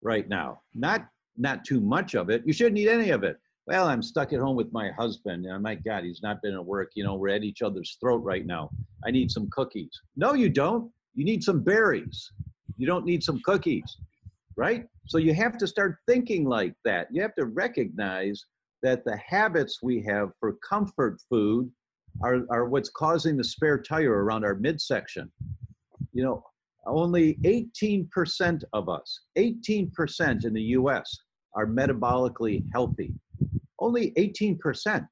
right 0.04 0.28
now. 0.28 0.62
Not 0.74 1.08
not 1.38 1.66
too 1.66 1.82
much 1.82 2.14
of 2.14 2.30
it. 2.30 2.44
You 2.46 2.54
shouldn't 2.54 2.78
eat 2.78 2.90
any 2.90 3.10
of 3.10 3.24
it. 3.24 3.38
Well, 3.66 3.88
I'm 3.88 4.04
stuck 4.04 4.34
at 4.34 4.40
home 4.40 4.56
with 4.56 4.72
my 4.72 4.92
husband. 4.92 5.46
And 5.46 5.64
my 5.64 5.76
God, 5.76 6.04
he's 6.04 6.22
not 6.22 6.42
been 6.42 6.54
at 6.54 6.66
work. 6.66 6.92
You 6.96 7.04
know, 7.04 7.16
we're 7.16 7.30
at 7.30 7.44
each 7.44 7.62
other's 7.62 7.98
throat 8.00 8.24
right 8.24 8.46
now. 8.46 8.70
I 9.06 9.12
need 9.12 9.32
some 9.32 9.50
cookies. 9.52 9.90
No, 10.16 10.34
you 10.34 10.50
don't. 10.50 10.92
You 11.16 11.26
need 11.26 11.44
some 11.44 11.64
berries. 11.64 12.32
You 12.78 12.86
don't 12.86 13.06
need 13.06 13.24
some 13.24 13.40
cookies, 13.46 13.98
right? 14.58 14.86
So 15.08 15.18
you 15.18 15.34
have 15.34 15.58
to 15.58 15.68
start 15.68 15.98
thinking 16.08 16.46
like 16.46 16.74
that. 16.86 17.08
You 17.12 17.22
have 17.22 17.36
to 17.36 17.46
recognize 17.46 18.46
that 18.82 19.06
the 19.06 19.18
habits 19.18 19.80
we 19.82 20.04
have 20.04 20.32
for 20.40 20.58
comfort 20.68 21.20
food 21.30 21.72
are, 22.22 22.42
are 22.50 22.66
what's 22.66 22.90
causing 22.90 23.38
the 23.38 23.44
spare 23.44 23.82
tire 23.82 24.24
around 24.24 24.44
our 24.44 24.56
midsection. 24.56 25.32
You 26.14 26.24
know, 26.24 26.46
only 26.86 27.36
18% 27.46 28.64
of 28.74 28.90
us, 28.90 29.22
18% 29.38 30.46
in 30.46 30.54
the 30.54 30.62
US 30.62 31.18
are 31.56 31.66
metabolically 31.66 32.64
healthy. 32.74 33.14
Only 33.80 34.12
18%. 34.12 35.08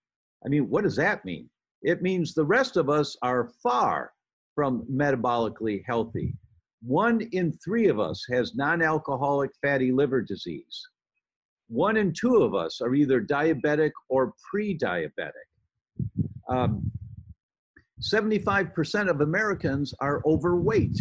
I 0.45 0.49
mean, 0.49 0.69
what 0.69 0.83
does 0.83 0.95
that 0.95 1.23
mean? 1.23 1.49
It 1.81 2.01
means 2.01 2.33
the 2.33 2.45
rest 2.45 2.77
of 2.77 2.89
us 2.89 3.15
are 3.21 3.51
far 3.63 4.11
from 4.55 4.85
metabolically 4.91 5.83
healthy. 5.85 6.35
One 6.83 7.21
in 7.31 7.53
three 7.63 7.87
of 7.87 7.99
us 7.99 8.25
has 8.31 8.55
non 8.55 8.81
alcoholic 8.81 9.51
fatty 9.61 9.91
liver 9.91 10.21
disease. 10.21 10.81
One 11.69 11.95
in 11.95 12.11
two 12.13 12.37
of 12.37 12.55
us 12.55 12.81
are 12.81 12.93
either 12.95 13.21
diabetic 13.21 13.91
or 14.09 14.33
pre 14.49 14.77
diabetic. 14.77 15.31
Um, 16.49 16.91
75% 18.01 19.09
of 19.09 19.21
Americans 19.21 19.93
are 20.01 20.21
overweight. 20.25 20.99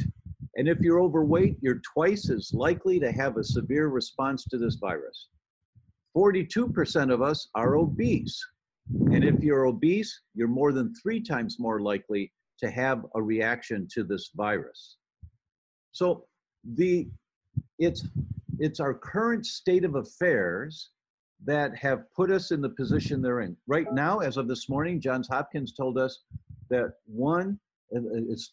And 0.60 0.68
if 0.68 0.80
you're 0.80 1.00
overweight, 1.00 1.56
you're 1.62 1.80
twice 1.94 2.28
as 2.28 2.52
likely 2.52 3.00
to 3.00 3.10
have 3.12 3.38
a 3.38 3.42
severe 3.42 3.88
response 3.88 4.44
to 4.50 4.58
this 4.58 4.74
virus. 4.74 5.28
42% 6.14 7.10
of 7.10 7.22
us 7.22 7.48
are 7.54 7.76
obese. 7.76 8.38
And 9.06 9.24
if 9.24 9.42
you're 9.42 9.64
obese, 9.64 10.20
you're 10.34 10.48
more 10.48 10.74
than 10.74 10.92
three 11.02 11.22
times 11.22 11.58
more 11.58 11.80
likely 11.80 12.30
to 12.58 12.70
have 12.70 13.06
a 13.14 13.22
reaction 13.22 13.88
to 13.94 14.04
this 14.04 14.32
virus. 14.36 14.98
So 15.92 16.26
the 16.74 17.08
it's 17.78 18.06
it's 18.58 18.80
our 18.80 18.92
current 18.92 19.46
state 19.46 19.86
of 19.86 19.94
affairs 19.94 20.90
that 21.42 21.74
have 21.74 22.04
put 22.14 22.30
us 22.30 22.50
in 22.50 22.60
the 22.60 22.68
position 22.68 23.22
they're 23.22 23.40
in. 23.40 23.56
Right 23.66 23.90
now, 23.94 24.18
as 24.18 24.36
of 24.36 24.46
this 24.46 24.68
morning, 24.68 25.00
Johns 25.00 25.26
Hopkins 25.26 25.72
told 25.72 25.96
us 25.96 26.20
that 26.68 26.92
one 27.06 27.58
uh, 27.94 28.00
uh, 28.00 28.28
it's 28.28 28.50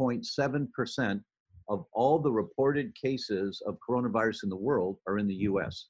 28.7% 0.00 1.20
of 1.68 1.84
all 1.92 2.18
the 2.18 2.30
reported 2.30 2.94
cases 2.94 3.62
of 3.66 3.76
coronavirus 3.86 4.44
in 4.44 4.48
the 4.48 4.56
world 4.56 4.98
are 5.06 5.18
in 5.18 5.26
the 5.26 5.34
US. 5.34 5.86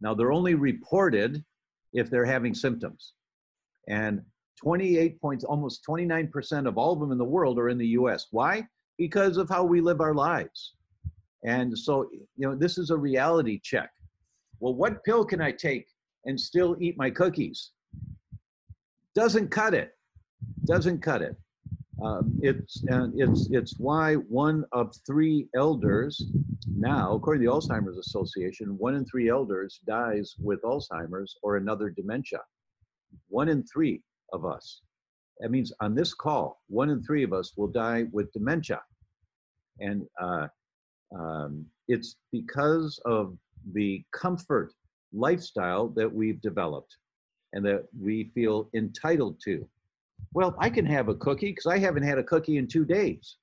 Now, 0.00 0.14
they're 0.14 0.32
only 0.32 0.54
reported 0.54 1.44
if 1.92 2.10
they're 2.10 2.24
having 2.24 2.54
symptoms. 2.54 3.14
And 3.88 4.22
28 4.60 5.20
points, 5.20 5.44
almost 5.44 5.84
29% 5.88 6.66
of 6.66 6.78
all 6.78 6.92
of 6.92 7.00
them 7.00 7.12
in 7.12 7.18
the 7.18 7.24
world 7.24 7.58
are 7.58 7.68
in 7.68 7.78
the 7.78 7.88
US. 7.88 8.28
Why? 8.30 8.66
Because 8.98 9.36
of 9.36 9.48
how 9.48 9.64
we 9.64 9.80
live 9.80 10.00
our 10.00 10.14
lives. 10.14 10.74
And 11.44 11.76
so, 11.76 12.08
you 12.12 12.48
know, 12.48 12.54
this 12.54 12.78
is 12.78 12.90
a 12.90 12.96
reality 12.96 13.60
check. 13.62 13.90
Well, 14.60 14.74
what 14.74 15.04
pill 15.04 15.24
can 15.24 15.42
I 15.42 15.52
take 15.52 15.86
and 16.24 16.40
still 16.40 16.76
eat 16.80 16.96
my 16.96 17.10
cookies? 17.10 17.72
Doesn't 19.14 19.50
cut 19.50 19.74
it 19.74 19.94
doesn't 20.64 21.02
cut 21.02 21.22
it. 21.22 21.36
Um, 22.04 22.38
it's 22.42 22.84
and 22.88 23.18
it's 23.18 23.48
it's 23.50 23.78
why 23.78 24.14
one 24.14 24.66
of 24.72 24.94
three 25.06 25.48
elders 25.56 26.22
now, 26.76 27.14
according 27.14 27.42
to 27.42 27.48
the 27.48 27.54
Alzheimer's 27.54 27.96
Association, 27.96 28.76
one 28.76 28.94
in 28.94 29.06
three 29.06 29.30
elders 29.30 29.80
dies 29.86 30.34
with 30.38 30.60
Alzheimer's 30.62 31.34
or 31.42 31.56
another 31.56 31.88
dementia. 31.88 32.40
One 33.28 33.48
in 33.48 33.64
three 33.64 34.02
of 34.34 34.44
us. 34.44 34.82
That 35.40 35.50
means 35.50 35.72
on 35.80 35.94
this 35.94 36.12
call, 36.12 36.60
one 36.68 36.90
in 36.90 37.02
three 37.02 37.22
of 37.22 37.32
us 37.32 37.52
will 37.56 37.68
die 37.68 38.04
with 38.12 38.30
dementia, 38.32 38.82
and 39.80 40.06
uh, 40.20 40.48
um, 41.18 41.64
it's 41.88 42.16
because 42.32 43.00
of 43.06 43.34
the 43.72 44.04
comfort 44.12 44.74
lifestyle 45.14 45.88
that 45.88 46.12
we've 46.12 46.40
developed 46.42 46.96
and 47.54 47.64
that 47.64 47.84
we 47.98 48.30
feel 48.34 48.68
entitled 48.74 49.40
to. 49.44 49.66
Well, 50.32 50.56
I 50.58 50.70
can 50.70 50.86
have 50.86 51.08
a 51.08 51.14
cookie 51.14 51.50
because 51.50 51.66
I 51.66 51.78
haven't 51.78 52.02
had 52.02 52.18
a 52.18 52.24
cookie 52.24 52.56
in 52.56 52.66
two 52.66 52.84
days. 52.84 53.36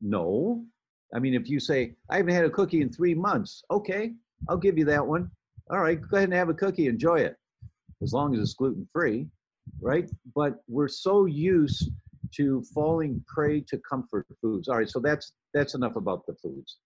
No. 0.00 0.64
I 1.14 1.18
mean, 1.18 1.34
if 1.34 1.48
you 1.48 1.60
say, 1.60 1.94
I 2.10 2.18
haven't 2.18 2.34
had 2.34 2.44
a 2.44 2.50
cookie 2.50 2.82
in 2.82 2.92
three 2.92 3.14
months, 3.14 3.62
okay, 3.70 4.12
I'll 4.48 4.56
give 4.56 4.76
you 4.78 4.84
that 4.86 5.06
one. 5.06 5.30
All 5.70 5.80
right, 5.80 6.00
go 6.00 6.16
ahead 6.16 6.28
and 6.28 6.34
have 6.34 6.48
a 6.48 6.54
cookie, 6.54 6.86
enjoy 6.86 7.16
it, 7.16 7.36
as 8.02 8.12
long 8.12 8.34
as 8.34 8.40
it's 8.40 8.54
gluten 8.54 8.86
free, 8.92 9.26
right? 9.80 10.08
But 10.34 10.62
we're 10.68 10.88
so 10.88 11.26
used 11.26 11.90
to 12.36 12.62
falling 12.74 13.24
prey 13.26 13.60
to 13.62 13.80
comfort 13.88 14.26
foods. 14.40 14.68
All 14.68 14.76
right, 14.76 14.88
so 14.88 15.00
that's 15.00 15.32
that's 15.54 15.74
enough 15.74 15.96
about 15.96 16.26
the 16.26 16.34
foods. 16.34 16.78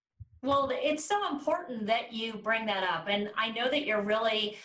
Well, 0.43 0.71
it's 0.73 1.05
so 1.05 1.29
important 1.29 1.87
that 1.87 2.13
you 2.13 2.35
bring 2.35 2.65
that 2.67 2.83
up. 2.85 3.07
And 3.09 3.31
I 3.37 3.51
know 3.51 3.69
that 3.69 3.85
you're 3.85 4.03
really 4.03 4.57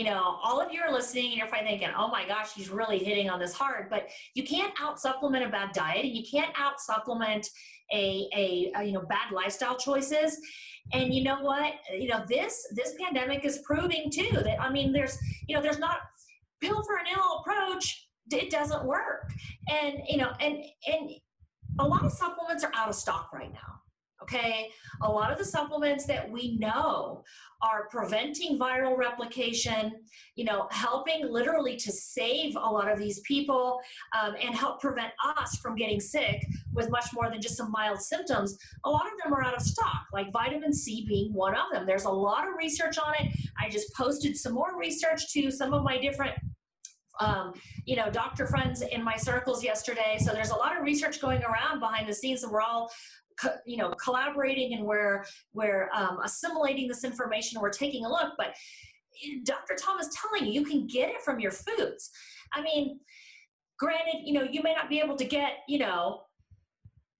you 0.00 0.06
know, 0.06 0.38
all 0.42 0.62
of 0.62 0.72
you 0.72 0.80
are 0.80 0.90
listening 0.90 1.26
and 1.26 1.34
you're 1.34 1.46
probably 1.46 1.68
thinking, 1.68 1.90
oh 1.94 2.08
my 2.08 2.26
gosh, 2.26 2.54
he's 2.54 2.70
really 2.70 2.96
hitting 2.96 3.28
on 3.28 3.38
this 3.38 3.52
hard. 3.52 3.90
But 3.90 4.08
you 4.32 4.44
can't 4.44 4.72
out 4.80 4.98
supplement 4.98 5.44
a 5.44 5.50
bad 5.50 5.72
diet 5.74 6.06
and 6.06 6.16
you 6.16 6.24
can't 6.24 6.50
out 6.58 6.80
supplement 6.80 7.46
a, 7.92 8.26
a, 8.34 8.72
a, 8.78 8.82
you 8.82 8.92
know, 8.92 9.02
bad 9.02 9.30
lifestyle 9.30 9.76
choices. 9.76 10.40
And 10.94 11.12
you 11.12 11.22
know 11.22 11.42
what? 11.42 11.74
You 11.92 12.08
know, 12.08 12.24
this 12.26 12.66
this 12.74 12.94
pandemic 12.98 13.44
is 13.44 13.58
proving 13.58 14.10
too 14.10 14.30
that 14.32 14.58
I 14.58 14.70
mean 14.70 14.90
there's 14.90 15.18
you 15.46 15.54
know, 15.54 15.60
there's 15.60 15.78
not 15.78 15.98
pill 16.62 16.82
for 16.82 16.96
an 16.96 17.04
ill 17.14 17.40
approach, 17.40 18.08
it 18.32 18.50
doesn't 18.50 18.86
work. 18.86 19.30
And 19.68 19.98
you 20.08 20.16
know, 20.16 20.32
and 20.40 20.64
and 20.90 21.10
a 21.78 21.86
lot 21.86 22.06
of 22.06 22.12
supplements 22.12 22.64
are 22.64 22.72
out 22.74 22.88
of 22.88 22.94
stock 22.94 23.34
right 23.34 23.52
now 23.52 23.79
okay? 24.22 24.70
A 25.02 25.10
lot 25.10 25.32
of 25.32 25.38
the 25.38 25.44
supplements 25.44 26.06
that 26.06 26.30
we 26.30 26.56
know 26.58 27.24
are 27.62 27.88
preventing 27.90 28.58
viral 28.58 28.96
replication, 28.96 29.92
you 30.34 30.44
know, 30.44 30.66
helping 30.70 31.30
literally 31.30 31.76
to 31.76 31.92
save 31.92 32.56
a 32.56 32.58
lot 32.58 32.90
of 32.90 32.98
these 32.98 33.20
people 33.20 33.80
um, 34.18 34.34
and 34.42 34.54
help 34.54 34.80
prevent 34.80 35.12
us 35.36 35.56
from 35.56 35.76
getting 35.76 36.00
sick 36.00 36.46
with 36.72 36.90
much 36.90 37.06
more 37.12 37.30
than 37.30 37.40
just 37.40 37.56
some 37.56 37.70
mild 37.70 38.00
symptoms. 38.00 38.56
A 38.84 38.90
lot 38.90 39.06
of 39.06 39.12
them 39.22 39.32
are 39.34 39.42
out 39.42 39.54
of 39.54 39.62
stock, 39.62 40.06
like 40.12 40.32
vitamin 40.32 40.72
C 40.72 41.04
being 41.06 41.32
one 41.34 41.54
of 41.54 41.70
them. 41.72 41.86
There's 41.86 42.04
a 42.04 42.10
lot 42.10 42.48
of 42.48 42.54
research 42.56 42.98
on 42.98 43.14
it. 43.18 43.32
I 43.58 43.68
just 43.68 43.92
posted 43.94 44.36
some 44.36 44.54
more 44.54 44.78
research 44.78 45.30
to 45.32 45.50
some 45.50 45.74
of 45.74 45.82
my 45.82 45.98
different 45.98 46.34
um, 47.20 47.52
you 47.84 47.96
know, 47.96 48.10
doctor 48.10 48.46
friends 48.46 48.82
in 48.82 49.04
my 49.04 49.16
circles 49.16 49.62
yesterday. 49.62 50.16
So 50.18 50.32
there's 50.32 50.50
a 50.50 50.56
lot 50.56 50.76
of 50.76 50.82
research 50.82 51.20
going 51.20 51.42
around 51.42 51.78
behind 51.78 52.08
the 52.08 52.14
scenes, 52.14 52.42
and 52.42 52.50
we're 52.50 52.62
all 52.62 52.90
you 53.66 53.76
know 53.76 53.90
collaborating 54.02 54.74
and 54.74 54.84
we're 54.84 55.24
we're 55.52 55.90
um, 55.94 56.18
assimilating 56.24 56.88
this 56.88 57.04
information 57.04 57.60
we're 57.60 57.70
taking 57.70 58.04
a 58.04 58.08
look 58.08 58.32
but 58.36 58.54
dr 59.44 59.74
tom 59.78 59.98
is 59.98 60.08
telling 60.08 60.46
you 60.46 60.60
you 60.60 60.66
can 60.66 60.86
get 60.86 61.10
it 61.10 61.22
from 61.22 61.40
your 61.40 61.52
foods. 61.52 62.10
I 62.52 62.62
mean 62.62 63.00
granted 63.78 64.22
you 64.24 64.32
know 64.32 64.42
you 64.42 64.62
may 64.62 64.74
not 64.74 64.88
be 64.88 65.00
able 65.00 65.16
to 65.16 65.24
get 65.24 65.58
you 65.68 65.78
know 65.78 66.22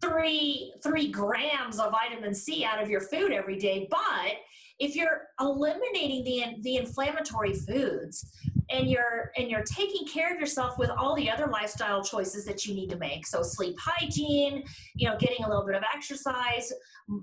three 0.01 0.73
three 0.83 1.09
grams 1.09 1.79
of 1.79 1.93
vitamin 1.93 2.35
c 2.35 2.65
out 2.65 2.83
of 2.83 2.89
your 2.89 3.01
food 3.01 3.33
every 3.33 3.57
day 3.57 3.87
but 3.91 4.35
if 4.79 4.97
you're 4.97 5.29
eliminating 5.41 6.25
the 6.25 6.61
the 6.63 6.77
inflammatory 6.77 7.55
foods 7.55 8.31
and 8.71 8.89
you're 8.89 9.33
and 9.37 9.51
you're 9.51 9.63
taking 9.63 10.07
care 10.07 10.33
of 10.33 10.41
yourself 10.41 10.79
with 10.79 10.91
all 10.91 11.15
the 11.15 11.31
other 11.31 11.47
lifestyle 11.47 12.03
choices 12.03 12.45
that 12.45 12.65
you 12.65 12.75
need 12.75 12.91
to 12.91 12.97
make. 12.97 13.27
So 13.27 13.43
sleep 13.43 13.77
hygiene 13.81 14.63
you 14.95 15.09
know 15.09 15.17
getting 15.19 15.45
a 15.45 15.49
little 15.49 15.67
bit 15.67 15.75
of 15.75 15.83
exercise 15.95 16.73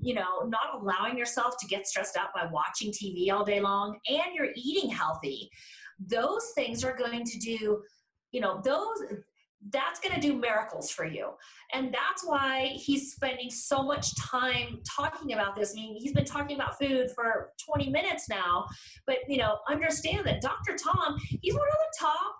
you 0.01 0.13
know 0.13 0.43
not 0.47 0.81
allowing 0.81 1.17
yourself 1.17 1.55
to 1.59 1.67
get 1.67 1.87
stressed 1.87 2.17
out 2.17 2.29
by 2.35 2.47
watching 2.51 2.91
tv 2.91 3.31
all 3.31 3.45
day 3.45 3.61
long 3.61 3.97
and 4.07 4.33
you're 4.33 4.51
eating 4.55 4.89
healthy. 4.89 5.49
Those 5.99 6.51
things 6.55 6.83
are 6.83 6.95
going 6.95 7.23
to 7.23 7.39
do 7.39 7.81
you 8.31 8.41
know 8.41 8.61
those 8.63 9.03
that's 9.71 9.99
going 9.99 10.13
to 10.15 10.21
do 10.21 10.33
miracles 10.33 10.91
for 10.91 11.05
you. 11.05 11.31
And 11.73 11.93
that's 11.93 12.23
why 12.23 12.73
he's 12.75 13.13
spending 13.13 13.49
so 13.49 13.83
much 13.83 14.15
time 14.15 14.79
talking 14.97 15.33
about 15.33 15.55
this. 15.55 15.73
I 15.73 15.75
mean, 15.75 15.97
he's 15.97 16.13
been 16.13 16.25
talking 16.25 16.55
about 16.55 16.77
food 16.79 17.09
for 17.15 17.51
20 17.65 17.89
minutes 17.89 18.29
now, 18.29 18.65
but 19.05 19.17
you 19.27 19.37
know, 19.37 19.57
understand 19.69 20.25
that 20.27 20.41
Dr. 20.41 20.77
Tom, 20.77 21.17
he's 21.41 21.53
one 21.53 21.67
of 21.67 21.77
the 21.77 21.97
top, 21.99 22.35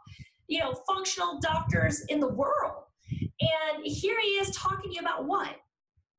you 0.48 0.60
know, 0.60 0.74
functional 0.88 1.40
doctors 1.40 2.02
in 2.08 2.20
the 2.20 2.30
world. 2.30 2.84
And 3.12 3.86
here 3.86 4.20
he 4.22 4.32
is 4.32 4.56
talking 4.56 4.90
to 4.90 4.96
you 4.96 5.02
about 5.02 5.26
what? 5.26 5.56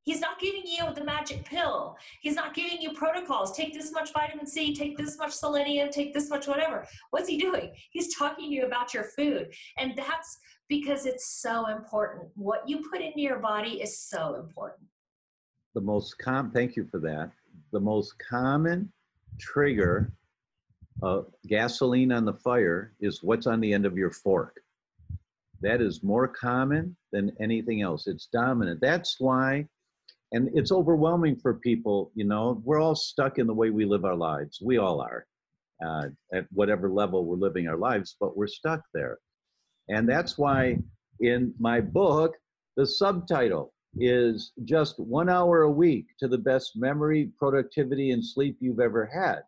He's 0.08 0.20
not 0.20 0.40
giving 0.40 0.62
you 0.64 0.94
the 0.94 1.04
magic 1.04 1.44
pill. 1.44 1.94
He's 2.22 2.34
not 2.34 2.54
giving 2.54 2.80
you 2.80 2.92
protocols. 2.92 3.54
Take 3.54 3.74
this 3.74 3.92
much 3.92 4.10
vitamin 4.14 4.46
C, 4.46 4.74
take 4.74 4.96
this 4.96 5.18
much 5.18 5.32
selenium, 5.32 5.90
take 5.90 6.14
this 6.14 6.30
much 6.30 6.48
whatever. 6.48 6.86
What's 7.10 7.28
he 7.28 7.36
doing? 7.36 7.74
He's 7.90 8.16
talking 8.16 8.48
to 8.48 8.54
you 8.54 8.64
about 8.64 8.94
your 8.94 9.04
food. 9.04 9.52
And 9.76 9.94
that's 9.98 10.38
because 10.68 11.06
it's 11.06 11.40
so 11.40 11.66
important. 11.66 12.28
What 12.36 12.68
you 12.68 12.88
put 12.90 13.00
into 13.00 13.20
your 13.20 13.38
body 13.38 13.80
is 13.80 13.98
so 13.98 14.34
important. 14.34 14.86
The 15.74 15.80
most 15.80 16.18
com 16.18 16.50
thank 16.50 16.76
you 16.76 16.86
for 16.90 16.98
that. 17.00 17.30
The 17.72 17.80
most 17.80 18.14
common 18.18 18.92
trigger 19.38 20.12
of 21.02 21.26
gasoline 21.46 22.12
on 22.12 22.24
the 22.24 22.34
fire 22.34 22.92
is 23.00 23.22
what's 23.22 23.46
on 23.46 23.60
the 23.60 23.72
end 23.72 23.86
of 23.86 23.96
your 23.96 24.10
fork. 24.10 24.56
That 25.60 25.80
is 25.80 26.02
more 26.02 26.28
common 26.28 26.96
than 27.12 27.32
anything 27.40 27.82
else. 27.82 28.06
It's 28.06 28.26
dominant. 28.26 28.80
That's 28.80 29.16
why, 29.18 29.66
and 30.32 30.50
it's 30.54 30.72
overwhelming 30.72 31.36
for 31.36 31.54
people, 31.54 32.10
you 32.14 32.24
know, 32.24 32.60
we're 32.64 32.80
all 32.80 32.94
stuck 32.94 33.38
in 33.38 33.46
the 33.46 33.54
way 33.54 33.70
we 33.70 33.84
live 33.84 34.04
our 34.04 34.16
lives. 34.16 34.60
We 34.62 34.78
all 34.78 35.00
are, 35.00 35.26
uh, 35.84 36.08
at 36.32 36.46
whatever 36.52 36.90
level 36.90 37.24
we're 37.24 37.36
living 37.36 37.68
our 37.68 37.76
lives, 37.76 38.16
but 38.20 38.36
we're 38.36 38.46
stuck 38.46 38.82
there. 38.92 39.18
And 39.88 40.08
that's 40.08 40.36
why 40.38 40.78
in 41.20 41.54
my 41.58 41.80
book, 41.80 42.34
the 42.76 42.86
subtitle 42.86 43.72
is 43.96 44.52
just 44.64 44.98
one 44.98 45.28
hour 45.28 45.62
a 45.62 45.70
week 45.70 46.06
to 46.18 46.28
the 46.28 46.38
best 46.38 46.72
memory, 46.76 47.30
productivity, 47.38 48.10
and 48.10 48.24
sleep 48.24 48.56
you've 48.60 48.80
ever 48.80 49.06
had. 49.06 49.40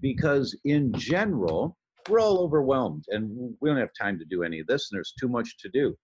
Because 0.00 0.56
in 0.64 0.92
general, 0.92 1.76
we're 2.08 2.20
all 2.20 2.40
overwhelmed 2.40 3.04
and 3.08 3.54
we 3.60 3.68
don't 3.68 3.78
have 3.78 3.90
time 4.00 4.18
to 4.18 4.24
do 4.24 4.42
any 4.42 4.60
of 4.60 4.66
this 4.66 4.90
and 4.90 4.96
there's 4.96 5.14
too 5.18 5.28
much 5.28 5.56
to 5.58 5.68
do. 5.68 5.96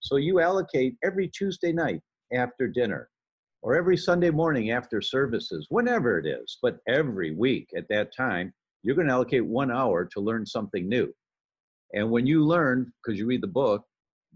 So 0.00 0.16
you 0.16 0.40
allocate 0.40 0.96
every 1.04 1.28
Tuesday 1.28 1.72
night 1.72 2.00
after 2.32 2.68
dinner 2.68 3.08
or 3.62 3.76
every 3.76 3.96
Sunday 3.96 4.30
morning 4.30 4.70
after 4.70 5.00
services, 5.00 5.66
whenever 5.68 6.18
it 6.18 6.26
is, 6.26 6.58
but 6.62 6.78
every 6.88 7.34
week 7.34 7.68
at 7.76 7.88
that 7.88 8.14
time, 8.16 8.52
you're 8.82 8.94
going 8.94 9.08
to 9.08 9.12
allocate 9.12 9.44
one 9.44 9.70
hour 9.70 10.04
to 10.04 10.20
learn 10.20 10.46
something 10.46 10.88
new. 10.88 11.12
And 11.94 12.10
when 12.10 12.26
you 12.26 12.44
learn, 12.44 12.92
because 13.02 13.18
you 13.18 13.26
read 13.26 13.42
the 13.42 13.46
book, 13.46 13.84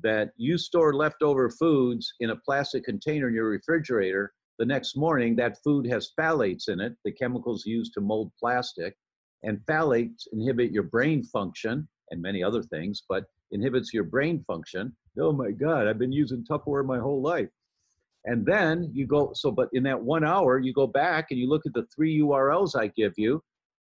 that 0.02 0.30
you 0.36 0.56
store 0.58 0.94
leftover 0.94 1.50
foods 1.50 2.12
in 2.20 2.30
a 2.30 2.36
plastic 2.36 2.84
container 2.84 3.28
in 3.28 3.34
your 3.34 3.48
refrigerator, 3.48 4.32
the 4.58 4.66
next 4.66 4.96
morning 4.96 5.36
that 5.36 5.62
food 5.62 5.86
has 5.86 6.12
phthalates 6.18 6.68
in 6.68 6.80
it, 6.80 6.94
the 7.04 7.12
chemicals 7.12 7.66
used 7.66 7.92
to 7.94 8.00
mold 8.00 8.32
plastic, 8.38 8.94
and 9.42 9.58
phthalates 9.66 10.26
inhibit 10.32 10.70
your 10.70 10.84
brain 10.84 11.22
function 11.24 11.88
and 12.10 12.22
many 12.22 12.42
other 12.42 12.62
things, 12.62 13.02
but 13.08 13.24
inhibits 13.50 13.92
your 13.92 14.04
brain 14.04 14.44
function. 14.46 14.94
Oh 15.18 15.32
my 15.32 15.50
God, 15.50 15.86
I've 15.86 15.98
been 15.98 16.12
using 16.12 16.44
Tupperware 16.44 16.86
my 16.86 16.98
whole 16.98 17.22
life. 17.22 17.48
And 18.24 18.46
then 18.46 18.90
you 18.94 19.06
go, 19.06 19.32
so, 19.34 19.50
but 19.50 19.68
in 19.72 19.82
that 19.82 20.00
one 20.00 20.24
hour, 20.24 20.58
you 20.58 20.72
go 20.72 20.86
back 20.86 21.26
and 21.30 21.40
you 21.40 21.48
look 21.48 21.66
at 21.66 21.74
the 21.74 21.86
three 21.94 22.20
URLs 22.20 22.78
I 22.78 22.86
give 22.88 23.14
you 23.16 23.42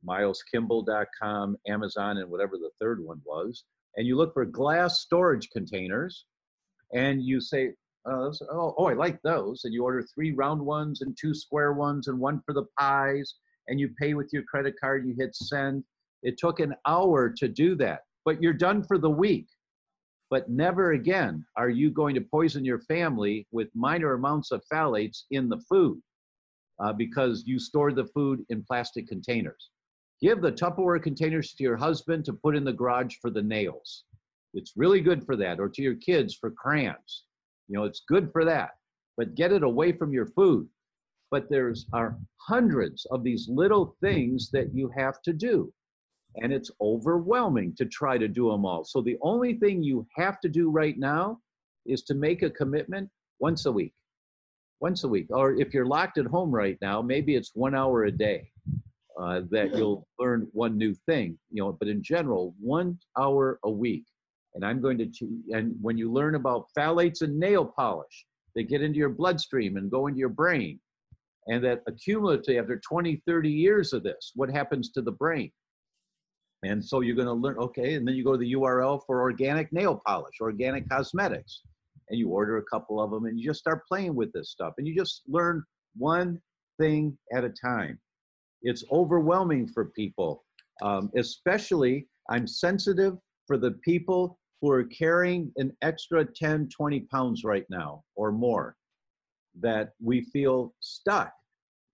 mileskimball.com, 0.08 1.58
Amazon, 1.68 2.18
and 2.18 2.30
whatever 2.30 2.58
the 2.58 2.72
third 2.80 3.04
one 3.04 3.22
was. 3.26 3.64
And 3.98 4.08
you 4.08 4.16
look 4.16 4.34
for 4.34 4.46
glass 4.46 5.02
storage 5.02 5.50
containers 5.50 6.26
and 6.94 7.22
you 7.22 7.42
say, 7.42 7.74
uh, 8.10 8.32
oh, 8.52 8.74
oh, 8.78 8.86
I 8.86 8.94
like 8.94 9.22
those. 9.22 9.64
And 9.64 9.74
you 9.74 9.84
order 9.84 10.02
three 10.02 10.32
round 10.32 10.62
ones 10.62 11.02
and 11.02 11.16
two 11.20 11.34
square 11.34 11.74
ones 11.74 12.08
and 12.08 12.20
one 12.20 12.42
for 12.46 12.54
the 12.54 12.66
pies 12.80 13.36
and 13.68 13.80
you 13.80 13.90
pay 14.00 14.14
with 14.14 14.30
your 14.34 14.44
credit 14.44 14.76
card, 14.80 15.06
you 15.06 15.16
hit 15.18 15.36
send. 15.36 15.84
It 16.24 16.38
took 16.38 16.60
an 16.60 16.76
hour 16.88 17.30
to 17.38 17.48
do 17.48 17.76
that, 17.76 18.02
but 18.26 18.42
you're 18.42 18.54
done 18.54 18.84
for 18.84 18.98
the 18.98 19.10
week. 19.10 19.48
But 20.30 20.50
never 20.50 20.92
again 20.92 21.46
are 21.58 21.70
you 21.70 21.92
going 21.92 22.16
to 22.16 22.22
poison 22.22 22.64
your 22.64 22.80
family 22.82 23.48
with 23.52 23.68
minor 23.76 24.14
amounts 24.14 24.52
of 24.52 24.64
phthalates 24.72 25.24
in 25.32 25.50
the 25.50 25.60
food 25.70 26.02
uh, 26.80 26.94
because 26.94 27.44
you 27.46 27.60
store 27.60 27.92
the 27.92 28.06
food 28.06 28.46
in 28.50 28.64
plastic 28.64 29.08
containers. 29.08 29.70
Give 30.22 30.42
the 30.42 30.52
Tupperware 30.52 31.02
containers 31.02 31.54
to 31.54 31.64
your 31.64 31.78
husband 31.78 32.26
to 32.26 32.34
put 32.34 32.56
in 32.56 32.64
the 32.64 32.74
garage 32.74 33.16
for 33.22 33.30
the 33.30 33.42
nails. 33.42 34.04
It's 34.54 34.74
really 34.76 35.02
good 35.02 35.26
for 35.26 35.36
that, 35.38 35.60
or 35.60 35.70
to 35.70 35.82
your 35.82 35.96
kids 35.96 36.36
for 36.36 36.52
crayons. 36.52 37.24
You 37.68 37.78
know, 37.78 37.86
it's 37.86 38.04
good 38.08 38.32
for 38.32 38.46
that. 38.46 38.72
But 39.18 39.36
get 39.36 39.52
it 39.52 39.64
away 39.64 39.94
from 39.94 40.14
your 40.14 40.28
food 40.28 40.68
but 41.32 41.50
there's 41.50 41.88
are 41.94 42.18
hundreds 42.38 43.06
of 43.10 43.24
these 43.24 43.48
little 43.50 43.96
things 44.02 44.52
that 44.52 44.76
you 44.76 44.92
have 44.96 45.22
to 45.24 45.34
do 45.34 45.74
and 46.36 46.54
it's 46.54 46.72
overwhelming 46.82 47.74
to 47.76 47.86
try 47.86 48.18
to 48.18 48.28
do 48.28 48.52
them 48.52 48.66
all 48.66 48.84
so 48.84 49.02
the 49.02 49.18
only 49.22 49.56
thing 49.56 49.82
you 49.82 50.06
have 50.16 50.40
to 50.40 50.50
do 50.50 50.70
right 50.70 51.00
now 51.00 51.40
is 51.86 52.04
to 52.04 52.14
make 52.14 52.44
a 52.44 52.50
commitment 52.50 53.10
once 53.40 53.66
a 53.66 53.72
week 53.72 53.94
once 54.82 55.04
a 55.04 55.08
week 55.08 55.28
or 55.30 55.54
if 55.60 55.74
you're 55.74 55.86
locked 55.86 56.18
at 56.18 56.26
home 56.26 56.52
right 56.52 56.78
now 56.82 57.02
maybe 57.02 57.36
it's 57.36 57.52
one 57.56 57.74
hour 57.74 58.04
a 58.04 58.12
day 58.12 58.50
uh, 59.22 59.42
that 59.52 59.76
you'll 59.76 60.08
learn 60.20 60.48
one 60.52 60.78
new 60.78 60.94
thing 61.06 61.38
you 61.52 61.62
know 61.62 61.72
but 61.72 61.88
in 61.88 62.02
general 62.02 62.56
one 62.60 62.98
hour 63.18 63.60
a 63.64 63.70
week. 63.70 64.06
And 64.54 64.66
i'm 64.66 64.82
going 64.82 64.98
to 64.98 65.08
and 65.52 65.76
when 65.82 65.98
you 65.98 66.12
learn 66.12 66.36
about 66.36 66.68
phthalates 66.78 67.22
and 67.22 67.40
nail 67.40 67.66
polish 67.66 68.26
they 68.56 68.64
get 68.64 68.82
into 68.82 68.98
your 68.98 69.10
bloodstream 69.10 69.78
and 69.78 69.90
go 69.90 70.08
into 70.08 70.20
your 70.20 70.30
brain. 70.30 70.80
And 71.48 71.64
that 71.64 71.82
accumulatively 71.86 72.60
after 72.60 72.80
20 72.80 73.22
30 73.26 73.50
years 73.50 73.94
of 73.94 74.04
this 74.04 74.32
what 74.36 74.50
happens 74.50 74.92
to 74.92 75.02
the 75.02 75.12
brain? 75.12 75.52
And 76.64 76.84
so 76.84 77.02
you're 77.02 77.16
going 77.16 77.28
to 77.28 77.34
learn 77.34 77.58
okay 77.58 77.96
and 77.96 78.08
then 78.08 78.16
you 78.16 78.24
go 78.24 78.34
to 78.34 78.38
the 78.38 78.54
url 78.54 79.02
for 79.06 79.22
organic 79.22 79.72
nail 79.72 80.02
polish 80.06 80.36
organic 80.42 80.90
cosmetics. 80.90 81.62
And 82.10 82.20
you 82.20 82.30
order 82.30 82.58
a 82.58 82.64
couple 82.64 83.02
of 83.02 83.10
them 83.12 83.26
and 83.26 83.40
you 83.40 83.46
just 83.46 83.62
start 83.62 83.88
playing 83.88 84.16
with 84.16 84.34
this 84.34 84.50
stuff. 84.50 84.74
And 84.78 84.86
you 84.86 84.96
just 84.96 85.22
learn 85.28 85.64
one 85.96 86.42
thing 86.78 87.18
at 87.34 87.46
a 87.46 87.50
time 87.50 88.00
it's 88.64 88.84
overwhelming 88.92 89.68
for 89.68 89.86
people 89.86 90.44
um, 90.82 91.10
especially 91.16 92.08
i'm 92.30 92.48
sensitive 92.48 93.18
for 93.48 93.58
the 93.58 93.72
people 93.84 94.38
who 94.62 94.70
are 94.70 94.84
carrying 94.86 95.52
an 95.58 95.72
extra 95.82 96.26
10 96.26 96.70
20 96.70 97.02
pounds 97.12 97.44
right 97.44 97.66
now 97.70 98.04
or 98.16 98.32
more 98.32 98.76
that 99.60 99.92
we 100.02 100.22
feel 100.22 100.74
stuck 100.80 101.34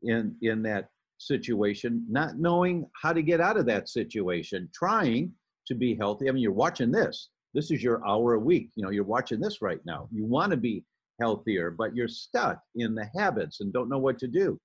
in 0.04 0.36
in 0.42 0.62
that 0.62 0.90
situation, 1.18 2.06
not 2.10 2.38
knowing 2.38 2.90
how 3.02 3.14
to 3.14 3.22
get 3.22 3.42
out 3.42 3.58
of 3.58 3.66
that 3.66 3.90
situation, 3.90 4.70
trying 4.74 5.32
to 5.68 5.76
be 5.76 5.96
healthy. 5.96 6.30
I 6.30 6.32
mean, 6.32 6.44
you're 6.44 6.52
watching 6.52 6.92
this. 6.92 7.30
This 7.54 7.72
is 7.72 7.84
your 7.84 8.08
hour 8.08 8.36
a 8.36 8.40
week. 8.40 8.70
You 8.76 8.84
know, 8.84 8.92
you're 8.92 9.04
watching 9.04 9.40
this 9.40 9.62
right 9.62 9.80
now. 9.86 10.08
You 10.12 10.26
want 10.26 10.52
to 10.52 10.58
be 10.58 10.84
healthier, 11.20 11.72
but 11.72 11.96
you're 11.96 12.08
stuck 12.08 12.62
in 12.76 12.94
the 12.94 13.10
habits 13.16 13.62
and 13.62 13.74
don't 13.74 13.90
know 13.90 13.98
what 13.98 14.20
to 14.20 14.28
do. 14.28 14.60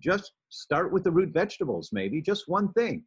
Just 0.00 0.32
start 0.48 0.92
with 0.92 1.04
the 1.04 1.10
root 1.10 1.32
vegetables, 1.32 1.90
maybe 1.92 2.20
just 2.20 2.48
one 2.48 2.72
thing. 2.72 3.04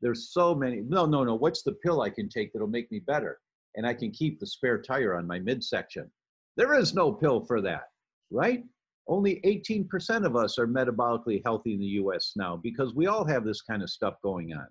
There's 0.00 0.32
so 0.32 0.54
many. 0.54 0.80
No, 0.80 1.06
no, 1.06 1.24
no. 1.24 1.36
What's 1.36 1.62
the 1.62 1.72
pill 1.84 2.02
I 2.02 2.10
can 2.10 2.28
take 2.28 2.52
that'll 2.52 2.68
make 2.68 2.90
me 2.90 2.98
better? 2.98 3.38
And 3.76 3.86
I 3.86 3.94
can 3.94 4.10
keep 4.10 4.38
the 4.38 4.46
spare 4.46 4.80
tire 4.82 5.14
on 5.14 5.26
my 5.26 5.38
midsection. 5.38 6.10
There 6.56 6.74
is 6.74 6.92
no 6.92 7.12
pill 7.12 7.40
for 7.40 7.62
that 7.62 7.84
right? 8.32 8.64
Only 9.08 9.40
18% 9.44 10.24
of 10.24 10.36
us 10.36 10.58
are 10.58 10.66
metabolically 10.66 11.42
healthy 11.44 11.74
in 11.74 11.80
the 11.80 11.86
US 12.02 12.32
now 12.36 12.56
because 12.56 12.94
we 12.94 13.06
all 13.06 13.24
have 13.24 13.44
this 13.44 13.60
kind 13.60 13.82
of 13.82 13.90
stuff 13.90 14.14
going 14.22 14.52
on. 14.54 14.66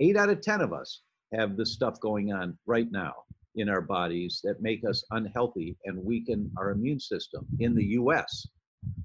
Eight 0.00 0.16
out 0.16 0.28
of 0.28 0.40
10 0.40 0.60
of 0.60 0.72
us 0.72 1.02
have 1.34 1.56
this 1.56 1.72
stuff 1.72 1.98
going 2.00 2.32
on 2.32 2.56
right 2.66 2.90
now 2.90 3.14
in 3.56 3.68
our 3.68 3.80
bodies 3.80 4.40
that 4.44 4.62
make 4.62 4.84
us 4.88 5.04
unhealthy 5.10 5.76
and 5.84 6.04
weaken 6.04 6.50
our 6.56 6.70
immune 6.70 7.00
system 7.00 7.46
in 7.58 7.74
the 7.74 7.84
US. 7.84 8.46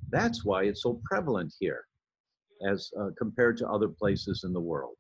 That's 0.10 0.46
why 0.46 0.64
it's 0.64 0.84
so 0.84 1.02
prevalent 1.06 1.54
here 1.60 1.86
as 2.70 2.92
uh, 3.00 3.10
compared 3.18 3.58
to 3.58 3.68
other 3.68 3.90
places 3.90 4.44
in 4.44 4.54
the 4.54 4.62
world. 4.62 4.96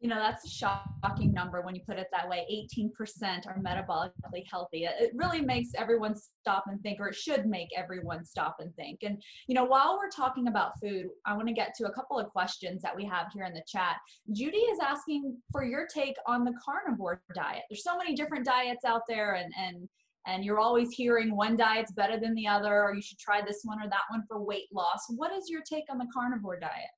You 0.00 0.08
know 0.08 0.20
that's 0.20 0.44
a 0.44 0.48
shocking 0.48 1.32
number 1.32 1.60
when 1.60 1.74
you 1.74 1.80
put 1.84 1.98
it 1.98 2.06
that 2.12 2.28
way. 2.28 2.46
18% 2.72 3.48
are 3.48 3.58
metabolically 3.58 4.44
healthy. 4.48 4.84
It 4.84 5.10
really 5.14 5.40
makes 5.40 5.70
everyone 5.76 6.14
stop 6.14 6.64
and 6.68 6.80
think 6.82 7.00
or 7.00 7.08
it 7.08 7.16
should 7.16 7.46
make 7.46 7.68
everyone 7.76 8.24
stop 8.24 8.58
and 8.60 8.72
think. 8.76 9.00
And 9.02 9.20
you 9.48 9.56
know 9.56 9.64
while 9.64 9.98
we're 9.98 10.10
talking 10.10 10.46
about 10.46 10.78
food 10.80 11.06
i 11.26 11.34
want 11.34 11.48
to 11.48 11.54
get 11.54 11.74
to 11.78 11.86
a 11.86 11.92
couple 11.92 12.16
of 12.16 12.28
questions 12.28 12.80
that 12.82 12.94
we 12.94 13.04
have 13.06 13.26
here 13.34 13.44
in 13.44 13.54
the 13.54 13.64
chat. 13.66 13.96
Judy 14.32 14.58
is 14.58 14.78
asking 14.80 15.36
for 15.50 15.64
your 15.64 15.88
take 15.92 16.14
on 16.26 16.44
the 16.44 16.54
carnivore 16.64 17.20
diet. 17.34 17.62
There's 17.68 17.82
so 17.82 17.98
many 17.98 18.14
different 18.14 18.44
diets 18.44 18.84
out 18.84 19.02
there 19.08 19.34
and 19.34 19.52
and 19.58 19.88
and 20.28 20.44
you're 20.44 20.60
always 20.60 20.92
hearing 20.92 21.34
one 21.34 21.56
diet's 21.56 21.92
better 21.92 22.20
than 22.20 22.34
the 22.34 22.46
other 22.46 22.82
or 22.82 22.94
you 22.94 23.02
should 23.02 23.18
try 23.18 23.40
this 23.40 23.62
one 23.64 23.80
or 23.82 23.88
that 23.88 24.02
one 24.10 24.22
for 24.28 24.40
weight 24.40 24.68
loss 24.72 25.06
what 25.16 25.32
is 25.32 25.48
your 25.48 25.62
take 25.68 25.84
on 25.90 25.98
the 25.98 26.06
carnivore 26.14 26.58
diet 26.58 26.90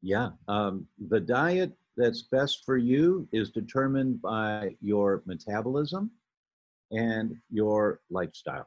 yeah 0.00 0.30
um, 0.48 0.86
the 1.08 1.20
diet 1.20 1.72
that's 1.96 2.22
best 2.22 2.64
for 2.64 2.78
you 2.78 3.28
is 3.32 3.50
determined 3.50 4.22
by 4.22 4.74
your 4.80 5.22
metabolism 5.26 6.10
and 6.90 7.36
your 7.50 8.00
lifestyle. 8.10 8.66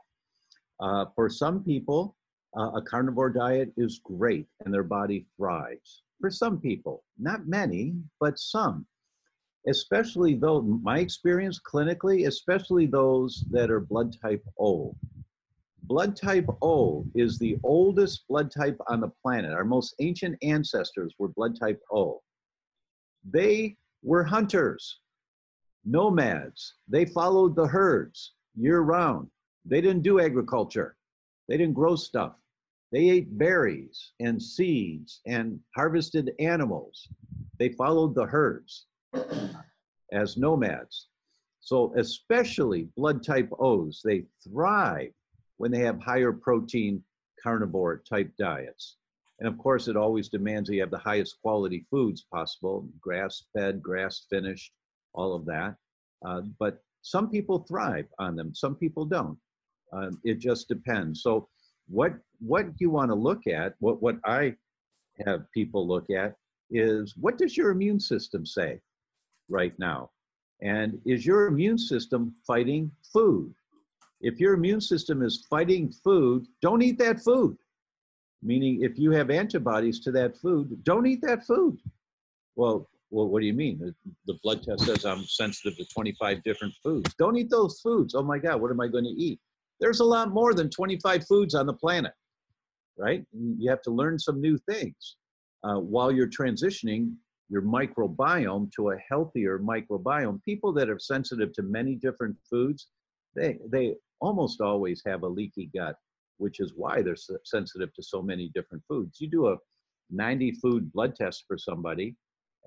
Uh, 0.80 1.06
for 1.16 1.30
some 1.30 1.64
people, 1.64 2.16
uh, 2.58 2.72
a 2.76 2.82
carnivore 2.82 3.30
diet 3.30 3.72
is 3.78 3.99
great 4.04 4.47
and 4.64 4.74
their 4.74 4.84
body 4.84 5.26
thrives. 5.36 6.04
For 6.22 6.30
some 6.30 6.60
people, 6.60 7.04
not 7.20 7.47
many, 7.47 7.95
but 8.20 8.39
some. 8.39 8.86
Especially 9.68 10.36
though, 10.36 10.61
my 10.61 10.99
experience 10.99 11.59
clinically, 11.59 12.28
especially 12.28 12.86
those 12.86 13.45
that 13.49 13.72
are 13.72 13.80
blood 13.80 14.16
type 14.22 14.43
O. 14.59 14.95
Blood 15.84 16.16
type 16.16 16.47
O 16.61 17.05
is 17.16 17.38
the 17.38 17.57
oldest 17.64 18.28
blood 18.28 18.51
type 18.51 18.78
on 18.88 18.99
the 18.99 19.11
planet. 19.22 19.53
Our 19.53 19.64
most 19.64 19.95
ancient 19.99 20.38
ancestors 20.41 21.14
were 21.18 21.30
blood 21.30 21.57
type 21.57 21.82
O. 21.91 22.22
They 23.30 23.78
were 24.01 24.24
hunters, 24.24 24.99
nomads. 25.86 26.76
They 26.88 27.05
followed 27.05 27.55
the 27.55 27.68
herds 27.68 28.34
year 28.55 28.82
round. 28.82 29.30
They 29.66 29.80
didn't 29.80 30.03
do 30.03 30.20
agriculture, 30.20 30.97
they 31.47 31.57
didn't 31.57 31.76
grow 31.76 31.95
stuff. 31.95 32.36
They 32.91 33.09
ate 33.09 33.38
berries 33.38 34.11
and 34.20 34.41
seeds 34.41 35.22
and 35.26 35.59
harvested 35.76 36.32
animals. 36.39 37.07
They 37.57 37.70
followed 37.70 38.14
the 38.14 38.26
herds 38.26 38.86
as 40.11 40.38
nomads. 40.38 41.07
So, 41.61 41.93
especially 41.95 42.89
blood 42.97 43.24
type 43.24 43.49
O's, 43.59 44.01
they 44.03 44.26
thrive 44.43 45.11
when 45.57 45.72
they 45.72 45.80
have 45.80 45.99
higher 45.99 46.34
protein 46.34 47.03
carnivore 47.41 48.03
type 48.09 48.32
diets. 48.38 48.97
And 49.39 49.47
of 49.47 49.57
course, 49.57 49.88
it 49.88 49.97
always 49.97 50.30
demands 50.30 50.68
that 50.68 50.76
you 50.76 50.82
have 50.82 50.91
the 50.91 50.97
highest 50.97 51.38
quality 51.41 51.86
foods 51.89 52.26
possible 52.32 52.88
grass 53.01 53.43
fed, 53.53 53.82
grass 53.82 54.26
finished, 54.30 54.72
all 55.14 55.34
of 55.34 55.45
that. 55.45 55.76
Uh, 56.26 56.41
but 56.59 56.80
some 57.01 57.30
people 57.30 57.59
thrive 57.59 58.07
on 58.20 58.36
them, 58.36 58.53
some 58.53 58.76
people 58.76 59.05
don't. 59.05 59.38
Uh, 59.91 60.11
it 60.24 60.39
just 60.39 60.68
depends. 60.68 61.22
So, 61.22 61.47
what 61.88 62.14
what 62.39 62.68
you 62.80 62.89
want 62.89 63.11
to 63.11 63.16
look 63.16 63.47
at, 63.47 63.76
what 63.80 64.01
what 64.01 64.18
I 64.26 64.55
have 65.26 65.51
people 65.53 65.88
look 65.88 66.09
at 66.09 66.36
is 66.72 67.16
what 67.20 67.38
does 67.38 67.55
your 67.55 67.72
immune 67.72 67.99
system 67.99 68.45
say 68.45 68.80
right 69.50 69.78
now? 69.80 70.10
And 70.62 71.00
is 71.06 71.26
your 71.26 71.48
immune 71.48 71.78
system 71.78 72.34
fighting 72.48 72.91
food? 73.12 73.54
If 74.22 74.39
your 74.39 74.54
immune 74.54 74.82
system 74.82 75.22
is 75.22 75.46
fighting 75.50 75.91
food, 75.91 76.48
don't 76.62 76.82
eat 76.82 76.98
that 77.00 77.20
food. 77.20 77.58
Meaning, 78.41 78.82
if 78.82 78.98
you 78.98 79.12
have 79.12 79.30
antibodies 79.30 80.00
to 80.02 80.12
that 80.12 80.38
food, 80.38 80.84
don't 80.84 81.06
eat 81.06 81.22
that 81.22 81.46
food. 81.46 81.78
Well, 82.56 82.89
well, 83.10 83.28
what 83.28 83.41
do 83.41 83.46
you 83.46 83.54
mean? 83.54 83.94
The 84.26 84.39
blood 84.41 84.64
test 84.64 84.86
says 84.86 85.06
I'm 85.06 85.24
sensitive 85.26 85.78
to 85.78 85.86
25 85.86 86.41
different 86.44 86.74
foods. 86.84 87.14
Don't 87.20 87.38
eat 87.38 87.50
those 87.50 87.80
foods. 87.80 88.16
Oh 88.16 88.24
my 88.24 88.39
God, 88.39 88.60
what 88.60 88.72
am 88.72 88.82
I 88.82 88.88
going 88.88 89.04
to 89.04 89.12
eat? 89.12 89.39
There's 89.80 90.00
a 90.00 90.06
lot 90.06 90.34
more 90.34 90.54
than 90.54 90.70
25 90.70 91.28
foods 91.28 91.54
on 91.54 91.68
the 91.68 91.74
planet, 91.74 92.14
right? 92.98 93.24
You 93.34 93.70
have 93.70 93.82
to 93.84 93.91
learn 93.91 94.18
some 94.18 94.41
new 94.41 94.58
things 94.58 95.18
uh, 95.64 95.76
while 95.76 96.12
you're 96.12 96.30
transitioning 96.30 97.14
your 97.54 97.62
microbiome 97.62 98.72
to 98.72 98.89
a 98.89 98.97
healthier 99.08 99.60
microbiome. 99.60 100.43
People 100.43 100.74
that 100.74 100.89
are 100.89 100.97
sensitive 100.97 101.54
to 101.54 101.62
many 101.62 101.93
different 101.93 102.36
foods, 102.49 102.88
they, 103.36 103.60
they 103.72 103.93
almost 104.22 104.60
always 104.60 105.04
have 105.06 105.22
a 105.22 105.28
leaky 105.28 105.70
gut, 105.76 105.95
which 106.38 106.60
is 106.60 106.74
why 106.76 107.04
they're 107.04 107.16
sensitive 107.45 107.93
to 107.93 108.01
so 108.01 108.24
many 108.24 108.49
different 108.56 108.84
foods. 108.88 109.22
You 109.22 109.30
do 109.30 109.49
a 109.49 109.58
90 110.10 110.54
food 110.54 110.91
blood 110.91 111.16
test 111.16 111.43
for 111.47 111.56
somebody, 111.56 112.16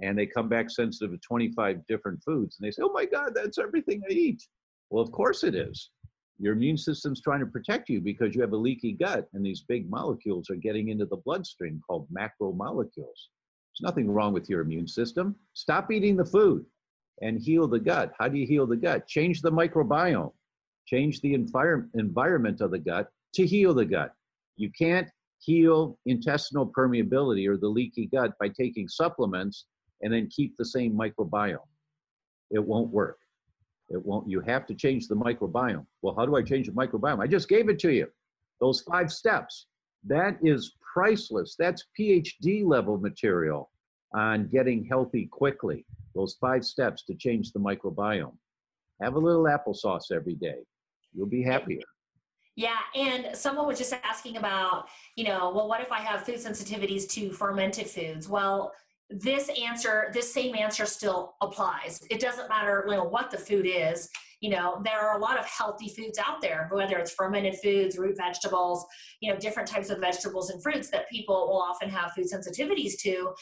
and 0.02 0.16
they 0.16 0.24
come 0.24 0.48
back 0.48 0.70
sensitive 0.70 1.10
to 1.10 1.18
25 1.26 1.84
different 1.88 2.22
foods, 2.24 2.56
and 2.56 2.64
they 2.64 2.70
say, 2.70 2.82
Oh 2.84 2.92
my 2.92 3.06
God, 3.06 3.32
that's 3.34 3.58
everything 3.58 4.02
I 4.08 4.12
eat. 4.12 4.40
Well, 4.90 5.02
of 5.02 5.10
course 5.10 5.42
it 5.42 5.56
is. 5.56 5.90
Your 6.38 6.52
immune 6.52 6.78
system's 6.78 7.20
trying 7.20 7.40
to 7.40 7.46
protect 7.46 7.88
you 7.88 8.00
because 8.00 8.36
you 8.36 8.40
have 8.40 8.52
a 8.52 8.56
leaky 8.56 8.92
gut, 8.92 9.26
and 9.32 9.44
these 9.44 9.64
big 9.66 9.90
molecules 9.90 10.48
are 10.48 10.56
getting 10.56 10.90
into 10.90 11.06
the 11.06 11.16
bloodstream 11.16 11.80
called 11.88 12.06
macromolecules. 12.16 13.30
There's 13.78 13.90
nothing 13.90 14.10
wrong 14.10 14.32
with 14.32 14.48
your 14.48 14.62
immune 14.62 14.88
system. 14.88 15.36
Stop 15.52 15.92
eating 15.92 16.16
the 16.16 16.24
food 16.24 16.64
and 17.20 17.40
heal 17.40 17.68
the 17.68 17.78
gut. 17.78 18.12
How 18.18 18.28
do 18.28 18.38
you 18.38 18.46
heal 18.46 18.66
the 18.66 18.76
gut? 18.76 19.06
Change 19.06 19.42
the 19.42 19.50
microbiome, 19.50 20.32
change 20.86 21.20
the 21.20 21.36
envir- 21.36 21.88
environment 21.94 22.60
of 22.60 22.70
the 22.70 22.78
gut 22.78 23.08
to 23.34 23.46
heal 23.46 23.74
the 23.74 23.84
gut. 23.84 24.12
You 24.56 24.70
can't 24.78 25.08
heal 25.38 25.98
intestinal 26.06 26.72
permeability 26.76 27.46
or 27.46 27.58
the 27.58 27.68
leaky 27.68 28.06
gut 28.06 28.32
by 28.40 28.48
taking 28.48 28.88
supplements 28.88 29.66
and 30.02 30.12
then 30.12 30.28
keep 30.34 30.56
the 30.56 30.64
same 30.64 30.94
microbiome. 30.94 31.58
It 32.50 32.64
won't 32.64 32.90
work. 32.90 33.18
It 33.90 34.04
won't. 34.04 34.28
You 34.28 34.40
have 34.40 34.66
to 34.66 34.74
change 34.74 35.06
the 35.06 35.16
microbiome. 35.16 35.86
Well, 36.00 36.14
how 36.16 36.24
do 36.24 36.36
I 36.36 36.42
change 36.42 36.66
the 36.66 36.72
microbiome? 36.72 37.20
I 37.20 37.26
just 37.26 37.48
gave 37.48 37.68
it 37.68 37.78
to 37.80 37.92
you. 37.92 38.08
Those 38.60 38.80
five 38.80 39.12
steps. 39.12 39.66
That 40.04 40.38
is 40.42 40.72
priceless. 40.96 41.56
That's 41.58 41.84
PhD 41.98 42.64
level 42.64 42.96
material 42.96 43.70
on 44.14 44.48
getting 44.48 44.86
healthy 44.86 45.26
quickly. 45.26 45.84
Those 46.14 46.36
five 46.40 46.64
steps 46.64 47.04
to 47.04 47.14
change 47.14 47.52
the 47.52 47.60
microbiome. 47.60 48.36
Have 49.02 49.14
a 49.14 49.18
little 49.18 49.44
applesauce 49.44 50.10
every 50.10 50.36
day. 50.36 50.56
You'll 51.12 51.26
be 51.26 51.42
happier. 51.42 51.82
Yeah, 52.54 52.78
and 52.94 53.36
someone 53.36 53.66
was 53.66 53.76
just 53.76 53.92
asking 54.02 54.38
about, 54.38 54.86
you 55.16 55.24
know, 55.24 55.52
well, 55.54 55.68
what 55.68 55.82
if 55.82 55.92
I 55.92 56.00
have 56.00 56.24
food 56.24 56.36
sensitivities 56.36 57.06
to 57.10 57.30
fermented 57.30 57.86
foods? 57.86 58.26
Well, 58.26 58.72
this 59.10 59.50
answer, 59.62 60.10
this 60.14 60.32
same 60.32 60.54
answer 60.56 60.86
still 60.86 61.34
applies. 61.42 62.00
It 62.10 62.20
doesn't 62.20 62.48
matter, 62.48 62.86
you 62.88 62.94
know, 62.94 63.04
what 63.04 63.30
the 63.30 63.36
food 63.36 63.66
is 63.68 64.08
you 64.46 64.52
know 64.52 64.80
there 64.84 65.00
are 65.00 65.18
a 65.18 65.20
lot 65.20 65.36
of 65.36 65.44
healthy 65.44 65.88
foods 65.88 66.20
out 66.24 66.40
there 66.40 66.68
whether 66.70 66.98
it's 66.98 67.10
fermented 67.10 67.56
foods 67.58 67.98
root 67.98 68.16
vegetables 68.16 68.86
you 69.20 69.28
know 69.28 69.36
different 69.36 69.68
types 69.68 69.90
of 69.90 69.98
vegetables 69.98 70.50
and 70.50 70.62
fruits 70.62 70.88
that 70.88 71.10
people 71.10 71.48
will 71.48 71.60
often 71.60 71.88
have 71.88 72.12
food 72.12 72.26
sensitivities 72.32 72.96
to. 73.00 73.34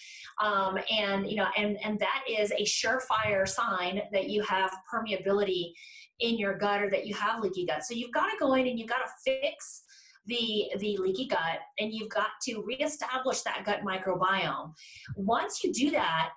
Um, 0.42 0.78
and 0.90 1.28
you 1.30 1.36
know 1.36 1.48
and 1.58 1.76
and 1.84 1.98
that 1.98 2.24
is 2.26 2.52
a 2.52 2.64
surefire 2.64 3.46
sign 3.46 4.00
that 4.12 4.30
you 4.30 4.42
have 4.44 4.74
permeability 4.90 5.72
in 6.20 6.38
your 6.38 6.56
gut 6.56 6.80
or 6.80 6.88
that 6.88 7.06
you 7.06 7.14
have 7.14 7.42
leaky 7.42 7.66
gut. 7.66 7.84
So 7.84 7.92
you've 7.92 8.12
got 8.12 8.30
to 8.30 8.36
go 8.38 8.54
in 8.54 8.66
and 8.66 8.78
you've 8.78 8.88
got 8.88 9.02
to 9.04 9.10
fix 9.26 9.82
the 10.24 10.70
the 10.78 10.96
leaky 10.96 11.26
gut 11.26 11.58
and 11.78 11.92
you've 11.92 12.08
got 12.08 12.28
to 12.44 12.62
reestablish 12.62 13.42
that 13.42 13.64
gut 13.66 13.80
microbiome. 13.84 14.72
Once 15.16 15.62
you 15.62 15.70
do 15.70 15.90
that 15.90 16.30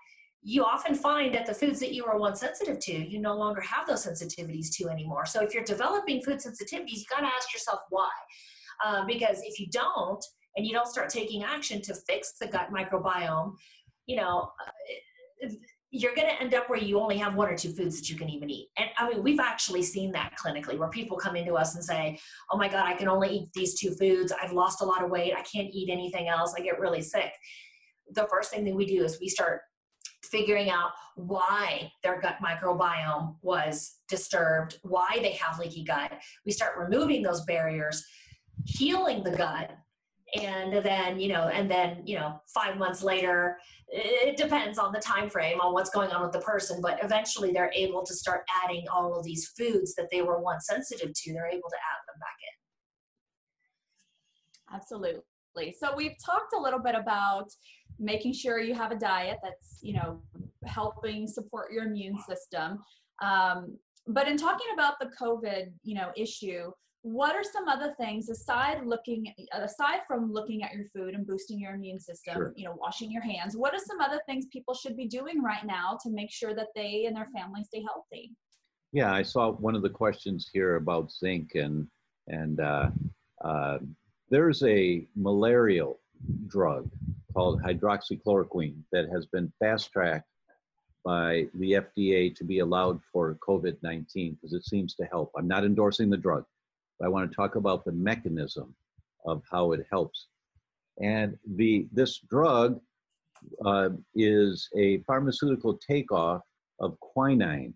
you 0.44 0.64
often 0.64 0.96
find 0.96 1.34
that 1.34 1.46
the 1.46 1.54
foods 1.54 1.80
that 1.80 1.94
you 1.94 2.06
were 2.06 2.18
once 2.18 2.40
sensitive 2.40 2.80
to, 2.80 2.94
you 2.94 3.20
no 3.20 3.36
longer 3.36 3.62
have 3.62 3.88
those 3.88 4.06
sensitivities 4.06 4.70
to 4.74 4.90
anymore. 4.90 5.26
So 5.26 5.42
if 5.42 5.54
you're 5.54 5.64
developing 5.64 6.22
food 6.22 6.40
sensitivities, 6.40 6.98
you 6.98 7.06
got 7.10 7.22
to 7.22 7.26
ask 7.26 7.54
yourself 7.54 7.80
why. 7.90 8.10
Uh, 8.86 9.06
because 9.06 9.42
if 9.44 9.60
you 9.60 9.68
don't, 9.72 10.24
and 10.56 10.66
you 10.66 10.74
don't 10.74 10.88
start 10.88 11.10
taking 11.10 11.44
action 11.44 11.82
to 11.84 11.94
fix 11.94 12.34
the 12.40 12.48
gut 12.48 12.70
microbiome, 12.72 13.54
you 14.08 14.18
know, 14.18 14.52
uh, 15.44 15.50
you're 15.92 16.16
going 16.16 16.28
to 16.28 16.42
end 16.42 16.54
up 16.54 16.70
where 16.70 16.80
you 16.80 17.00
only 17.00 17.18
have 17.18 17.36
one 17.36 17.48
or 17.48 17.56
two 17.56 17.72
foods 17.72 17.98
that 17.98 18.10
you 18.10 18.18
can 18.18 18.30
even 18.30 18.50
eat. 18.50 18.68
And 18.78 18.90
I 18.98 19.10
mean, 19.10 19.24
we've 19.24 19.40
actually 19.40 19.84
seen 19.84 20.12
that 20.12 20.34
clinically 20.38 20.78
where 20.78 20.90
people 20.90 21.16
come 21.16 21.36
into 21.36 21.54
us 21.54 21.76
and 21.76 21.84
say, 21.84 22.20
Oh 22.52 22.58
my 22.58 22.68
God, 22.68 22.86
I 22.86 22.94
can 22.94 23.08
only 23.08 23.30
eat 23.30 23.50
these 23.54 23.80
two 23.80 23.92
foods. 23.92 24.34
I've 24.42 24.52
lost 24.52 24.82
a 24.82 24.86
lot 24.86 25.04
of 25.04 25.10
weight. 25.10 25.34
I 25.34 25.44
can't 25.44 25.70
eat 25.72 25.90
anything 25.90 26.28
else. 26.28 26.54
I 26.58 26.62
get 26.62 26.80
really 26.80 27.02
sick. 27.02 27.32
The 28.14 28.28
first 28.30 28.52
thing 28.52 28.66
that 28.66 28.76
we 28.76 28.86
do 28.86 29.04
is 29.04 29.20
we 29.22 29.30
start 29.30 29.62
figuring 30.28 30.70
out 30.70 30.92
why 31.16 31.92
their 32.04 32.20
gut 32.22 32.38
microbiome 32.44 33.36
was 33.42 33.98
disturbed, 34.08 34.80
why 34.84 35.20
they 35.22 35.34
have 35.34 35.60
leaky 35.60 35.84
gut. 35.84 36.14
We 36.46 36.52
start 36.52 36.78
removing 36.78 37.24
those 37.24 37.44
barriers, 37.46 38.06
healing 38.66 39.24
the 39.24 39.32
gut, 39.32 39.72
and 40.36 40.74
then 40.84 41.20
you 41.20 41.30
know 41.30 41.48
and 41.48 41.72
then 41.72 42.02
you 42.06 42.16
know 42.16 42.42
five 42.54 42.78
months 42.78 43.02
later 43.02 43.58
it 43.88 44.36
depends 44.36 44.78
on 44.78 44.92
the 44.92 45.00
time 45.00 45.30
frame 45.30 45.62
on 45.62 45.74
what's 45.74 45.90
going 45.90 46.12
on 46.12 46.22
with 46.22 46.34
the 46.34 46.42
person 46.42 46.82
but 46.82 47.02
eventually 47.02 47.54
they're 47.54 47.72
able 47.74 48.04
to 48.06 48.14
start 48.14 48.42
adding 48.64 48.84
all 48.94 49.18
of 49.18 49.24
these 49.24 49.48
foods 49.58 49.96
that 49.96 50.10
they 50.12 50.22
were 50.22 50.42
once 50.42 50.66
sensitive 50.68 51.14
to 51.14 51.32
they're 51.32 51.48
able 51.48 51.70
to 51.70 51.78
add 51.78 52.04
them 52.08 52.20
back 52.20 52.36
in. 54.72 54.76
Absolutely 54.76 55.22
so 55.80 55.96
we've 55.96 56.16
talked 56.24 56.54
a 56.58 56.60
little 56.60 56.80
bit 56.80 56.96
about 56.96 57.50
making 58.00 58.34
sure 58.34 58.60
you 58.60 58.74
have 58.74 58.92
a 58.92 58.96
diet 58.96 59.38
that's 59.44 59.80
you 59.82 59.94
know 59.94 60.22
helping 60.66 61.28
support 61.28 61.72
your 61.72 61.86
immune 61.86 62.18
system. 62.28 62.80
Um, 63.22 63.78
but 64.08 64.28
in 64.28 64.38
talking 64.38 64.68
about 64.74 64.94
the 65.00 65.10
covid 65.20 65.72
you 65.84 65.96
know 65.96 66.12
issue 66.16 66.72
what 67.02 67.36
are 67.36 67.44
some 67.44 67.68
other 67.68 67.94
things 68.00 68.30
aside 68.30 68.82
looking 68.86 69.34
aside 69.54 70.00
from 70.08 70.32
looking 70.32 70.64
at 70.64 70.74
your 70.74 70.86
food 70.96 71.14
and 71.14 71.28
boosting 71.28 71.60
your 71.60 71.76
immune 71.76 72.00
system 72.00 72.36
sure. 72.36 72.54
you 72.56 72.66
know 72.66 72.76
washing 72.78 73.12
your 73.12 73.22
hands 73.22 73.56
what 73.56 73.74
are 73.74 73.80
some 73.86 74.00
other 74.02 74.22
things 74.28 74.46
people 74.52 74.74
should 74.74 74.96
be 74.98 75.08
doing 75.08 75.42
right 75.44 75.66
now 75.66 75.98
to 76.02 76.10
make 76.10 76.32
sure 76.32 76.56
that 76.56 76.68
they 76.76 77.06
and 77.06 77.16
their 77.16 77.30
family 77.36 77.64
stay 77.64 77.84
healthy? 77.88 78.32
Yeah 78.92 79.14
i 79.14 79.22
saw 79.22 79.52
one 79.52 79.76
of 79.76 79.82
the 79.82 79.90
questions 79.90 80.50
here 80.52 80.76
about 80.76 81.12
zinc 81.12 81.56
and 81.56 81.88
and 82.28 82.60
uh, 82.60 82.90
uh, 83.44 83.78
there's 84.30 84.64
a 84.64 85.08
malarial 85.16 86.00
drug 86.48 86.90
called 87.34 87.62
hydroxychloroquine 87.62 88.76
that 88.92 89.10
has 89.10 89.26
been 89.26 89.52
fast 89.60 89.92
tracked 89.92 90.28
by 91.06 91.48
the 91.54 91.74
FDA 91.74 92.36
to 92.36 92.44
be 92.44 92.60
allowed 92.60 93.00
for 93.12 93.38
COVID 93.48 93.78
19 93.82 94.34
because 94.34 94.54
it 94.54 94.66
seems 94.66 94.96
to 94.96 95.06
help. 95.06 95.32
I'm 95.38 95.48
not 95.48 95.64
endorsing 95.64 96.10
the 96.10 96.18
drug, 96.18 96.44
but 97.00 97.06
I 97.06 97.10
want 97.10 97.30
to 97.30 97.36
talk 97.36 97.56
about 97.56 97.86
the 97.86 97.92
mechanism 97.92 98.76
of 99.26 99.42
how 99.50 99.72
it 99.72 99.86
helps. 99.90 100.28
And 101.02 101.38
the, 101.56 101.88
this 101.94 102.20
drug 102.30 102.80
uh, 103.66 103.90
is 104.16 104.68
a 104.76 104.98
pharmaceutical 105.04 105.78
takeoff 105.78 106.42
of 106.80 107.00
quinine 107.00 107.74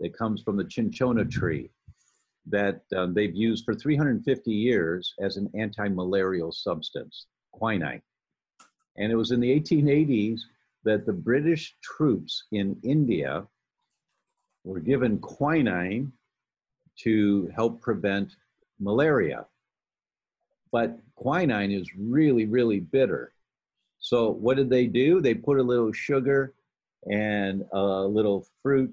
that 0.00 0.16
comes 0.16 0.42
from 0.42 0.56
the 0.56 0.68
cinchona 0.70 1.24
tree. 1.24 1.70
That 2.48 2.80
um, 2.96 3.12
they've 3.14 3.34
used 3.34 3.64
for 3.64 3.74
350 3.74 4.50
years 4.50 5.14
as 5.20 5.36
an 5.36 5.50
anti-malarial 5.54 6.52
substance, 6.52 7.26
quinine. 7.52 8.02
And 8.96 9.12
it 9.12 9.16
was 9.16 9.32
in 9.32 9.40
the 9.40 9.60
1880s 9.60 10.40
that 10.84 11.04
the 11.04 11.12
British 11.12 11.74
troops 11.82 12.44
in 12.52 12.78
India 12.82 13.46
were 14.64 14.80
given 14.80 15.18
quinine 15.18 16.12
to 17.02 17.50
help 17.54 17.80
prevent 17.80 18.36
malaria. 18.78 19.46
But 20.72 20.98
quinine 21.14 21.72
is 21.72 21.94
really, 21.96 22.46
really 22.46 22.80
bitter. 22.80 23.32
So 23.98 24.30
what 24.30 24.56
did 24.56 24.70
they 24.70 24.86
do? 24.86 25.20
They 25.20 25.34
put 25.34 25.58
a 25.58 25.62
little 25.62 25.92
sugar 25.92 26.54
and 27.10 27.64
a 27.72 28.02
little 28.02 28.46
fruit 28.62 28.92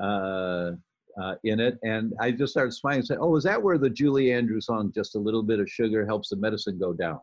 uh, 0.00 0.72
uh, 1.20 1.34
in 1.44 1.60
it. 1.60 1.78
And 1.82 2.14
I 2.20 2.30
just 2.30 2.52
started 2.52 2.72
smiling 2.72 2.98
and 2.98 3.06
said, 3.06 3.18
oh, 3.20 3.36
is 3.36 3.44
that 3.44 3.62
where 3.62 3.78
the 3.78 3.90
Julie 3.90 4.32
Andrews 4.32 4.66
song, 4.66 4.92
just 4.94 5.14
a 5.14 5.18
little 5.18 5.42
bit 5.42 5.60
of 5.60 5.68
sugar 5.68 6.06
helps 6.06 6.28
the 6.28 6.36
medicine 6.36 6.78
go 6.78 6.92
down? 6.92 7.20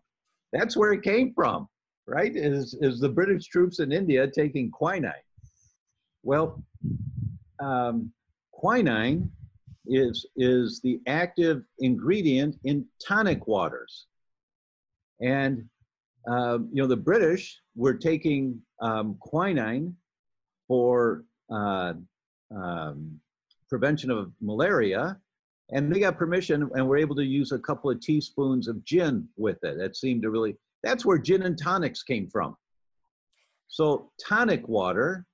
That's 0.53 0.77
where 0.77 0.93
it 0.93 1.03
came 1.03 1.33
from, 1.33 1.67
right? 2.07 2.35
Is, 2.35 2.77
is 2.81 2.99
the 2.99 3.09
British 3.09 3.45
troops 3.45 3.79
in 3.79 3.91
India 3.91 4.29
taking 4.29 4.69
quinine. 4.71 5.13
Well, 6.23 6.63
um, 7.59 8.11
quinine 8.51 9.31
is, 9.85 10.25
is 10.35 10.81
the 10.81 10.99
active 11.07 11.63
ingredient 11.79 12.57
in 12.63 12.85
tonic 13.05 13.47
waters. 13.47 14.07
And, 15.21 15.65
um, 16.27 16.69
you 16.73 16.81
know, 16.81 16.87
the 16.87 16.97
British 16.97 17.59
were 17.75 17.93
taking 17.93 18.59
um, 18.81 19.15
quinine 19.19 19.95
for 20.67 21.23
uh, 21.51 21.93
um, 22.55 23.19
prevention 23.69 24.11
of 24.11 24.31
malaria. 24.41 25.17
And 25.71 25.91
they 25.91 25.99
got 25.99 26.17
permission 26.17 26.69
and 26.75 26.87
were 26.87 26.97
able 26.97 27.15
to 27.15 27.25
use 27.25 27.51
a 27.51 27.59
couple 27.59 27.89
of 27.89 27.99
teaspoons 27.99 28.67
of 28.67 28.83
gin 28.85 29.27
with 29.35 29.63
it. 29.63 29.77
That 29.79 29.95
seemed 29.95 30.21
to 30.21 30.29
really, 30.29 30.55
that's 30.83 31.05
where 31.05 31.17
gin 31.17 31.43
and 31.43 31.57
tonics 31.57 32.03
came 32.03 32.29
from. 32.29 32.55
So 33.67 34.11
tonic 34.23 34.67
water 34.67 35.25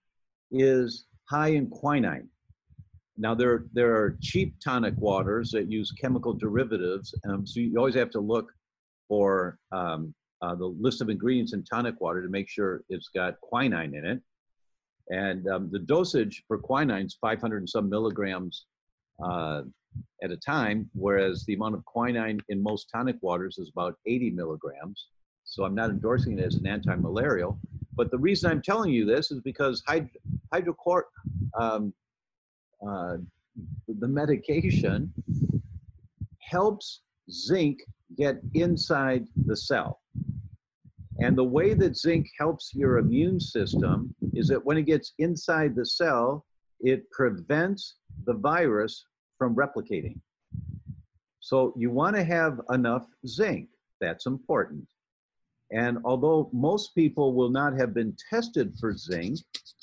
is 0.50 1.06
high 1.30 1.50
in 1.50 1.68
quinine. 1.68 2.30
Now 3.18 3.36
there, 3.36 3.66
there 3.74 3.94
are 3.96 4.18
cheap 4.22 4.56
tonic 4.64 4.94
waters 4.98 5.52
that 5.52 5.70
use 5.70 5.92
chemical 5.92 6.34
derivatives. 6.34 7.14
Um, 7.28 7.46
so 7.46 7.60
you 7.60 7.78
always 7.78 7.96
have 7.96 8.10
to 8.12 8.22
look 8.22 8.52
for 9.10 9.60
um, 9.74 10.14
uh, 10.42 10.56
the 10.56 10.66
list 10.66 11.02
of 11.02 11.10
ingredients 11.10 11.54
in 11.54 11.64
tonic 11.64 12.00
water 12.00 12.22
to 12.22 12.30
make 12.30 12.50
sure 12.50 12.84
it's 12.90 13.10
got 13.10 13.40
quinine 13.42 13.94
in 13.94 14.06
it. 14.06 14.22
And 15.10 15.48
um, 15.48 15.70
the 15.72 15.80
dosage 15.80 16.44
for 16.48 16.58
quinine 16.58 17.06
is 17.06 17.18
500 17.20 17.58
and 17.58 17.70
some 17.70 17.90
milligrams 17.90 18.66
uh, 19.24 19.64
at 20.24 20.32
a 20.32 20.38
time, 20.38 20.90
whereas 20.94 21.44
the 21.46 21.54
amount 21.54 21.76
of 21.76 21.84
quinine 21.86 22.40
in 22.50 22.62
most 22.62 22.90
tonic 22.94 23.18
waters 23.22 23.58
is 23.58 23.70
about 23.70 23.96
80 24.06 24.32
milligrams. 24.32 25.08
So 25.44 25.66
I'm 25.66 25.76
not 25.76 25.90
endorsing 25.90 26.40
it 26.40 26.46
as 26.46 26.56
an 26.56 26.68
anti-malarial. 26.68 27.60
But 27.96 28.10
the 28.12 28.18
reason 28.18 28.50
I'm 28.50 28.62
telling 28.62 28.92
you 28.92 29.06
this 29.06 29.32
is 29.32 29.42
because 29.42 29.84
hyd 29.88 30.10
um, 31.60 31.94
uh, 32.88 33.18
the 34.00 34.08
medication 34.08 35.14
helps 36.40 37.02
zinc 37.30 37.80
get 38.18 38.40
inside 38.54 39.28
the 39.46 39.56
cell. 39.56 40.00
And 41.20 41.38
the 41.38 41.44
way 41.44 41.74
that 41.74 41.98
zinc 41.98 42.28
helps 42.40 42.74
your 42.74 42.98
immune 42.98 43.40
system 43.40 44.16
is 44.34 44.48
that 44.48 44.64
when 44.66 44.78
it 44.78 44.84
gets 44.84 45.14
inside 45.20 45.76
the 45.76 45.86
cell, 45.86 46.46
it 46.80 47.10
prevents 47.12 47.96
the 48.26 48.34
virus 48.34 49.06
from 49.38 49.56
replicating. 49.56 50.20
So 51.40 51.74
you 51.76 51.90
want 51.92 52.16
to 52.16 52.24
have 52.24 52.62
enough 52.70 53.08
zinc. 53.28 53.70
That's 54.00 54.26
important. 54.26 54.88
And 55.72 56.00
although 56.04 56.50
most 56.52 56.94
people 56.96 57.34
will 57.34 57.50
not 57.50 57.74
have 57.78 57.94
been 57.94 58.16
tested 58.30 58.74
for 58.80 58.96
zinc 58.96 59.40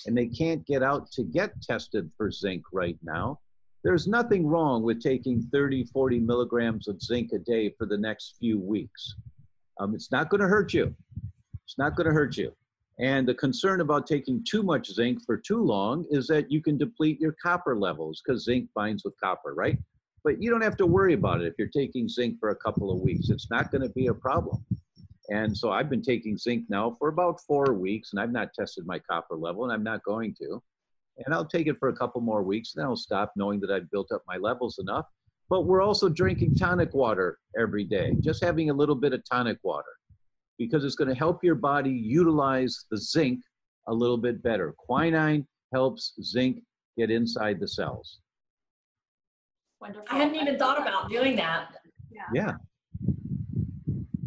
and 0.06 0.16
they 0.16 0.26
can't 0.26 0.64
get 0.66 0.82
out 0.82 1.10
to 1.12 1.22
get 1.22 1.60
tested 1.62 2.10
for 2.16 2.30
zinc 2.30 2.64
right 2.72 2.98
now, 3.02 3.40
there's 3.84 4.06
nothing 4.06 4.46
wrong 4.46 4.82
with 4.82 5.02
taking 5.02 5.42
30, 5.52 5.84
40 5.84 6.18
milligrams 6.18 6.88
of 6.88 7.00
zinc 7.00 7.32
a 7.32 7.38
day 7.38 7.70
for 7.78 7.86
the 7.86 7.96
next 7.96 8.36
few 8.38 8.58
weeks. 8.58 9.14
Um, 9.80 9.94
it's 9.94 10.10
not 10.10 10.28
going 10.28 10.40
to 10.40 10.48
hurt 10.48 10.74
you. 10.74 10.94
It's 11.64 11.78
not 11.78 11.96
going 11.96 12.06
to 12.06 12.12
hurt 12.12 12.36
you. 12.36 12.52
And 13.00 13.28
the 13.28 13.34
concern 13.34 13.80
about 13.80 14.06
taking 14.06 14.44
too 14.44 14.62
much 14.62 14.90
zinc 14.90 15.24
for 15.24 15.36
too 15.36 15.62
long 15.62 16.04
is 16.10 16.26
that 16.28 16.50
you 16.50 16.60
can 16.60 16.76
deplete 16.76 17.20
your 17.20 17.36
copper 17.40 17.76
levels 17.76 18.20
because 18.24 18.44
zinc 18.44 18.68
binds 18.74 19.04
with 19.04 19.14
copper, 19.22 19.54
right? 19.54 19.78
But 20.24 20.42
you 20.42 20.50
don't 20.50 20.62
have 20.62 20.76
to 20.78 20.86
worry 20.86 21.14
about 21.14 21.40
it 21.40 21.46
if 21.46 21.54
you're 21.58 21.68
taking 21.68 22.08
zinc 22.08 22.40
for 22.40 22.50
a 22.50 22.56
couple 22.56 22.90
of 22.90 22.98
weeks. 22.98 23.28
It's 23.28 23.50
not 23.50 23.70
going 23.70 23.82
to 23.82 23.88
be 23.90 24.08
a 24.08 24.14
problem. 24.14 24.64
And 25.30 25.56
so 25.56 25.70
I've 25.70 25.88
been 25.88 26.02
taking 26.02 26.36
zinc 26.36 26.64
now 26.68 26.96
for 26.98 27.08
about 27.08 27.40
four 27.42 27.72
weeks, 27.74 28.12
and 28.12 28.20
I've 28.20 28.32
not 28.32 28.52
tested 28.52 28.84
my 28.86 28.98
copper 28.98 29.36
level, 29.36 29.64
and 29.64 29.72
I'm 29.72 29.84
not 29.84 30.02
going 30.02 30.34
to. 30.40 30.60
And 31.24 31.34
I'll 31.34 31.44
take 31.44 31.66
it 31.66 31.78
for 31.78 31.90
a 31.90 31.96
couple 31.96 32.20
more 32.20 32.42
weeks, 32.42 32.72
then 32.74 32.84
I'll 32.84 32.96
stop 32.96 33.32
knowing 33.36 33.60
that 33.60 33.70
I've 33.70 33.90
built 33.90 34.10
up 34.12 34.22
my 34.26 34.38
levels 34.38 34.78
enough. 34.78 35.06
But 35.48 35.66
we're 35.66 35.82
also 35.82 36.08
drinking 36.08 36.56
tonic 36.56 36.94
water 36.94 37.38
every 37.58 37.84
day, 37.84 38.14
just 38.20 38.42
having 38.42 38.70
a 38.70 38.74
little 38.74 38.94
bit 38.94 39.12
of 39.12 39.22
tonic 39.30 39.58
water 39.62 39.97
because 40.58 40.84
it's 40.84 40.96
going 40.96 41.08
to 41.08 41.14
help 41.14 41.42
your 41.44 41.54
body 41.54 41.90
utilize 41.90 42.84
the 42.90 42.98
zinc 42.98 43.40
a 43.88 43.94
little 43.94 44.18
bit 44.18 44.42
better. 44.42 44.74
Quinine 44.76 45.46
helps 45.72 46.14
zinc 46.22 46.58
get 46.96 47.10
inside 47.10 47.60
the 47.60 47.68
cells. 47.68 48.18
Wonderful. 49.80 50.06
I 50.10 50.18
hadn't 50.18 50.34
even 50.34 50.58
thought 50.58 50.80
about 50.80 51.08
doing 51.08 51.36
that. 51.36 51.68
Yeah. 52.10 52.22
yeah. 52.34 52.52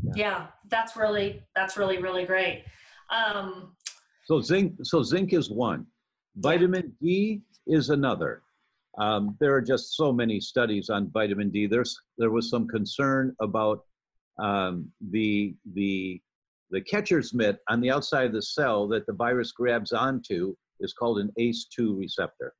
Yeah. 0.04 0.14
yeah 0.16 0.48
that's 0.70 0.96
really 0.96 1.44
that's 1.56 1.78
really 1.78 2.02
really 2.02 2.26
great. 2.26 2.64
Um, 3.12 3.76
so 4.26 4.40
zinc 4.40 4.74
so 4.84 5.04
zinc 5.04 5.34
is 5.34 5.52
one. 5.52 5.86
Vitamin 6.38 6.94
D 7.02 7.42
is 7.68 7.90
another. 7.90 8.42
Um, 8.98 9.38
there 9.40 9.54
are 9.54 9.62
just 9.62 9.96
so 9.96 10.12
many 10.12 10.40
studies 10.40 10.90
on 10.90 11.12
vitamin 11.12 11.50
D. 11.50 11.68
There's 11.68 12.00
there 12.18 12.32
was 12.32 12.50
some 12.50 12.68
concern 12.68 13.36
about 13.42 13.84
um, 14.42 14.92
the, 15.12 15.56
the, 15.74 16.22
the 16.72 16.82
catcher's 16.82 17.34
mitt 17.34 17.60
on 17.70 17.80
the 17.82 17.92
outside 17.92 18.26
of 18.26 18.34
the 18.34 18.42
cell 18.42 18.88
that 18.90 19.06
the 19.06 19.14
virus 19.14 19.52
grabs 19.52 19.92
onto 19.92 20.56
is 20.80 20.94
called 20.94 21.20
an 21.20 21.32
ACE2 21.40 21.98
receptor. 21.98 22.54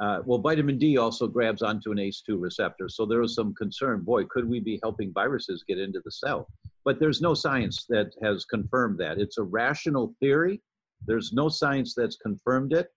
Uh, 0.00 0.20
well, 0.24 0.38
vitamin 0.38 0.78
D 0.78 0.96
also 0.96 1.26
grabs 1.26 1.60
onto 1.60 1.90
an 1.90 1.98
ACE2 1.98 2.40
receptor. 2.40 2.88
So 2.88 3.04
there 3.04 3.20
was 3.20 3.34
some 3.34 3.52
concern, 3.54 4.02
boy, 4.02 4.24
could 4.24 4.48
we 4.48 4.60
be 4.60 4.78
helping 4.82 5.12
viruses 5.12 5.64
get 5.66 5.78
into 5.78 6.00
the 6.04 6.10
cell? 6.10 6.48
But 6.84 7.00
there's 7.00 7.20
no 7.20 7.34
science 7.34 7.84
that 7.88 8.12
has 8.22 8.44
confirmed 8.44 8.98
that. 8.98 9.18
It's 9.18 9.38
a 9.38 9.42
rational 9.42 10.14
theory. 10.20 10.62
There's 11.06 11.32
no 11.32 11.48
science 11.48 11.94
that's 11.94 12.16
confirmed 12.16 12.72
it. 12.72 12.88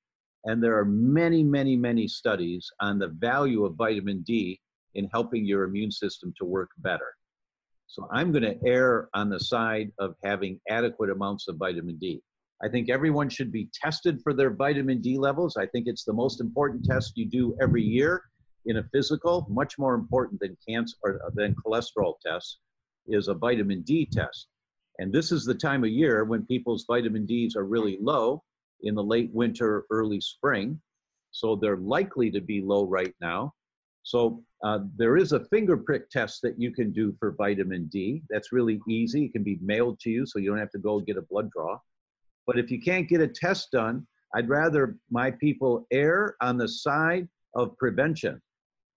And 0.45 0.63
there 0.63 0.77
are 0.77 0.85
many, 0.85 1.43
many, 1.43 1.75
many 1.75 2.07
studies 2.07 2.69
on 2.79 2.99
the 2.99 3.09
value 3.09 3.65
of 3.65 3.75
vitamin 3.75 4.21
D 4.21 4.59
in 4.93 5.09
helping 5.11 5.45
your 5.45 5.63
immune 5.63 5.91
system 5.91 6.33
to 6.37 6.45
work 6.45 6.69
better. 6.79 7.15
So 7.91 8.07
I'm 8.09 8.31
going 8.31 8.43
to 8.43 8.57
err 8.65 9.09
on 9.13 9.29
the 9.29 9.39
side 9.39 9.91
of 9.99 10.15
having 10.23 10.61
adequate 10.69 11.09
amounts 11.09 11.49
of 11.49 11.57
vitamin 11.57 11.97
D. 11.97 12.21
I 12.63 12.69
think 12.69 12.89
everyone 12.89 13.27
should 13.27 13.51
be 13.51 13.67
tested 13.73 14.21
for 14.23 14.33
their 14.33 14.51
vitamin 14.51 15.01
D 15.01 15.17
levels. 15.17 15.57
I 15.57 15.65
think 15.65 15.87
it's 15.87 16.05
the 16.05 16.13
most 16.13 16.39
important 16.39 16.85
test 16.85 17.17
you 17.17 17.25
do 17.25 17.53
every 17.61 17.83
year 17.83 18.23
in 18.65 18.77
a 18.77 18.83
physical, 18.93 19.45
much 19.49 19.77
more 19.77 19.93
important 19.93 20.39
than 20.39 20.55
cancer 20.65 20.95
or 21.03 21.19
uh, 21.25 21.31
than 21.33 21.53
cholesterol 21.55 22.13
tests 22.25 22.59
is 23.07 23.27
a 23.27 23.33
vitamin 23.33 23.81
D 23.81 24.07
test. 24.09 24.47
And 24.99 25.11
this 25.11 25.33
is 25.33 25.43
the 25.43 25.53
time 25.53 25.83
of 25.83 25.89
year 25.89 26.23
when 26.23 26.45
people's 26.45 26.85
vitamin 26.87 27.25
Ds 27.25 27.57
are 27.57 27.65
really 27.65 27.97
low 27.99 28.41
in 28.83 28.95
the 28.95 29.03
late 29.03 29.31
winter, 29.33 29.83
early 29.91 30.21
spring. 30.21 30.79
So 31.31 31.57
they're 31.57 31.75
likely 31.75 32.31
to 32.31 32.39
be 32.39 32.61
low 32.61 32.85
right 32.85 33.13
now. 33.19 33.53
So 34.03 34.43
uh, 34.63 34.79
there 34.95 35.17
is 35.17 35.31
a 35.31 35.45
finger 35.45 35.77
prick 35.77 36.09
test 36.09 36.41
that 36.43 36.59
you 36.59 36.71
can 36.71 36.91
do 36.91 37.15
for 37.19 37.35
vitamin 37.37 37.87
D. 37.87 38.23
That's 38.29 38.51
really 38.51 38.79
easy. 38.89 39.25
It 39.25 39.33
can 39.33 39.43
be 39.43 39.59
mailed 39.61 39.99
to 40.01 40.09
you, 40.09 40.25
so 40.25 40.39
you 40.39 40.49
don't 40.49 40.59
have 40.59 40.71
to 40.71 40.79
go 40.79 40.99
get 40.99 41.17
a 41.17 41.21
blood 41.23 41.49
draw. 41.51 41.79
But 42.47 42.57
if 42.57 42.71
you 42.71 42.81
can't 42.81 43.07
get 43.07 43.21
a 43.21 43.27
test 43.27 43.71
done, 43.71 44.05
I'd 44.33 44.49
rather 44.49 44.97
my 45.09 45.31
people 45.31 45.85
err 45.91 46.35
on 46.41 46.57
the 46.57 46.67
side 46.67 47.27
of 47.55 47.77
prevention 47.77 48.41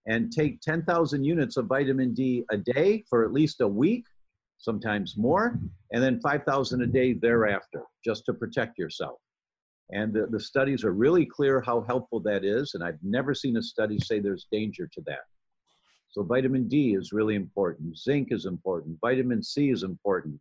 and 0.06 0.32
take 0.32 0.60
10,000 0.60 1.24
units 1.24 1.56
of 1.56 1.66
vitamin 1.66 2.14
D 2.14 2.44
a 2.50 2.56
day 2.56 3.04
for 3.08 3.24
at 3.24 3.32
least 3.32 3.60
a 3.60 3.68
week, 3.68 4.04
sometimes 4.58 5.16
more, 5.16 5.58
and 5.92 6.02
then 6.02 6.20
5,000 6.20 6.82
a 6.82 6.86
day 6.86 7.14
thereafter, 7.14 7.82
just 8.04 8.24
to 8.26 8.34
protect 8.34 8.78
yourself. 8.78 9.18
And 9.90 10.12
the, 10.12 10.26
the 10.26 10.40
studies 10.40 10.84
are 10.84 10.92
really 10.92 11.26
clear 11.26 11.60
how 11.60 11.82
helpful 11.82 12.20
that 12.20 12.44
is, 12.44 12.74
and 12.74 12.82
I've 12.82 12.98
never 13.02 13.34
seen 13.34 13.56
a 13.56 13.62
study 13.62 13.98
say 13.98 14.18
there's 14.18 14.46
danger 14.50 14.88
to 14.92 15.00
that. 15.06 15.24
So 16.08 16.22
vitamin 16.22 16.68
D 16.68 16.94
is 16.94 17.12
really 17.12 17.34
important. 17.34 17.98
Zinc 17.98 18.28
is 18.30 18.46
important. 18.46 18.98
Vitamin 19.00 19.42
C 19.42 19.70
is 19.70 19.82
important. 19.82 20.40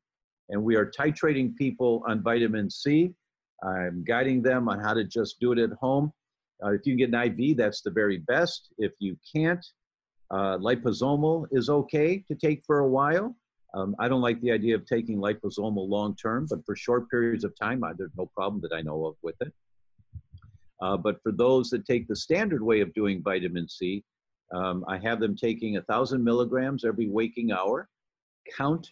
And 0.49 0.63
we 0.63 0.75
are 0.75 0.91
titrating 0.91 1.55
people 1.55 2.03
on 2.07 2.23
vitamin 2.23 2.69
C. 2.69 3.13
I'm 3.63 4.03
guiding 4.03 4.41
them 4.41 4.69
on 4.69 4.79
how 4.79 4.93
to 4.93 5.03
just 5.03 5.39
do 5.39 5.51
it 5.51 5.59
at 5.59 5.71
home. 5.81 6.13
Uh, 6.63 6.73
if 6.73 6.81
you 6.85 6.95
can 6.95 7.11
get 7.11 7.13
an 7.13 7.39
IV, 7.39 7.57
that's 7.57 7.81
the 7.81 7.91
very 7.91 8.19
best. 8.19 8.69
If 8.77 8.93
you 8.99 9.17
can't, 9.35 9.65
Uh, 10.31 10.57
liposomal 10.57 11.45
is 11.51 11.69
okay 11.69 12.23
to 12.27 12.33
take 12.33 12.59
for 12.65 12.79
a 12.79 12.89
while. 12.99 13.35
Um, 13.73 13.95
I 13.99 14.07
don't 14.07 14.21
like 14.21 14.39
the 14.41 14.51
idea 14.51 14.75
of 14.75 14.85
taking 14.85 15.17
liposomal 15.17 15.87
long 15.89 16.15
term, 16.15 16.47
but 16.49 16.63
for 16.65 16.75
short 16.75 17.09
periods 17.09 17.43
of 17.43 17.57
time, 17.59 17.83
I, 17.83 17.93
there's 17.97 18.11
no 18.17 18.27
problem 18.35 18.61
that 18.61 18.73
I 18.73 18.81
know 18.81 19.05
of 19.05 19.15
with 19.23 19.35
it. 19.41 19.51
Uh, 20.81 20.97
but 20.97 21.21
for 21.23 21.31
those 21.31 21.69
that 21.69 21.85
take 21.85 22.07
the 22.07 22.15
standard 22.15 22.61
way 22.61 22.81
of 22.81 22.93
doing 22.93 23.23
vitamin 23.23 23.67
C, 23.67 24.03
um, 24.53 24.85
I 24.87 24.97
have 24.99 25.19
them 25.19 25.35
taking 25.35 25.73
1,000 25.73 26.23
milligrams 26.23 26.85
every 26.85 27.07
waking 27.07 27.51
hour, 27.51 27.89
count 28.55 28.91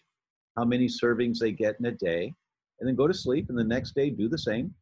how 0.56 0.64
many 0.64 0.86
servings 0.86 1.38
they 1.38 1.52
get 1.52 1.76
in 1.78 1.86
a 1.86 1.92
day, 1.92 2.34
and 2.80 2.88
then 2.88 2.96
go 2.96 3.06
to 3.06 3.14
sleep, 3.14 3.48
and 3.48 3.58
the 3.58 3.64
next 3.64 3.94
day 3.94 4.10
do 4.10 4.28
the 4.28 4.38
same. 4.38 4.74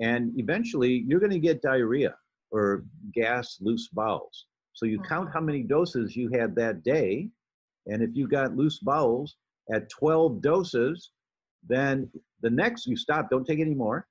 And 0.00 0.32
eventually, 0.38 1.04
you're 1.06 1.20
going 1.20 1.30
to 1.32 1.38
get 1.38 1.62
diarrhea 1.62 2.16
or 2.50 2.84
gas, 3.14 3.58
loose 3.60 3.88
bowels. 3.88 4.46
So 4.72 4.84
you 4.84 5.00
count 5.00 5.30
how 5.32 5.40
many 5.40 5.62
doses 5.62 6.16
you 6.16 6.28
had 6.30 6.54
that 6.56 6.82
day, 6.82 7.28
and 7.86 8.02
if 8.02 8.10
you 8.14 8.28
got 8.28 8.56
loose 8.56 8.78
bowels 8.78 9.36
at 9.72 9.88
12 9.90 10.40
doses, 10.40 11.10
then 11.68 12.10
the 12.42 12.50
next 12.50 12.86
you 12.86 12.96
stop, 12.96 13.30
don't 13.30 13.46
take 13.46 13.60
any 13.60 13.74
more. 13.74 14.06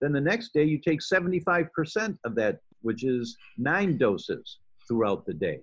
Then 0.00 0.12
the 0.12 0.20
next 0.20 0.52
day 0.52 0.64
you 0.64 0.78
take 0.78 1.00
75% 1.00 2.18
of 2.24 2.34
that, 2.34 2.60
which 2.82 3.04
is 3.04 3.36
nine 3.56 3.96
doses 3.96 4.58
throughout 4.86 5.26
the 5.26 5.34
day. 5.34 5.60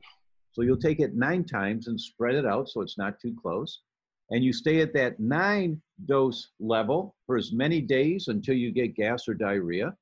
So 0.52 0.62
you'll 0.62 0.78
take 0.78 1.00
it 1.00 1.16
nine 1.16 1.44
times 1.44 1.88
and 1.88 2.00
spread 2.00 2.36
it 2.36 2.46
out 2.46 2.70
so 2.70 2.82
it's 2.82 2.98
not 2.98 3.20
too 3.20 3.36
close. 3.42 3.82
And 4.30 4.44
you 4.44 4.54
stay 4.54 4.82
at 4.82 4.94
that 4.94 5.20
nine 5.20 5.82
dose 6.06 6.50
level 6.60 7.16
for 7.26 7.38
as 7.38 7.52
many 7.52 7.82
days 7.82 8.28
until 8.28 8.56
you 8.56 8.72
get 8.72 8.96
gas 8.96 9.28
or 9.28 9.34
diarrhea. 9.34 9.94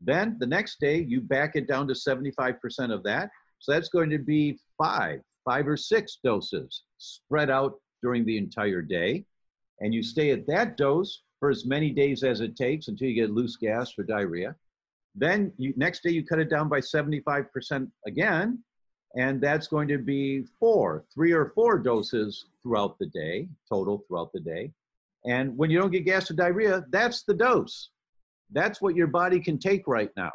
Then 0.00 0.36
the 0.38 0.46
next 0.46 0.80
day 0.80 1.04
you 1.06 1.20
back 1.20 1.56
it 1.56 1.68
down 1.68 1.86
to 1.88 1.94
75% 1.94 2.56
of 2.92 3.02
that. 3.02 3.30
So 3.58 3.72
that's 3.72 3.90
going 3.90 4.10
to 4.10 4.18
be 4.18 4.58
five, 4.78 5.20
five 5.50 5.66
or 5.66 5.76
six 5.76 6.18
doses 6.22 6.84
spread 6.98 7.50
out 7.50 7.74
during 8.04 8.24
the 8.24 8.38
entire 8.38 8.80
day. 8.80 9.24
And 9.80 9.92
you 9.92 10.00
stay 10.00 10.30
at 10.30 10.46
that 10.46 10.76
dose 10.76 11.22
for 11.40 11.50
as 11.50 11.66
many 11.66 11.90
days 11.90 12.22
as 12.22 12.40
it 12.40 12.54
takes 12.54 12.86
until 12.86 13.08
you 13.08 13.14
get 13.14 13.32
loose 13.32 13.56
gas 13.56 13.92
or 13.98 14.04
diarrhea. 14.04 14.54
Then 15.16 15.52
you, 15.56 15.74
next 15.76 16.04
day 16.04 16.10
you 16.10 16.24
cut 16.24 16.38
it 16.38 16.50
down 16.50 16.68
by 16.68 16.78
75% 16.78 17.90
again, 18.06 18.60
and 19.16 19.40
that's 19.40 19.66
going 19.66 19.88
to 19.88 19.98
be 19.98 20.44
four, 20.60 21.04
three 21.12 21.32
or 21.32 21.50
four 21.56 21.80
doses 21.80 22.46
throughout 22.62 22.96
the 23.00 23.06
day, 23.06 23.48
total 23.68 24.04
throughout 24.06 24.32
the 24.32 24.38
day. 24.38 24.70
And 25.26 25.58
when 25.58 25.68
you 25.68 25.80
don't 25.80 25.90
get 25.90 26.04
gas 26.04 26.30
or 26.30 26.34
diarrhea, 26.34 26.84
that's 26.90 27.24
the 27.24 27.34
dose. 27.34 27.90
That's 28.52 28.80
what 28.80 28.94
your 28.94 29.08
body 29.08 29.40
can 29.40 29.58
take 29.58 29.88
right 29.88 30.10
now. 30.16 30.32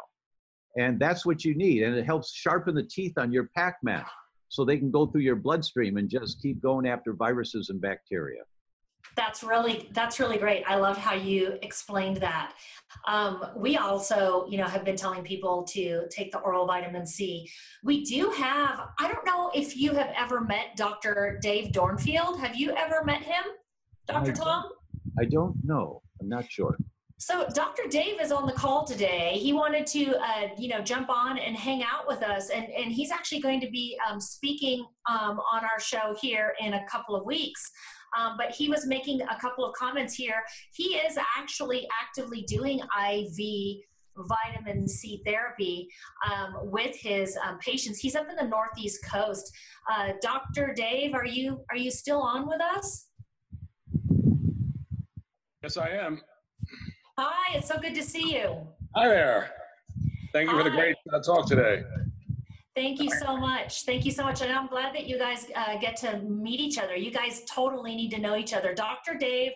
And 0.76 1.00
that's 1.00 1.24
what 1.24 1.42
you 1.42 1.54
need. 1.54 1.84
And 1.84 1.96
it 1.96 2.04
helps 2.04 2.34
sharpen 2.34 2.74
the 2.74 2.82
teeth 2.82 3.16
on 3.16 3.32
your 3.32 3.48
Pac-Man 3.56 4.04
so 4.48 4.64
they 4.64 4.78
can 4.78 4.90
go 4.90 5.06
through 5.06 5.22
your 5.22 5.36
bloodstream 5.36 5.96
and 5.96 6.08
just 6.08 6.40
keep 6.40 6.62
going 6.62 6.86
after 6.86 7.12
viruses 7.12 7.70
and 7.70 7.80
bacteria. 7.80 8.42
That's 9.16 9.42
really 9.42 9.88
that's 9.92 10.18
really 10.20 10.36
great. 10.36 10.64
I 10.66 10.76
love 10.76 10.98
how 10.98 11.14
you 11.14 11.58
explained 11.62 12.18
that. 12.18 12.52
Um, 13.06 13.44
we 13.56 13.76
also, 13.76 14.46
you 14.50 14.58
know, 14.58 14.66
have 14.66 14.84
been 14.84 14.96
telling 14.96 15.22
people 15.22 15.64
to 15.72 16.06
take 16.10 16.32
the 16.32 16.38
oral 16.38 16.66
vitamin 16.66 17.06
C. 17.06 17.48
We 17.82 18.04
do 18.04 18.30
have. 18.30 18.88
I 18.98 19.10
don't 19.10 19.24
know 19.24 19.50
if 19.54 19.76
you 19.76 19.92
have 19.92 20.12
ever 20.16 20.40
met 20.40 20.76
Dr. 20.76 21.38
Dave 21.40 21.72
Dornfield. 21.72 22.38
Have 22.40 22.56
you 22.56 22.72
ever 22.72 23.04
met 23.04 23.22
him, 23.22 23.44
Dr. 24.06 24.32
I 24.32 24.34
Tom? 24.34 24.64
I 25.18 25.24
don't 25.24 25.56
know. 25.64 26.02
I'm 26.20 26.28
not 26.28 26.50
sure. 26.50 26.76
So 27.18 27.46
Dr. 27.54 27.84
Dave 27.88 28.20
is 28.20 28.30
on 28.30 28.46
the 28.46 28.52
call 28.52 28.84
today. 28.84 29.38
He 29.40 29.54
wanted 29.54 29.86
to, 29.86 30.16
uh, 30.18 30.48
you 30.58 30.68
know, 30.68 30.82
jump 30.82 31.08
on 31.08 31.38
and 31.38 31.56
hang 31.56 31.82
out 31.82 32.06
with 32.06 32.22
us, 32.22 32.50
and 32.50 32.66
and 32.66 32.92
he's 32.92 33.10
actually 33.10 33.40
going 33.40 33.60
to 33.62 33.70
be 33.70 33.98
um, 34.08 34.20
speaking 34.20 34.84
um, 35.08 35.40
on 35.52 35.64
our 35.64 35.80
show 35.80 36.14
here 36.20 36.54
in 36.60 36.74
a 36.74 36.84
couple 36.86 37.16
of 37.16 37.24
weeks. 37.24 37.70
Um, 38.18 38.36
but 38.36 38.50
he 38.50 38.68
was 38.68 38.86
making 38.86 39.22
a 39.22 39.40
couple 39.40 39.64
of 39.64 39.74
comments 39.74 40.14
here. 40.14 40.42
He 40.74 40.96
is 40.96 41.18
actually 41.38 41.88
actively 42.02 42.42
doing 42.42 42.80
IV 42.80 43.78
vitamin 44.18 44.86
C 44.86 45.22
therapy 45.24 45.88
um, 46.30 46.70
with 46.70 46.96
his 46.96 47.36
um, 47.46 47.58
patients. 47.58 47.98
He's 47.98 48.14
up 48.14 48.26
in 48.28 48.36
the 48.36 48.46
Northeast 48.46 49.02
Coast. 49.10 49.50
Uh, 49.90 50.12
Dr. 50.20 50.74
Dave, 50.76 51.14
are 51.14 51.26
you 51.26 51.64
are 51.70 51.78
you 51.78 51.90
still 51.90 52.20
on 52.20 52.46
with 52.46 52.60
us? 52.60 53.06
Yes, 55.62 55.78
I 55.78 55.88
am. 55.88 56.20
Hi, 57.18 57.56
it's 57.56 57.68
so 57.68 57.78
good 57.78 57.94
to 57.94 58.02
see 58.02 58.34
you. 58.34 58.58
Hi 58.94 59.08
there. 59.08 59.50
Thank 60.34 60.50
you 60.50 60.56
for 60.58 60.62
the 60.62 60.70
Hi. 60.70 60.76
great 60.76 60.96
uh, 61.10 61.22
talk 61.22 61.48
today. 61.48 61.82
Thank 62.74 63.00
you 63.00 63.08
so 63.08 63.38
much. 63.38 63.84
Thank 63.84 64.04
you 64.04 64.12
so 64.12 64.22
much. 64.22 64.42
And 64.42 64.52
I'm 64.52 64.66
glad 64.66 64.94
that 64.94 65.06
you 65.06 65.16
guys 65.18 65.46
uh, 65.56 65.78
get 65.78 65.96
to 65.98 66.18
meet 66.18 66.60
each 66.60 66.76
other. 66.76 66.94
You 66.94 67.10
guys 67.10 67.40
totally 67.48 67.96
need 67.96 68.10
to 68.10 68.18
know 68.18 68.36
each 68.36 68.52
other. 68.52 68.74
Dr. 68.74 69.14
Dave, 69.14 69.52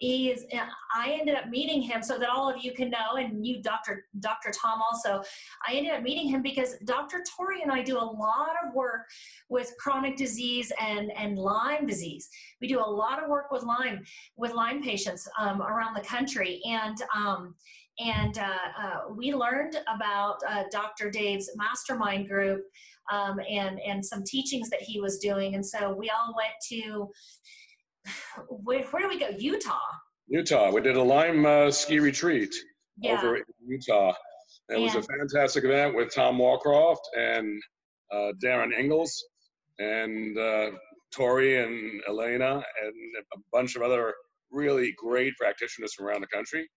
he 0.00 0.30
is, 0.30 0.46
I 0.94 1.16
ended 1.20 1.34
up 1.34 1.48
meeting 1.50 1.82
him 1.82 2.02
so 2.02 2.18
that 2.18 2.30
all 2.30 2.48
of 2.48 2.64
you 2.64 2.72
can 2.72 2.88
know, 2.88 3.16
and 3.18 3.46
you, 3.46 3.62
Dr. 3.62 4.06
Dr. 4.18 4.50
Tom, 4.50 4.80
also. 4.80 5.22
I 5.68 5.74
ended 5.74 5.92
up 5.92 6.02
meeting 6.02 6.26
him 6.26 6.40
because 6.40 6.76
Dr. 6.86 7.22
Tori 7.36 7.60
and 7.62 7.70
I 7.70 7.82
do 7.82 7.98
a 7.98 8.00
lot 8.00 8.52
of 8.64 8.74
work 8.74 9.02
with 9.50 9.74
chronic 9.78 10.16
disease 10.16 10.72
and, 10.80 11.12
and 11.12 11.38
Lyme 11.38 11.86
disease. 11.86 12.30
We 12.62 12.68
do 12.68 12.80
a 12.80 12.90
lot 12.90 13.22
of 13.22 13.28
work 13.28 13.52
with 13.52 13.62
Lyme, 13.62 14.00
with 14.36 14.54
Lyme 14.54 14.82
patients 14.82 15.28
um, 15.38 15.60
around 15.60 15.94
the 15.94 16.00
country. 16.00 16.62
And, 16.64 16.96
um, 17.14 17.54
and 17.98 18.38
uh, 18.38 18.56
uh, 18.82 18.98
we 19.14 19.34
learned 19.34 19.76
about 19.94 20.38
uh, 20.48 20.64
Dr. 20.72 21.10
Dave's 21.10 21.50
mastermind 21.56 22.26
group 22.26 22.62
um, 23.12 23.38
and 23.48 23.80
and 23.80 24.04
some 24.04 24.22
teachings 24.24 24.70
that 24.70 24.80
he 24.80 25.00
was 25.00 25.18
doing, 25.18 25.54
and 25.54 25.66
so 25.66 25.92
we 25.92 26.10
all 26.10 26.34
went 26.36 26.54
to 26.70 27.10
where, 28.48 28.82
where 28.84 29.02
do 29.02 29.08
we 29.08 29.18
go? 29.18 29.28
Utah. 29.36 29.78
Utah. 30.28 30.70
We 30.70 30.80
did 30.80 30.96
a 30.96 31.02
Lyme 31.02 31.44
uh, 31.44 31.70
ski 31.70 31.98
retreat 31.98 32.54
Yeah, 32.98 33.18
over 33.18 33.36
in 33.36 33.44
Utah. 33.66 34.14
It 34.68 34.80
was 34.80 34.94
a 34.94 35.02
fantastic 35.02 35.64
event 35.64 35.96
with 35.96 36.14
Tom 36.14 36.38
Moorcroft 36.38 37.02
and 37.16 37.60
uh, 38.12 38.32
Darin 38.40 38.72
Ingels 38.72 39.10
and 39.80 40.38
uh, 40.38 40.70
Tori 41.12 41.62
and 41.62 42.00
Elena 42.08 42.54
and 42.54 42.94
a 43.34 43.38
bunch 43.52 43.74
of 43.74 43.82
other 43.82 44.14
really 44.52 44.94
great 44.96 45.34
practitioners 45.36 45.92
from 45.94 46.06
around 46.06 46.20
the 46.20 46.28
country. 46.28 46.68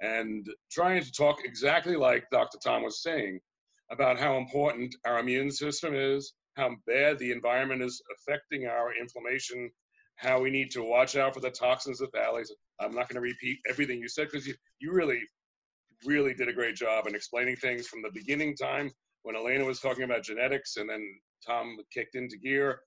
And 0.00 0.46
trying 0.70 1.02
to 1.02 1.12
talk 1.12 1.44
exactly 1.44 1.96
like 1.96 2.24
Dr. 2.32 2.58
Tom 2.64 2.82
was 2.82 3.02
saying 3.02 3.38
about 3.90 4.18
how 4.18 4.38
important 4.38 4.94
our 5.06 5.18
immune 5.18 5.50
system 5.50 5.94
is, 5.94 6.32
how 6.56 6.70
bad 6.86 7.18
the 7.18 7.32
environment 7.32 7.82
is 7.82 8.02
affecting 8.16 8.66
our 8.66 8.92
inflammation, 8.98 9.70
how 10.22 10.40
we 10.40 10.50
need 10.50 10.70
to 10.70 10.84
watch 10.84 11.16
out 11.16 11.34
for 11.34 11.40
the 11.40 11.50
toxins 11.50 12.00
of 12.00 12.10
phthalates. 12.12 12.48
I'm 12.80 12.94
not 12.94 13.08
going 13.08 13.16
to 13.16 13.20
repeat 13.20 13.58
everything 13.68 13.98
you 13.98 14.08
said 14.08 14.28
because 14.30 14.46
you, 14.46 14.54
you 14.80 14.92
really, 14.92 15.20
really 16.04 16.32
did 16.32 16.48
a 16.48 16.52
great 16.52 16.76
job 16.76 17.08
in 17.08 17.14
explaining 17.14 17.56
things 17.56 17.88
from 17.88 18.02
the 18.02 18.10
beginning 18.14 18.56
time 18.56 18.92
when 19.24 19.34
Elena 19.34 19.64
was 19.64 19.80
talking 19.80 20.04
about 20.04 20.22
genetics 20.22 20.76
and 20.76 20.88
then 20.88 21.04
Tom 21.44 21.76
kicked 21.92 22.14
into 22.14 22.36
gear. 22.36 22.78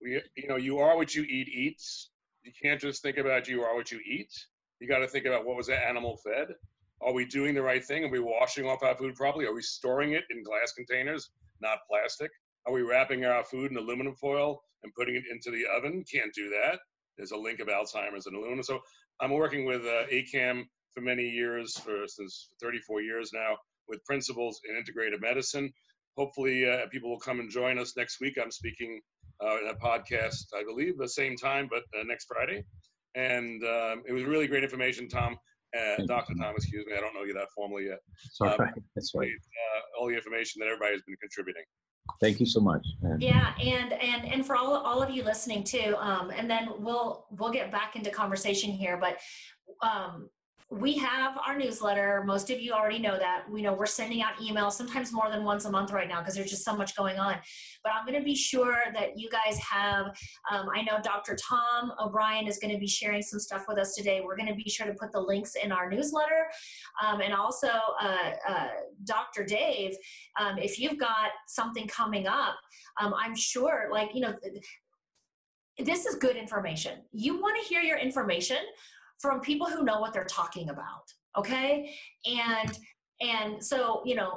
We, 0.00 0.22
you 0.36 0.48
know, 0.48 0.56
you 0.56 0.78
are 0.78 0.96
what 0.96 1.14
you 1.14 1.22
eat 1.22 1.48
eats. 1.48 2.10
You 2.44 2.52
can't 2.62 2.80
just 2.80 3.02
think 3.02 3.18
about 3.18 3.48
you 3.48 3.62
are 3.62 3.74
what 3.74 3.90
you 3.90 3.98
eat. 4.06 4.30
You 4.80 4.86
got 4.86 4.98
to 4.98 5.08
think 5.08 5.26
about 5.26 5.44
what 5.44 5.56
was 5.56 5.66
that 5.66 5.86
animal 5.88 6.18
fed. 6.18 6.48
Are 7.02 7.12
we 7.12 7.24
doing 7.24 7.54
the 7.54 7.62
right 7.62 7.84
thing? 7.84 8.04
Are 8.04 8.10
we 8.10 8.20
washing 8.20 8.66
off 8.66 8.84
our 8.84 8.94
food 8.94 9.16
properly? 9.16 9.46
Are 9.46 9.54
we 9.54 9.62
storing 9.62 10.12
it 10.12 10.24
in 10.30 10.44
glass 10.44 10.72
containers, 10.72 11.30
not 11.60 11.78
plastic? 11.90 12.30
Are 12.66 12.72
we 12.72 12.82
wrapping 12.82 13.24
our 13.24 13.44
food 13.44 13.70
in 13.70 13.76
aluminum 13.76 14.14
foil 14.14 14.62
and 14.82 14.94
putting 14.94 15.16
it 15.16 15.24
into 15.30 15.50
the 15.50 15.66
oven? 15.76 16.04
Can't 16.10 16.32
do 16.34 16.50
that. 16.50 16.80
There's 17.16 17.32
a 17.32 17.36
link 17.36 17.60
of 17.60 17.68
Alzheimer's 17.68 18.26
and 18.26 18.36
aluminum. 18.36 18.62
So 18.62 18.80
I'm 19.20 19.32
working 19.32 19.64
with 19.64 19.82
uh, 19.82 20.06
ACAM 20.10 20.64
for 20.94 21.00
many 21.00 21.28
years, 21.28 21.76
for 21.76 22.06
since 22.06 22.48
34 22.62 23.02
years 23.02 23.30
now, 23.32 23.56
with 23.88 24.04
principles 24.04 24.60
in 24.68 24.74
integrative 24.76 25.20
medicine. 25.20 25.72
Hopefully, 26.16 26.68
uh, 26.68 26.86
people 26.90 27.10
will 27.10 27.20
come 27.20 27.40
and 27.40 27.50
join 27.50 27.78
us 27.78 27.96
next 27.96 28.20
week. 28.20 28.38
I'm 28.40 28.50
speaking 28.50 29.00
uh, 29.42 29.58
in 29.60 29.68
a 29.68 29.74
podcast, 29.74 30.44
I 30.56 30.62
believe, 30.64 30.96
the 30.96 31.08
same 31.08 31.36
time, 31.36 31.68
but 31.68 31.82
uh, 31.98 32.04
next 32.04 32.26
Friday. 32.26 32.64
And 33.14 33.62
um, 33.64 34.02
it 34.06 34.12
was 34.12 34.24
really 34.24 34.46
great 34.46 34.64
information, 34.64 35.08
Tom. 35.08 35.36
Uh. 35.76 36.04
Dr. 36.06 36.34
Tom, 36.34 36.54
excuse 36.56 36.86
me, 36.86 36.94
I 36.96 37.00
don't 37.00 37.14
know 37.14 37.24
you 37.24 37.34
that 37.34 37.48
formally 37.54 37.86
yet. 37.86 37.98
All 38.40 38.48
Um. 38.48 38.74
That's 38.94 39.12
right. 39.14 39.28
Uh, 39.28 40.00
all 40.00 40.08
the 40.08 40.14
information 40.14 40.60
that 40.60 40.66
everybody 40.66 40.92
has 40.92 41.02
been 41.02 41.16
contributing. 41.20 41.64
Thank 42.20 42.40
you 42.40 42.46
so 42.46 42.60
much. 42.60 42.86
And 43.02 43.22
yeah, 43.22 43.54
and 43.60 43.92
and 43.94 44.24
and 44.24 44.46
for 44.46 44.56
all 44.56 44.74
all 44.76 45.02
of 45.02 45.10
you 45.10 45.22
listening 45.22 45.64
too, 45.64 45.96
um, 45.98 46.30
and 46.30 46.50
then 46.50 46.68
we'll 46.78 47.26
we'll 47.30 47.50
get 47.50 47.72
back 47.72 47.96
into 47.96 48.10
conversation 48.10 48.70
here, 48.70 48.96
but 48.96 49.18
um, 49.82 50.28
we 50.70 50.96
have 50.96 51.36
our 51.46 51.56
newsletter. 51.56 52.22
Most 52.26 52.50
of 52.50 52.58
you 52.58 52.72
already 52.72 52.98
know 52.98 53.18
that. 53.18 53.44
We 53.50 53.60
know 53.60 53.74
we're 53.74 53.86
sending 53.86 54.22
out 54.22 54.36
emails, 54.36 54.72
sometimes 54.72 55.12
more 55.12 55.30
than 55.30 55.44
once 55.44 55.66
a 55.66 55.70
month 55.70 55.92
right 55.92 56.08
now 56.08 56.20
because 56.20 56.34
there's 56.34 56.50
just 56.50 56.64
so 56.64 56.74
much 56.74 56.96
going 56.96 57.18
on. 57.18 57.36
But 57.82 57.92
I'm 57.92 58.06
going 58.06 58.18
to 58.18 58.24
be 58.24 58.34
sure 58.34 58.78
that 58.94 59.18
you 59.18 59.28
guys 59.28 59.58
have. 59.58 60.06
Um, 60.50 60.68
I 60.74 60.82
know 60.82 60.98
Dr. 61.02 61.36
Tom 61.36 61.92
O'Bryan 62.00 62.46
is 62.46 62.58
going 62.58 62.72
to 62.72 62.80
be 62.80 62.86
sharing 62.86 63.22
some 63.22 63.38
stuff 63.38 63.66
with 63.68 63.78
us 63.78 63.94
today. 63.94 64.22
We're 64.24 64.36
going 64.36 64.48
to 64.48 64.54
be 64.54 64.70
sure 64.70 64.86
to 64.86 64.94
put 64.94 65.12
the 65.12 65.20
links 65.20 65.54
in 65.54 65.70
our 65.70 65.90
newsletter. 65.90 66.46
Um, 67.04 67.20
and 67.20 67.34
also, 67.34 67.68
uh, 68.00 68.30
uh, 68.48 68.68
Dr. 69.04 69.44
Dave, 69.44 69.94
um, 70.40 70.58
if 70.58 70.80
you've 70.80 70.98
got 70.98 71.30
something 71.46 71.86
coming 71.88 72.26
up, 72.26 72.56
um, 73.00 73.12
I'm 73.14 73.36
sure, 73.36 73.88
like, 73.92 74.14
you 74.14 74.22
know, 74.22 74.34
this 75.78 76.06
is 76.06 76.14
good 76.14 76.36
information. 76.36 77.00
You 77.12 77.40
want 77.40 77.60
to 77.60 77.68
hear 77.68 77.82
your 77.82 77.98
information 77.98 78.58
from 79.24 79.40
people 79.40 79.66
who 79.66 79.84
know 79.88 79.98
what 80.00 80.12
they're 80.12 80.32
talking 80.42 80.68
about 80.68 81.04
okay? 81.36 81.94
And 82.26 82.78
and 83.20 83.64
so 83.64 84.02
you 84.04 84.14
know 84.14 84.34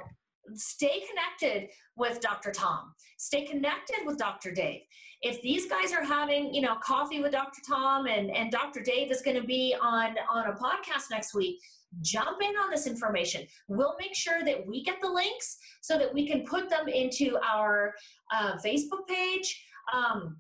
stay 0.54 1.04
connected 1.10 1.70
with 1.96 2.22
dr 2.22 2.52
tom. 2.52 2.94
Stay 3.18 3.46
connected 3.46 4.06
with 4.06 4.18
dr 4.18 4.52
dave. 4.52 4.82
If 5.22 5.42
these 5.42 5.68
guys 5.68 5.92
are 5.94 6.04
having 6.04 6.54
you 6.54 6.62
know 6.62 6.76
coffee 6.76 7.22
with 7.22 7.32
dr 7.32 7.62
tom 7.68 8.08
and 8.08 8.30
and 8.36 8.52
dr 8.52 8.82
dave 8.84 9.12
is 9.12 9.22
going 9.22 9.40
to 9.40 9.48
be 9.48 9.76
on 9.82 10.16
on 10.32 10.48
a 10.48 10.54
podcast 10.54 11.10
next 11.12 11.34
week 11.34 11.60
jump 12.02 12.42
in 12.42 12.54
on 12.58 12.70
this 12.70 12.86
information. 12.86 13.48
We'll 13.70 13.96
make 13.98 14.14
sure 14.14 14.44
that 14.44 14.68
we 14.68 14.84
get 14.84 14.98
the 15.02 15.10
links 15.10 15.58
so 15.82 15.98
that 15.98 16.14
we 16.14 16.28
can 16.28 16.44
put 16.44 16.70
them 16.70 16.90
into 16.90 17.40
our 17.42 17.94
uh, 18.30 18.58
facebook 18.58 19.08
page. 19.08 19.66
Um, 19.94 20.36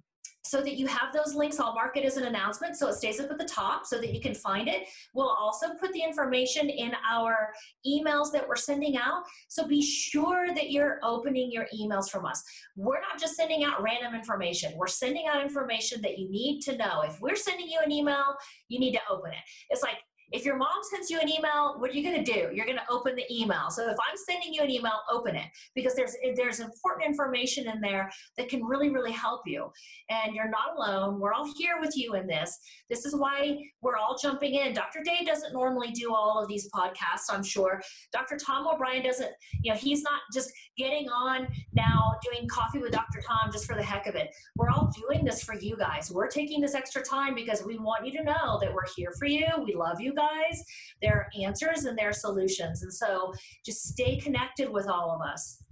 so 0.47 0.61
that 0.61 0.77
you 0.77 0.87
have 0.87 1.13
those 1.13 1.35
links. 1.35 1.59
I'll 1.59 1.73
mark 1.73 1.97
it 1.97 2.05
as 2.05 2.17
an 2.17 2.25
announcement 2.25 2.75
so 2.75 2.87
it 2.87 2.95
stays 2.95 3.19
up 3.19 3.29
at 3.31 3.37
the 3.37 3.45
top 3.45 3.85
so 3.85 3.97
that 3.97 4.13
you 4.13 4.21
can 4.21 4.33
find 4.33 4.67
it. 4.67 4.87
We'll 5.13 5.29
also 5.29 5.73
put 5.79 5.93
the 5.93 6.01
information 6.01 6.69
in 6.69 6.93
our 7.09 7.53
emails 7.85 8.31
that 8.31 8.47
we're 8.47 8.55
sending 8.55 8.97
out. 8.97 9.23
So 9.47 9.67
be 9.67 9.81
sure 9.81 10.53
that 10.53 10.71
you're 10.71 10.99
opening 11.03 11.51
your 11.51 11.67
emails 11.77 12.09
from 12.09 12.25
us. 12.25 12.43
We're 12.75 13.01
not 13.01 13.19
just 13.19 13.35
sending 13.35 13.63
out 13.63 13.81
random 13.81 14.15
information, 14.15 14.73
we're 14.75 14.87
sending 14.87 15.27
out 15.27 15.41
information 15.41 16.01
that 16.01 16.17
you 16.17 16.29
need 16.29 16.61
to 16.61 16.77
know. 16.77 17.01
If 17.01 17.19
we're 17.21 17.35
sending 17.35 17.67
you 17.67 17.79
an 17.83 17.91
email, 17.91 18.35
you 18.69 18.79
need 18.79 18.93
to 18.93 19.01
open 19.09 19.31
it. 19.31 19.39
It's 19.69 19.81
like 19.81 19.97
if 20.31 20.43
your 20.43 20.57
mom 20.57 20.79
sends 20.91 21.09
you 21.09 21.19
an 21.19 21.29
email, 21.29 21.75
what 21.77 21.89
are 21.89 21.93
you 21.93 22.03
going 22.03 22.23
to 22.23 22.31
do? 22.31 22.49
You're 22.53 22.65
going 22.65 22.77
to 22.77 22.89
open 22.89 23.15
the 23.15 23.25
email. 23.31 23.69
So 23.69 23.89
if 23.89 23.97
I'm 23.97 24.17
sending 24.27 24.53
you 24.53 24.61
an 24.61 24.69
email, 24.69 24.99
open 25.09 25.35
it 25.35 25.45
because 25.73 25.95
there's 25.95 26.15
there's 26.35 26.59
important 26.59 27.05
information 27.05 27.69
in 27.69 27.79
there 27.79 28.11
that 28.37 28.49
can 28.49 28.63
really 28.63 28.89
really 28.89 29.11
help 29.11 29.41
you. 29.45 29.71
And 30.09 30.35
you're 30.35 30.49
not 30.49 30.75
alone. 30.77 31.19
We're 31.19 31.33
all 31.33 31.49
here 31.57 31.79
with 31.79 31.95
you 31.95 32.15
in 32.15 32.27
this. 32.27 32.57
This 32.89 33.05
is 33.05 33.15
why 33.15 33.57
we're 33.81 33.95
all 33.95 34.17
jumping 34.21 34.55
in. 34.55 34.73
Dr. 34.73 35.01
Day 35.03 35.23
doesn't 35.25 35.53
normally 35.53 35.91
do 35.91 36.13
all 36.13 36.41
of 36.41 36.47
these 36.47 36.69
podcasts, 36.71 37.29
I'm 37.29 37.43
sure. 37.43 37.81
Dr. 38.11 38.37
Tom 38.37 38.67
O'Bryan 38.67 39.03
doesn't, 39.03 39.31
you 39.61 39.71
know, 39.71 39.77
he's 39.77 40.03
not 40.03 40.21
just 40.33 40.51
getting 40.77 41.07
on 41.09 41.47
now 41.73 42.15
doing 42.23 42.47
coffee 42.47 42.79
with 42.79 42.91
Dr. 42.91 43.21
Tom 43.25 43.51
just 43.51 43.65
for 43.65 43.75
the 43.75 43.83
heck 43.83 44.07
of 44.07 44.15
it. 44.15 44.29
We're 44.55 44.69
all 44.69 44.91
doing 45.07 45.23
this 45.23 45.43
for 45.43 45.55
you 45.55 45.77
guys. 45.77 46.11
We're 46.11 46.27
taking 46.27 46.61
this 46.61 46.75
extra 46.75 47.01
time 47.01 47.35
because 47.35 47.63
we 47.63 47.77
want 47.77 48.05
you 48.05 48.11
to 48.17 48.23
know 48.23 48.59
that 48.61 48.73
we're 48.73 48.87
here 48.95 49.13
for 49.17 49.25
you. 49.25 49.47
We 49.65 49.73
love 49.73 49.99
you 49.99 50.13
guys. 50.17 50.63
There 51.01 51.13
are 51.13 51.27
answers 51.41 51.85
and 51.85 51.97
there 51.97 52.09
are 52.09 52.13
solutions. 52.13 52.83
And 52.83 52.93
so 52.93 53.33
just 53.65 53.83
stay 53.87 54.17
connected 54.17 54.69
with 54.69 54.89
all 54.89 55.11
of 55.11 55.21
us. 55.21 55.63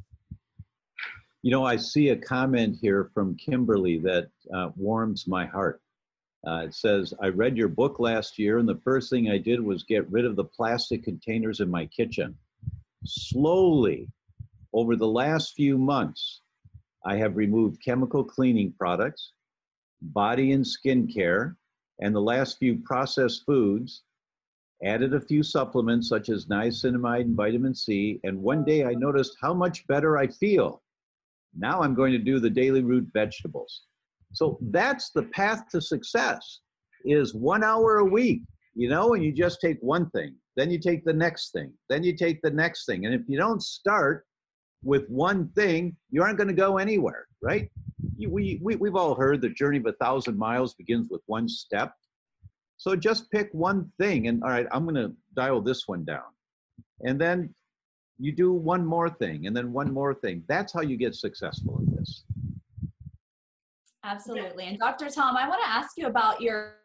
You 1.42 1.52
know, 1.52 1.66
I 1.66 1.76
see 1.76 2.10
a 2.10 2.16
comment 2.16 2.78
here 2.82 3.12
from 3.14 3.36
Kimberly 3.36 4.00
that 4.00 4.30
uh, 4.54 4.70
warms 4.76 5.28
my 5.28 5.46
heart. 5.46 5.82
Uh, 6.48 6.66
it 6.66 6.74
says, 6.74 7.14
I 7.22 7.28
read 7.30 7.58
your 7.58 7.68
book 7.68 8.00
last 8.00 8.38
year, 8.38 8.60
and 8.60 8.70
the 8.70 8.82
first 8.84 9.10
thing 9.10 9.30
I 9.30 9.38
did 9.38 9.60
was 9.60 9.84
get 9.84 10.10
rid 10.12 10.26
of 10.26 10.36
the 10.36 10.44
plastic 10.44 11.04
containers 11.04 11.60
in 11.60 11.70
my 11.70 11.88
kitchen. 11.88 12.36
Slowly, 13.04 14.08
over 14.74 14.96
the 14.96 15.08
last 15.08 15.54
few 15.56 15.78
months, 15.78 16.42
I 17.06 17.16
have 17.18 17.36
removed 17.36 17.84
chemical 17.84 18.24
cleaning 18.24 18.74
products, 18.78 19.34
body 20.02 20.52
and 20.52 20.66
skin 20.66 21.08
care, 21.08 21.56
and 22.00 22.14
the 22.14 22.22
last 22.22 22.60
few 22.60 22.78
processed 22.80 23.44
foods, 23.46 24.04
added 24.84 25.14
a 25.14 25.22
few 25.22 25.42
supplements 25.44 26.10
such 26.10 26.30
as 26.30 26.48
niacinamide 26.48 27.22
and 27.22 27.36
vitamin 27.36 27.74
C, 27.74 28.20
and 28.24 28.42
one 28.42 28.64
day 28.64 28.84
I 28.84 28.94
noticed 28.94 29.38
how 29.42 29.54
much 29.54 29.88
better 29.88 30.18
I 30.18 30.28
feel. 30.28 30.82
Now 31.58 31.82
I'm 31.82 31.96
going 31.96 32.12
to 32.12 32.18
do 32.18 32.40
the 32.40 32.50
daily 32.50 32.84
root 32.84 33.08
vegetables. 33.14 33.84
So 34.34 34.58
that's 34.62 35.12
the 35.12 35.24
path 35.24 35.70
to 35.72 35.82
success 35.82 36.60
is 37.06 37.34
one 37.34 37.64
hour 37.64 37.98
a 38.00 38.06
week, 38.06 38.42
you 38.74 38.90
know, 38.90 39.14
and 39.14 39.24
you 39.24 39.32
just 39.32 39.62
take 39.62 39.78
one 39.80 40.10
thing, 40.10 40.36
then 40.58 40.70
you 40.70 40.80
take 40.80 41.06
the 41.06 41.14
next 41.14 41.52
thing, 41.52 41.72
then 41.88 42.04
you 42.04 42.16
take 42.16 42.42
the 42.42 42.52
next 42.52 42.86
thing. 42.86 43.06
And 43.06 43.14
if 43.16 43.22
you 43.28 43.38
don't 43.38 43.62
start 43.62 44.26
with 44.84 45.08
one 45.08 45.50
thing, 45.50 45.96
you 46.10 46.22
aren't 46.22 46.38
going 46.38 46.48
to 46.48 46.54
go 46.54 46.78
anywhere, 46.78 47.28
right? 47.42 47.70
We, 48.18 48.60
we, 48.62 48.76
we've 48.76 48.96
all 48.96 49.16
heard 49.16 49.42
the 49.42 49.50
journey 49.50 49.78
of 49.78 49.86
a 49.86 49.94
thousand 49.94 50.38
miles 50.38 50.74
begins 50.74 51.10
with 51.10 51.22
one 51.28 51.48
step. 51.48 51.94
So 52.78 52.96
just 52.96 53.32
pick 53.32 53.50
one 53.54 53.92
thing 54.00 54.28
and 54.28 54.44
all 54.44 54.50
right, 54.50 54.68
I'm 54.72 54.84
going 54.84 54.96
to 54.96 55.14
dial 55.36 55.62
this 55.62 55.88
one 55.88 56.04
down. 56.04 56.24
And 57.02 57.20
then 57.20 57.54
you 58.18 58.32
do 58.32 58.54
one 58.54 58.86
more 58.86 59.10
thing 59.10 59.48
and 59.48 59.56
then 59.56 59.74
one 59.74 59.92
more 59.92 60.14
thing. 60.14 60.44
That's 60.48 60.74
how 60.74 60.82
you 60.82 60.98
get 60.98 61.16
successful 61.16 61.78
in 61.80 61.96
this. 61.96 62.24
Absolutely. 64.04 64.66
And 64.66 64.78
Dr. 64.78 65.10
Tom, 65.10 65.36
I 65.36 65.50
want 65.50 65.62
to 65.64 65.68
ask 65.68 65.98
you 65.98 66.06
about 66.06 66.40
your 66.40 66.76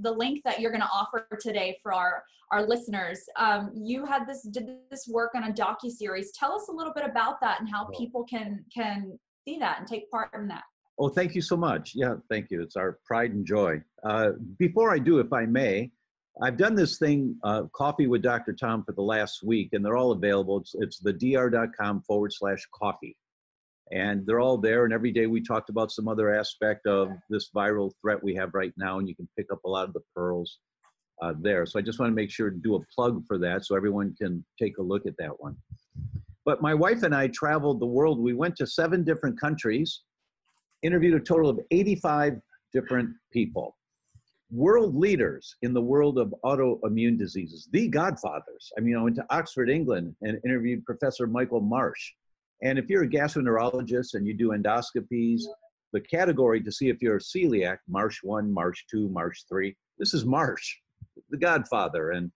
the 0.00 0.10
link 0.10 0.42
that 0.44 0.60
you're 0.60 0.72
going 0.72 0.80
to 0.82 0.90
offer 0.92 1.26
today 1.40 1.78
for 1.80 1.94
our 1.94 2.24
our 2.50 2.66
listeners. 2.66 3.20
Um, 3.36 3.70
you 3.72 4.04
had 4.04 4.26
this 4.26 4.42
did 4.42 4.68
this 4.90 5.06
work 5.08 5.32
on 5.36 5.44
a 5.44 5.52
docu 5.52 5.90
series. 5.90 6.32
Tell 6.32 6.52
us 6.52 6.68
a 6.68 6.72
little 6.72 6.92
bit 6.92 7.04
about 7.04 7.40
that 7.40 7.60
and 7.60 7.68
how 7.68 7.86
people 7.96 8.24
can 8.24 8.64
can 8.74 9.16
see 9.46 9.58
that 9.58 9.78
and 9.78 9.86
take 9.86 10.10
part 10.10 10.30
in 10.34 10.48
that. 10.48 10.64
Oh, 10.98 11.08
thank 11.08 11.34
you 11.34 11.42
so 11.42 11.56
much. 11.56 11.92
Yeah, 11.94 12.14
thank 12.30 12.50
you. 12.50 12.62
It's 12.62 12.76
our 12.76 12.98
pride 13.04 13.32
and 13.32 13.46
joy. 13.46 13.82
Uh, 14.02 14.30
before 14.58 14.92
I 14.92 14.98
do, 14.98 15.18
if 15.18 15.32
I 15.32 15.44
may, 15.44 15.90
I've 16.42 16.56
done 16.56 16.74
this 16.74 16.98
thing, 16.98 17.36
uh, 17.44 17.64
Coffee 17.74 18.06
with 18.06 18.22
Dr. 18.22 18.52
Tom, 18.52 18.82
for 18.84 18.92
the 18.92 19.02
last 19.02 19.42
week, 19.42 19.70
and 19.72 19.84
they're 19.84 19.96
all 19.96 20.12
available. 20.12 20.58
It's, 20.58 20.74
it's 20.74 20.98
the 20.98 21.12
dr.com 21.12 22.02
forward 22.02 22.32
slash 22.32 22.66
coffee 22.74 23.16
and 23.92 24.26
they're 24.26 24.40
all 24.40 24.58
there 24.58 24.84
and 24.84 24.92
every 24.92 25.12
day 25.12 25.26
we 25.26 25.40
talked 25.40 25.70
about 25.70 25.92
some 25.92 26.08
other 26.08 26.34
aspect 26.34 26.86
of 26.86 27.10
this 27.30 27.50
viral 27.54 27.92
threat 28.00 28.22
we 28.22 28.34
have 28.34 28.50
right 28.52 28.72
now 28.76 28.98
and 28.98 29.08
you 29.08 29.14
can 29.14 29.28
pick 29.36 29.46
up 29.52 29.62
a 29.64 29.68
lot 29.68 29.86
of 29.86 29.92
the 29.92 30.00
pearls 30.14 30.58
uh, 31.22 31.32
there 31.40 31.64
so 31.64 31.78
i 31.78 31.82
just 31.82 31.98
want 31.98 32.10
to 32.10 32.14
make 32.14 32.30
sure 32.30 32.50
to 32.50 32.56
do 32.56 32.74
a 32.74 32.80
plug 32.94 33.22
for 33.26 33.38
that 33.38 33.64
so 33.64 33.76
everyone 33.76 34.14
can 34.20 34.44
take 34.60 34.78
a 34.78 34.82
look 34.82 35.06
at 35.06 35.16
that 35.18 35.40
one 35.40 35.56
but 36.44 36.60
my 36.60 36.74
wife 36.74 37.04
and 37.04 37.14
i 37.14 37.28
traveled 37.28 37.80
the 37.80 37.86
world 37.86 38.18
we 38.18 38.34
went 38.34 38.56
to 38.56 38.66
seven 38.66 39.04
different 39.04 39.38
countries 39.40 40.02
interviewed 40.86 41.14
a 41.14 41.24
total 41.24 41.50
of 41.50 41.60
85 41.70 42.40
different 42.72 43.10
people 43.32 43.76
world 44.50 44.94
leaders 44.94 45.56
in 45.62 45.74
the 45.74 45.80
world 45.80 46.18
of 46.18 46.32
autoimmune 46.44 47.18
diseases 47.18 47.68
the 47.72 47.88
godfathers 47.88 48.72
i 48.78 48.80
mean 48.80 48.96
i 48.96 49.02
went 49.02 49.16
to 49.16 49.26
oxford 49.30 49.68
england 49.68 50.14
and 50.22 50.38
interviewed 50.44 50.84
professor 50.84 51.26
michael 51.26 51.60
marsh 51.60 52.12
and 52.62 52.78
if 52.78 52.88
you're 52.88 53.02
a 53.02 53.08
gastroenterologist 53.08 54.14
and 54.14 54.26
you 54.26 54.34
do 54.34 54.50
endoscopies, 54.50 55.42
the 55.92 56.00
category 56.00 56.60
to 56.62 56.72
see 56.72 56.88
if 56.88 57.02
you're 57.02 57.16
a 57.16 57.20
celiac, 57.20 57.78
Marsh 57.88 58.18
1, 58.22 58.52
Marsh 58.52 58.84
2, 58.90 59.08
Marsh 59.08 59.42
3, 59.48 59.74
this 59.98 60.14
is 60.14 60.24
Marsh, 60.24 60.76
the 61.30 61.36
godfather. 61.36 62.12
And 62.12 62.30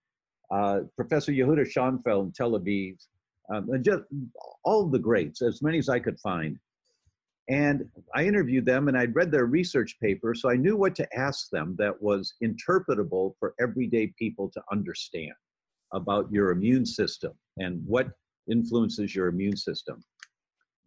uh, 0.51 0.81
Professor 0.95 1.31
Yehuda 1.31 1.67
Shoenfeld 1.71 2.25
in 2.25 2.31
Tel 2.33 2.51
Aviv, 2.51 2.97
um, 3.53 3.69
and 3.71 3.83
just 3.83 4.03
all 4.63 4.87
the 4.87 4.99
greats, 4.99 5.41
as 5.41 5.61
many 5.61 5.77
as 5.77 5.89
I 5.89 5.99
could 5.99 6.19
find. 6.19 6.57
And 7.51 7.83
I 8.15 8.23
interviewed 8.23 8.65
them 8.65 8.87
and 8.87 8.97
I'd 8.97 9.13
read 9.13 9.29
their 9.29 9.45
research 9.45 9.99
paper, 9.99 10.33
so 10.33 10.49
I 10.49 10.55
knew 10.55 10.77
what 10.77 10.95
to 10.95 11.17
ask 11.17 11.49
them 11.49 11.75
that 11.77 12.01
was 12.01 12.35
interpretable 12.41 13.33
for 13.39 13.53
everyday 13.59 14.07
people 14.17 14.49
to 14.51 14.63
understand 14.71 15.33
about 15.91 16.31
your 16.31 16.51
immune 16.51 16.85
system 16.85 17.33
and 17.57 17.85
what 17.85 18.07
influences 18.49 19.13
your 19.13 19.27
immune 19.27 19.57
system. 19.57 20.01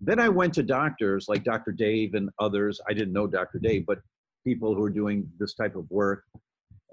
Then 0.01 0.19
I 0.19 0.31
went 0.31 0.55
to 0.55 0.63
doctors 0.63 1.29
like 1.29 1.45
Dr. 1.45 1.71
Dave 1.71 2.15
and 2.15 2.31
others. 2.39 2.81
I 2.89 2.95
didn't 2.95 3.13
know 3.13 3.27
Dr. 3.27 3.59
Dave, 3.59 3.85
but 3.85 4.01
people 4.43 4.75
who 4.75 4.83
are 4.85 4.91
doing 4.91 5.31
this 5.39 5.55
type 5.55 5.77
of 5.77 5.91
work 5.91 6.25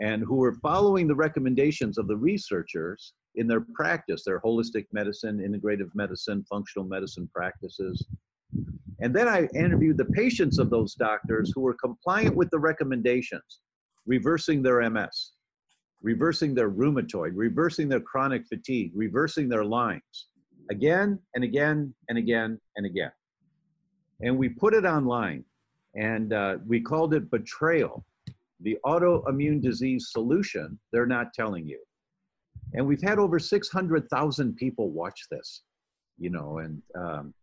and 0.02 0.22
who 0.22 0.36
were 0.36 0.56
following 0.56 1.08
the 1.08 1.16
recommendations 1.16 1.98
of 1.98 2.10
the 2.10 2.18
researchers 2.18 3.14
in 3.36 3.48
their 3.48 3.62
practice, 3.74 4.26
their 4.26 4.42
holistic 4.42 4.88
medicine, 4.92 5.40
integrative 5.40 5.96
medicine, 5.96 6.44
functional 6.50 6.86
medicine 6.86 7.30
practices. 7.34 8.06
And 9.02 9.16
then 9.16 9.28
I 9.28 9.48
interviewed 9.56 9.98
the 9.98 10.06
patients 10.06 10.60
of 10.60 10.70
those 10.70 10.94
doctors 10.94 11.52
who 11.54 11.62
were 11.62 11.74
compliant 11.74 12.36
with 12.36 12.50
the 12.52 12.60
recommendations, 12.60 13.62
reversing 14.06 14.62
their 14.62 14.88
MS, 14.90 15.32
reversing 16.02 16.54
their 16.54 16.70
rheumatoid, 16.70 17.32
reversing 17.34 17.90
their 17.90 18.00
chronic 18.00 18.46
fatigue, 18.48 18.92
reversing 18.94 19.50
their 19.50 19.66
Lyme's 19.66 20.28
again 20.70 21.20
and 21.36 21.44
again 21.44 21.94
and 22.10 22.18
again 22.18 22.60
and 22.76 22.86
again. 22.86 23.12
And 24.22 24.38
we 24.38 24.50
put 24.50 24.74
it 24.74 24.86
online 24.86 25.44
and 25.96 26.32
uh, 26.32 26.58
we 26.66 26.80
called 26.80 27.14
it 27.14 27.30
Betrayal, 27.30 28.06
the 28.62 28.78
autoimmune 28.86 29.62
disease 29.62 30.10
solution 30.12 30.80
they're 30.92 31.08
not 31.08 31.34
telling 31.34 31.68
you. 31.68 31.80
And 32.74 32.88
we've 32.88 33.02
had 33.02 33.20
over 33.20 33.40
600,000 33.40 34.56
people 34.56 34.90
watch 34.92 35.26
this, 35.30 35.64
you 36.18 36.30
know, 36.30 36.60
and 36.60 36.82
um, 36.96 37.34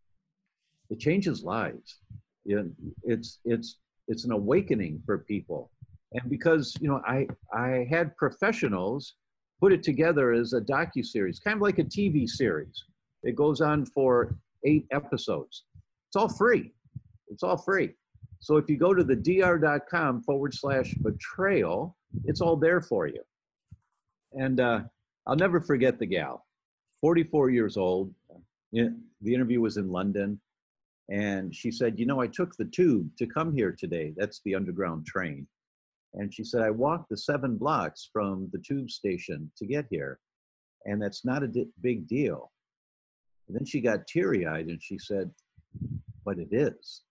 it 0.90 0.98
changes 0.98 1.42
lives. 1.42 1.98
it's, 2.44 3.38
it's, 3.44 3.76
it's 4.08 4.24
an 4.24 4.32
awakening 4.32 5.02
for 5.04 5.18
people. 5.18 5.70
And 6.12 6.30
because, 6.30 6.74
you 6.80 6.88
know, 6.88 7.02
I, 7.06 7.26
I 7.52 7.86
had 7.90 8.16
professionals 8.16 9.14
put 9.60 9.72
it 9.72 9.82
together 9.82 10.32
as 10.32 10.52
a 10.52 10.60
docu-series, 10.60 11.40
kind 11.40 11.56
of 11.56 11.62
like 11.62 11.78
a 11.78 11.84
TV 11.84 12.28
series. 12.28 12.84
It 13.22 13.36
goes 13.36 13.60
on 13.60 13.84
for 13.86 14.36
eight 14.64 14.86
episodes. 14.92 15.64
It's 16.08 16.16
all 16.16 16.28
free. 16.28 16.72
It's 17.28 17.42
all 17.42 17.56
free. 17.56 17.90
So 18.40 18.56
if 18.56 18.70
you 18.70 18.76
go 18.76 18.94
to 18.94 19.04
the 19.04 19.16
dr.com 19.16 20.22
forward 20.22 20.54
slash 20.54 20.94
betrayal, 20.94 21.96
it's 22.24 22.40
all 22.40 22.56
there 22.56 22.80
for 22.80 23.06
you. 23.06 23.22
And 24.32 24.60
uh, 24.60 24.80
I'll 25.26 25.36
never 25.36 25.60
forget 25.60 25.98
the 25.98 26.06
gal, 26.06 26.46
44 27.00 27.50
years 27.50 27.76
old. 27.76 28.14
The 28.72 29.34
interview 29.34 29.60
was 29.60 29.76
in 29.76 29.90
London. 29.90 30.40
And 31.10 31.54
she 31.54 31.70
said, 31.70 31.98
You 31.98 32.06
know, 32.06 32.20
I 32.20 32.26
took 32.26 32.56
the 32.56 32.66
tube 32.66 33.10
to 33.18 33.26
come 33.26 33.54
here 33.54 33.72
today. 33.72 34.12
That's 34.16 34.40
the 34.44 34.54
underground 34.54 35.06
train. 35.06 35.46
And 36.14 36.32
she 36.32 36.44
said, 36.44 36.62
I 36.62 36.70
walked 36.70 37.10
the 37.10 37.16
seven 37.16 37.56
blocks 37.56 38.08
from 38.12 38.48
the 38.52 38.58
tube 38.58 38.90
station 38.90 39.50
to 39.56 39.66
get 39.66 39.86
here. 39.90 40.18
And 40.86 41.00
that's 41.00 41.24
not 41.24 41.42
a 41.42 41.48
di- 41.48 41.68
big 41.82 42.06
deal. 42.06 42.50
And 43.46 43.56
then 43.56 43.64
she 43.64 43.80
got 43.80 44.06
teary 44.06 44.46
eyed 44.46 44.66
and 44.66 44.82
she 44.82 44.98
said, 44.98 45.30
But 46.24 46.38
it 46.38 46.48
is. 46.52 47.02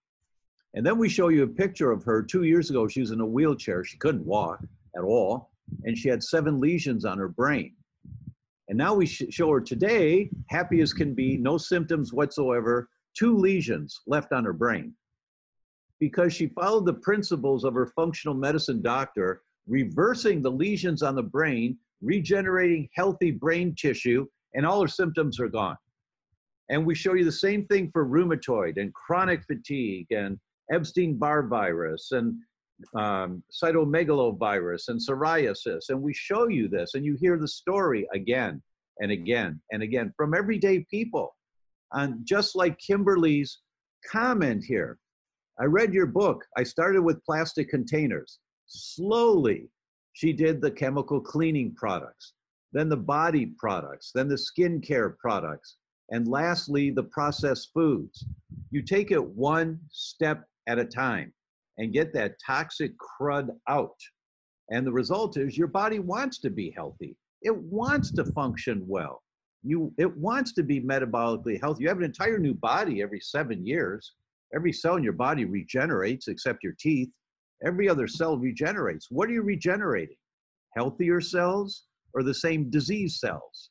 And 0.74 0.84
then 0.84 0.98
we 0.98 1.08
show 1.08 1.28
you 1.28 1.42
a 1.42 1.48
picture 1.48 1.90
of 1.90 2.04
her 2.04 2.22
two 2.22 2.44
years 2.44 2.70
ago. 2.70 2.86
She 2.86 3.00
was 3.00 3.10
in 3.10 3.20
a 3.20 3.26
wheelchair. 3.26 3.84
She 3.84 3.98
couldn't 3.98 4.26
walk 4.26 4.60
at 4.96 5.02
all. 5.02 5.50
And 5.84 5.96
she 5.96 6.08
had 6.08 6.22
seven 6.22 6.60
lesions 6.60 7.04
on 7.04 7.18
her 7.18 7.28
brain. 7.28 7.74
And 8.68 8.76
now 8.76 8.94
we 8.94 9.06
show 9.06 9.50
her 9.50 9.60
today, 9.60 10.30
happy 10.48 10.80
as 10.82 10.92
can 10.92 11.14
be, 11.14 11.38
no 11.38 11.56
symptoms 11.56 12.12
whatsoever, 12.12 12.88
two 13.18 13.36
lesions 13.36 14.00
left 14.06 14.32
on 14.32 14.44
her 14.44 14.52
brain. 14.52 14.94
Because 15.98 16.32
she 16.32 16.46
followed 16.46 16.86
the 16.86 16.94
principles 16.94 17.64
of 17.64 17.74
her 17.74 17.86
functional 17.96 18.34
medicine 18.34 18.80
doctor, 18.80 19.42
reversing 19.66 20.40
the 20.40 20.50
lesions 20.50 21.02
on 21.02 21.16
the 21.16 21.22
brain, 21.22 21.76
regenerating 22.00 22.88
healthy 22.94 23.32
brain 23.32 23.74
tissue, 23.74 24.26
and 24.54 24.64
all 24.64 24.80
her 24.80 24.88
symptoms 24.88 25.40
are 25.40 25.48
gone. 25.48 25.76
And 26.70 26.86
we 26.86 26.94
show 26.94 27.14
you 27.14 27.24
the 27.24 27.32
same 27.32 27.66
thing 27.66 27.90
for 27.92 28.06
rheumatoid 28.06 28.80
and 28.80 28.94
chronic 28.94 29.42
fatigue 29.44 30.06
and 30.10 30.38
Epstein-Barr 30.70 31.48
virus 31.48 32.12
and 32.12 32.36
um, 32.94 33.42
cytomegalovirus 33.50 34.88
and 34.88 35.00
psoriasis. 35.00 35.88
And 35.88 36.00
we 36.00 36.14
show 36.14 36.48
you 36.48 36.68
this 36.68 36.94
and 36.94 37.04
you 37.04 37.16
hear 37.18 37.38
the 37.38 37.48
story 37.48 38.06
again 38.14 38.62
and 39.00 39.10
again 39.10 39.60
and 39.72 39.82
again 39.82 40.12
from 40.16 40.34
everyday 40.34 40.80
people. 40.90 41.34
And 41.92 42.24
just 42.24 42.54
like 42.56 42.78
Kimberly's 42.78 43.60
comment 44.10 44.64
here, 44.64 44.98
I 45.60 45.64
read 45.64 45.92
your 45.92 46.06
book. 46.06 46.44
I 46.56 46.62
started 46.62 47.02
with 47.02 47.24
plastic 47.24 47.68
containers. 47.68 48.38
Slowly, 48.66 49.70
she 50.12 50.32
did 50.32 50.60
the 50.60 50.70
chemical 50.70 51.20
cleaning 51.20 51.74
products, 51.74 52.34
then 52.72 52.88
the 52.88 52.96
body 52.96 53.54
products, 53.58 54.12
then 54.14 54.28
the 54.28 54.36
skincare 54.36 55.16
products, 55.18 55.76
and 56.10 56.26
lastly, 56.28 56.90
the 56.90 57.04
processed 57.04 57.70
foods. 57.74 58.26
You 58.70 58.82
take 58.82 59.10
it 59.10 59.24
one 59.24 59.78
step 59.90 60.44
at 60.66 60.78
a 60.78 60.84
time 60.84 61.32
and 61.78 61.92
get 61.92 62.12
that 62.14 62.34
toxic 62.44 62.92
crud 62.98 63.48
out. 63.68 63.96
And 64.70 64.86
the 64.86 64.92
result 64.92 65.36
is 65.36 65.56
your 65.56 65.68
body 65.68 65.98
wants 65.98 66.38
to 66.40 66.50
be 66.50 66.72
healthy. 66.76 67.16
It 67.42 67.56
wants 67.56 68.10
to 68.12 68.24
function 68.24 68.84
well. 68.86 69.22
You, 69.62 69.92
it 69.98 70.16
wants 70.16 70.52
to 70.52 70.62
be 70.62 70.80
metabolically 70.80 71.60
healthy. 71.60 71.82
You 71.82 71.88
have 71.88 71.98
an 71.98 72.04
entire 72.04 72.38
new 72.38 72.54
body 72.54 73.02
every 73.02 73.20
seven 73.20 73.66
years. 73.66 74.12
Every 74.54 74.72
cell 74.72 74.96
in 74.96 75.02
your 75.02 75.12
body 75.12 75.44
regenerates 75.44 76.28
except 76.28 76.62
your 76.62 76.74
teeth. 76.78 77.10
Every 77.64 77.88
other 77.88 78.06
cell 78.06 78.38
regenerates. 78.38 79.10
What 79.10 79.28
are 79.28 79.32
you 79.32 79.42
regenerating? 79.42 80.16
Healthier 80.76 81.20
cells 81.20 81.84
or 82.14 82.22
the 82.22 82.34
same 82.34 82.70
disease 82.70 83.18
cells? 83.18 83.70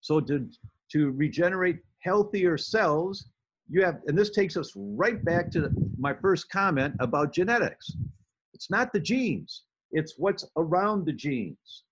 So 0.00 0.20
to, 0.20 0.48
to 0.92 1.10
regenerate 1.10 1.80
healthier 2.00 2.56
cells, 2.56 3.28
you 3.68 3.84
have, 3.84 4.00
and 4.06 4.16
this 4.16 4.30
takes 4.30 4.56
us 4.56 4.72
right 4.74 5.22
back 5.24 5.50
to 5.52 5.70
my 5.98 6.14
first 6.14 6.50
comment 6.50 6.94
about 7.00 7.34
genetics. 7.34 7.90
It's 8.54 8.70
not 8.70 8.92
the 8.92 9.00
genes, 9.00 9.64
it's 9.92 10.14
what's 10.16 10.44
around 10.56 11.04
the 11.04 11.12
genes. 11.12 11.84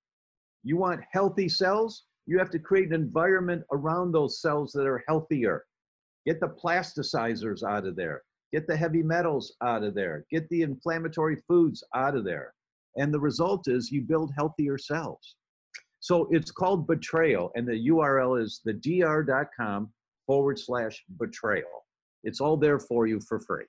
You 0.64 0.78
want 0.78 1.00
healthy 1.12 1.48
cells, 1.48 2.04
you 2.26 2.38
have 2.38 2.50
to 2.50 2.58
create 2.58 2.88
an 2.88 2.94
environment 2.94 3.64
around 3.72 4.12
those 4.12 4.40
cells 4.40 4.72
that 4.72 4.86
are 4.86 5.04
healthier. 5.06 5.64
Get 6.26 6.40
the 6.40 6.48
plasticizers 6.48 7.62
out 7.62 7.86
of 7.86 7.94
there, 7.94 8.22
get 8.52 8.66
the 8.66 8.76
heavy 8.76 9.02
metals 9.02 9.54
out 9.62 9.84
of 9.84 9.94
there, 9.94 10.24
get 10.30 10.48
the 10.48 10.62
inflammatory 10.62 11.36
foods 11.48 11.84
out 11.94 12.16
of 12.16 12.24
there. 12.24 12.52
And 12.96 13.12
the 13.12 13.20
result 13.20 13.68
is 13.68 13.92
you 13.92 14.02
build 14.02 14.32
healthier 14.36 14.78
cells. 14.78 15.36
So 16.00 16.28
it's 16.30 16.50
called 16.50 16.86
betrayal, 16.86 17.52
and 17.54 17.66
the 17.66 17.88
URL 17.88 18.42
is 18.42 18.60
the 18.64 18.72
dr.com 18.72 19.92
forward 20.26 20.58
slash 20.58 21.02
betrayal. 21.18 21.84
It's 22.24 22.40
all 22.40 22.56
there 22.56 22.80
for 22.80 23.06
you 23.06 23.20
for 23.20 23.40
free. 23.40 23.66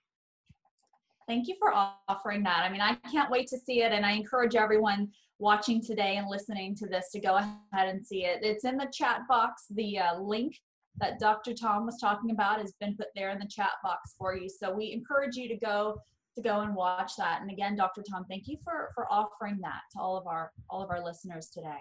Thank 1.28 1.48
you 1.48 1.56
for 1.60 1.74
offering 2.08 2.44
that. 2.44 2.64
I 2.64 2.70
mean, 2.70 2.82
I 2.82 2.96
can't 3.12 3.30
wait 3.30 3.48
to 3.48 3.58
see 3.58 3.82
it, 3.82 3.92
and 3.92 4.06
I 4.06 4.12
encourage 4.12 4.56
everyone 4.56 5.10
watching 5.40 5.82
today 5.82 6.16
and 6.16 6.28
listening 6.30 6.76
to 6.76 6.88
this 6.88 7.10
to 7.12 7.20
go 7.20 7.36
ahead 7.36 7.90
and 7.90 8.06
see 8.06 8.24
it. 8.24 8.40
It's 8.42 8.64
in 8.64 8.78
the 8.78 8.90
chat 8.94 9.22
box. 9.28 9.66
The 9.70 10.00
uh, 10.00 10.20
link 10.20 10.56
that 11.00 11.20
Dr. 11.20 11.54
Tom 11.54 11.86
was 11.86 12.00
talking 12.00 12.32
about 12.32 12.60
has 12.60 12.74
been 12.80 12.96
put 12.96 13.08
there 13.16 13.30
in 13.30 13.40
the 13.40 13.48
chat 13.48 13.72
box 13.84 14.16
for 14.18 14.36
you. 14.36 14.50
So 14.50 14.74
we 14.74 14.94
encourage 14.94 15.36
you 15.36 15.48
to 15.50 15.58
go 15.58 16.00
to 16.36 16.42
go 16.42 16.62
and 16.62 16.76
watch 16.76 17.14
that. 17.18 17.42
And 17.42 17.52
again, 17.52 17.76
Dr. 17.76 18.04
Tom, 18.10 18.26
thank 18.30 18.48
you 18.48 18.58
for 18.64 18.92
for 18.96 19.12
offering 19.12 19.60
that 19.62 19.82
to 19.94 20.00
all 20.00 20.18
of 20.18 20.28
our 20.28 20.52
all 20.70 20.82
of 20.82 20.90
our 20.90 21.04
listeners 21.04 21.50
today. 21.50 21.80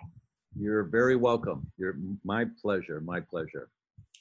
You're 0.58 0.84
very 0.84 1.16
welcome. 1.16 1.70
You're 1.76 1.96
my 2.24 2.46
pleasure. 2.60 3.00
My 3.00 3.20
pleasure. 3.20 3.68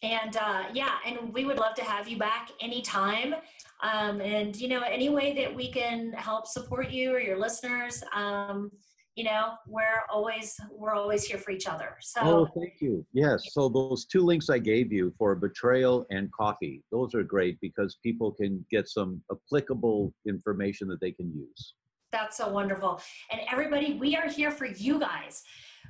And 0.04 0.38
uh, 0.38 0.64
yeah, 0.74 0.96
and 1.06 1.34
we 1.34 1.46
would 1.46 1.58
love 1.58 1.76
to 1.76 1.84
have 1.84 2.08
you 2.08 2.18
back 2.18 2.50
anytime. 2.60 3.36
Um, 3.82 4.22
and 4.22 4.56
you 4.56 4.68
know, 4.68 4.82
any 4.82 5.10
way 5.10 5.34
that 5.36 5.54
we 5.54 5.72
can 5.72 6.14
help 6.14 6.48
support 6.48 6.90
you 6.92 7.14
or 7.14 7.20
your 7.20 7.38
listeners, 7.38 8.04
um, 8.14 8.72
you 9.16 9.24
know, 9.24 9.54
we're 9.66 10.04
always 10.12 10.58
we're 10.72 10.94
always 10.94 11.24
here 11.24 11.38
for 11.38 11.52
each 11.52 11.68
other. 11.68 11.96
So 12.02 12.22
Oh, 12.22 12.48
thank 12.60 12.82
you. 12.82 13.06
Yes. 13.14 13.54
So 13.54 13.70
those 13.70 14.06
two 14.06 14.22
links 14.22 14.50
I 14.50 14.60
gave 14.60 14.92
you 14.92 15.14
for 15.18 15.36
betrayal 15.36 16.06
and 16.10 16.32
coffee, 16.34 16.84
those 16.92 17.16
are 17.16 17.24
great 17.24 17.60
because 17.62 17.98
people 18.04 18.32
can 18.32 18.66
get 18.70 18.90
some 18.90 19.22
applicable 19.32 20.14
information 20.28 20.88
that 20.90 21.00
they 21.00 21.12
can 21.12 21.34
use. 21.34 21.76
That's 22.12 22.38
so 22.38 22.50
wonderful. 22.50 23.02
And 23.32 23.42
everybody, 23.52 23.94
we 23.94 24.16
are 24.16 24.28
here 24.28 24.52
for 24.52 24.66
you 24.66 25.00
guys. 25.00 25.44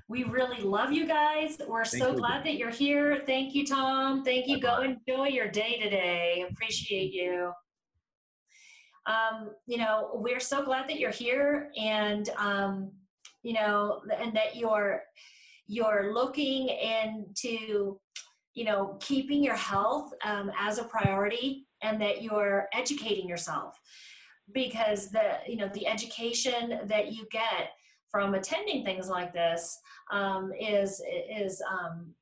We 0.08 0.24
really 0.24 0.62
love 0.62 0.91
you 0.91 1.08
guys. 1.08 1.58
We're 1.68 1.84
Thank 1.84 2.03
so 2.03 2.12
you. 2.12 2.18
glad 2.18 2.45
that 2.45 2.58
you're 2.58 2.70
here. 2.70 3.24
Thank 3.26 3.56
you, 3.56 3.66
Tom. 3.66 4.24
Thank 4.24 4.47
you. 4.47 4.60
Go 4.60 4.82
enjoy 4.82 5.30
your 5.30 5.47
day 5.47 5.80
today. 5.82 6.45
Appreciate 6.49 7.12
you. 7.12 7.51
Um, 9.08 9.51
you 9.66 9.78
know, 9.78 10.12
we're 10.14 10.39
so 10.39 10.64
glad 10.64 10.88
that 10.89 10.99
you're 10.99 11.12
here 11.12 11.72
and, 11.78 12.30
um, 12.38 12.91
you 13.41 13.53
know, 13.53 14.01
and 14.20 14.36
that 14.36 14.56
you're, 14.56 15.01
you're 15.68 16.12
looking 16.14 16.70
into, 16.70 17.99
you 18.53 18.64
know, 18.64 18.97
keeping 18.99 19.43
your 19.43 19.56
health 19.56 20.12
um, 20.24 20.51
as 20.60 20.77
a 20.77 20.84
priority 20.84 21.68
and 21.82 21.99
that 22.02 22.22
you're 22.22 22.68
educating 22.73 23.27
yourself 23.27 23.80
because 24.53 25.10
the, 25.10 25.40
you 25.48 25.57
know, 25.57 25.69
the 25.73 25.88
education 25.88 26.82
that 26.86 27.11
you 27.11 27.27
get 27.32 27.72
from 28.16 28.34
attending 28.34 28.86
things 28.86 29.10
like 29.10 29.34
this 29.34 29.78
um, 30.10 30.54
is 30.58 31.02
is 31.30 31.62
um, 31.70 32.14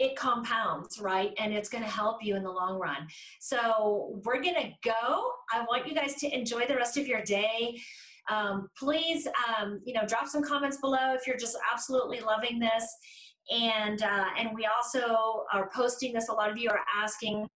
it 0.00 0.16
compounds, 0.16 0.98
right? 1.00 1.32
And 1.38 1.52
it's 1.54 1.68
going 1.68 1.84
to 1.84 1.88
help 1.88 2.16
you 2.20 2.34
in 2.34 2.42
the 2.42 2.50
long 2.50 2.80
run. 2.80 3.06
So 3.38 4.20
we're 4.24 4.42
going 4.42 4.56
to 4.56 4.70
go. 4.82 5.30
I 5.52 5.60
want 5.68 5.86
you 5.86 5.94
guys 5.94 6.16
to 6.16 6.36
enjoy 6.36 6.66
the 6.66 6.74
rest 6.74 6.96
of 6.96 7.06
your 7.06 7.22
day. 7.22 7.80
Um, 8.28 8.70
please, 8.76 9.28
um, 9.46 9.80
you 9.84 9.94
know, 9.94 10.04
drop 10.04 10.26
some 10.26 10.42
comments 10.42 10.78
below 10.78 11.14
if 11.14 11.28
you're 11.28 11.36
just 11.36 11.56
absolutely 11.72 12.18
loving 12.18 12.58
this. 12.58 12.92
And 13.52 14.02
uh, 14.02 14.30
and 14.36 14.50
we 14.52 14.66
also 14.66 15.44
are 15.52 15.70
posting 15.72 16.12
this. 16.12 16.28
A 16.28 16.32
lot 16.32 16.50
of 16.50 16.58
you 16.58 16.70
are 16.70 16.80
asking 17.00 17.46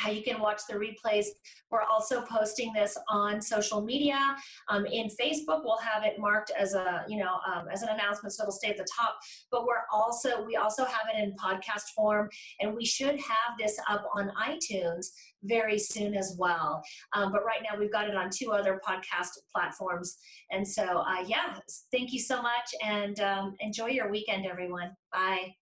how 0.00 0.10
you 0.10 0.22
can 0.22 0.40
watch 0.40 0.62
the 0.68 0.74
replays. 0.74 1.26
We're 1.70 1.82
also 1.82 2.22
posting 2.22 2.72
this 2.72 2.96
on 3.08 3.42
social 3.42 3.82
media. 3.82 4.18
Um, 4.68 4.86
in 4.86 5.08
Facebook, 5.20 5.60
we'll 5.64 5.78
have 5.78 6.04
it 6.04 6.18
marked 6.18 6.50
as 6.58 6.74
a, 6.74 7.04
you 7.06 7.18
know, 7.18 7.34
um, 7.46 7.68
as 7.70 7.82
an 7.82 7.90
announcement, 7.90 8.32
so 8.32 8.44
it'll 8.44 8.52
stay 8.52 8.70
at 8.70 8.78
the 8.78 8.86
top. 8.98 9.16
But 9.50 9.66
we're 9.66 9.84
also, 9.92 10.42
we 10.44 10.56
also 10.56 10.84
have 10.84 11.06
it 11.12 11.22
in 11.22 11.34
podcast 11.36 11.90
form, 11.94 12.30
and 12.60 12.74
we 12.74 12.84
should 12.84 13.16
have 13.20 13.58
this 13.58 13.78
up 13.88 14.04
on 14.16 14.32
iTunes 14.40 15.08
very 15.42 15.78
soon 15.78 16.14
as 16.14 16.36
well. 16.38 16.82
Um, 17.14 17.30
but 17.32 17.44
right 17.44 17.60
now, 17.62 17.78
we've 17.78 17.92
got 17.92 18.08
it 18.08 18.16
on 18.16 18.30
two 18.30 18.52
other 18.52 18.80
podcast 18.86 19.30
platforms. 19.54 20.16
And 20.50 20.66
so, 20.66 20.82
uh, 20.82 21.24
yeah, 21.26 21.58
thank 21.92 22.12
you 22.12 22.20
so 22.20 22.40
much, 22.40 22.74
and 22.84 23.20
um, 23.20 23.54
enjoy 23.60 23.88
your 23.88 24.10
weekend, 24.10 24.46
everyone. 24.46 24.90
Bye. 25.12 25.59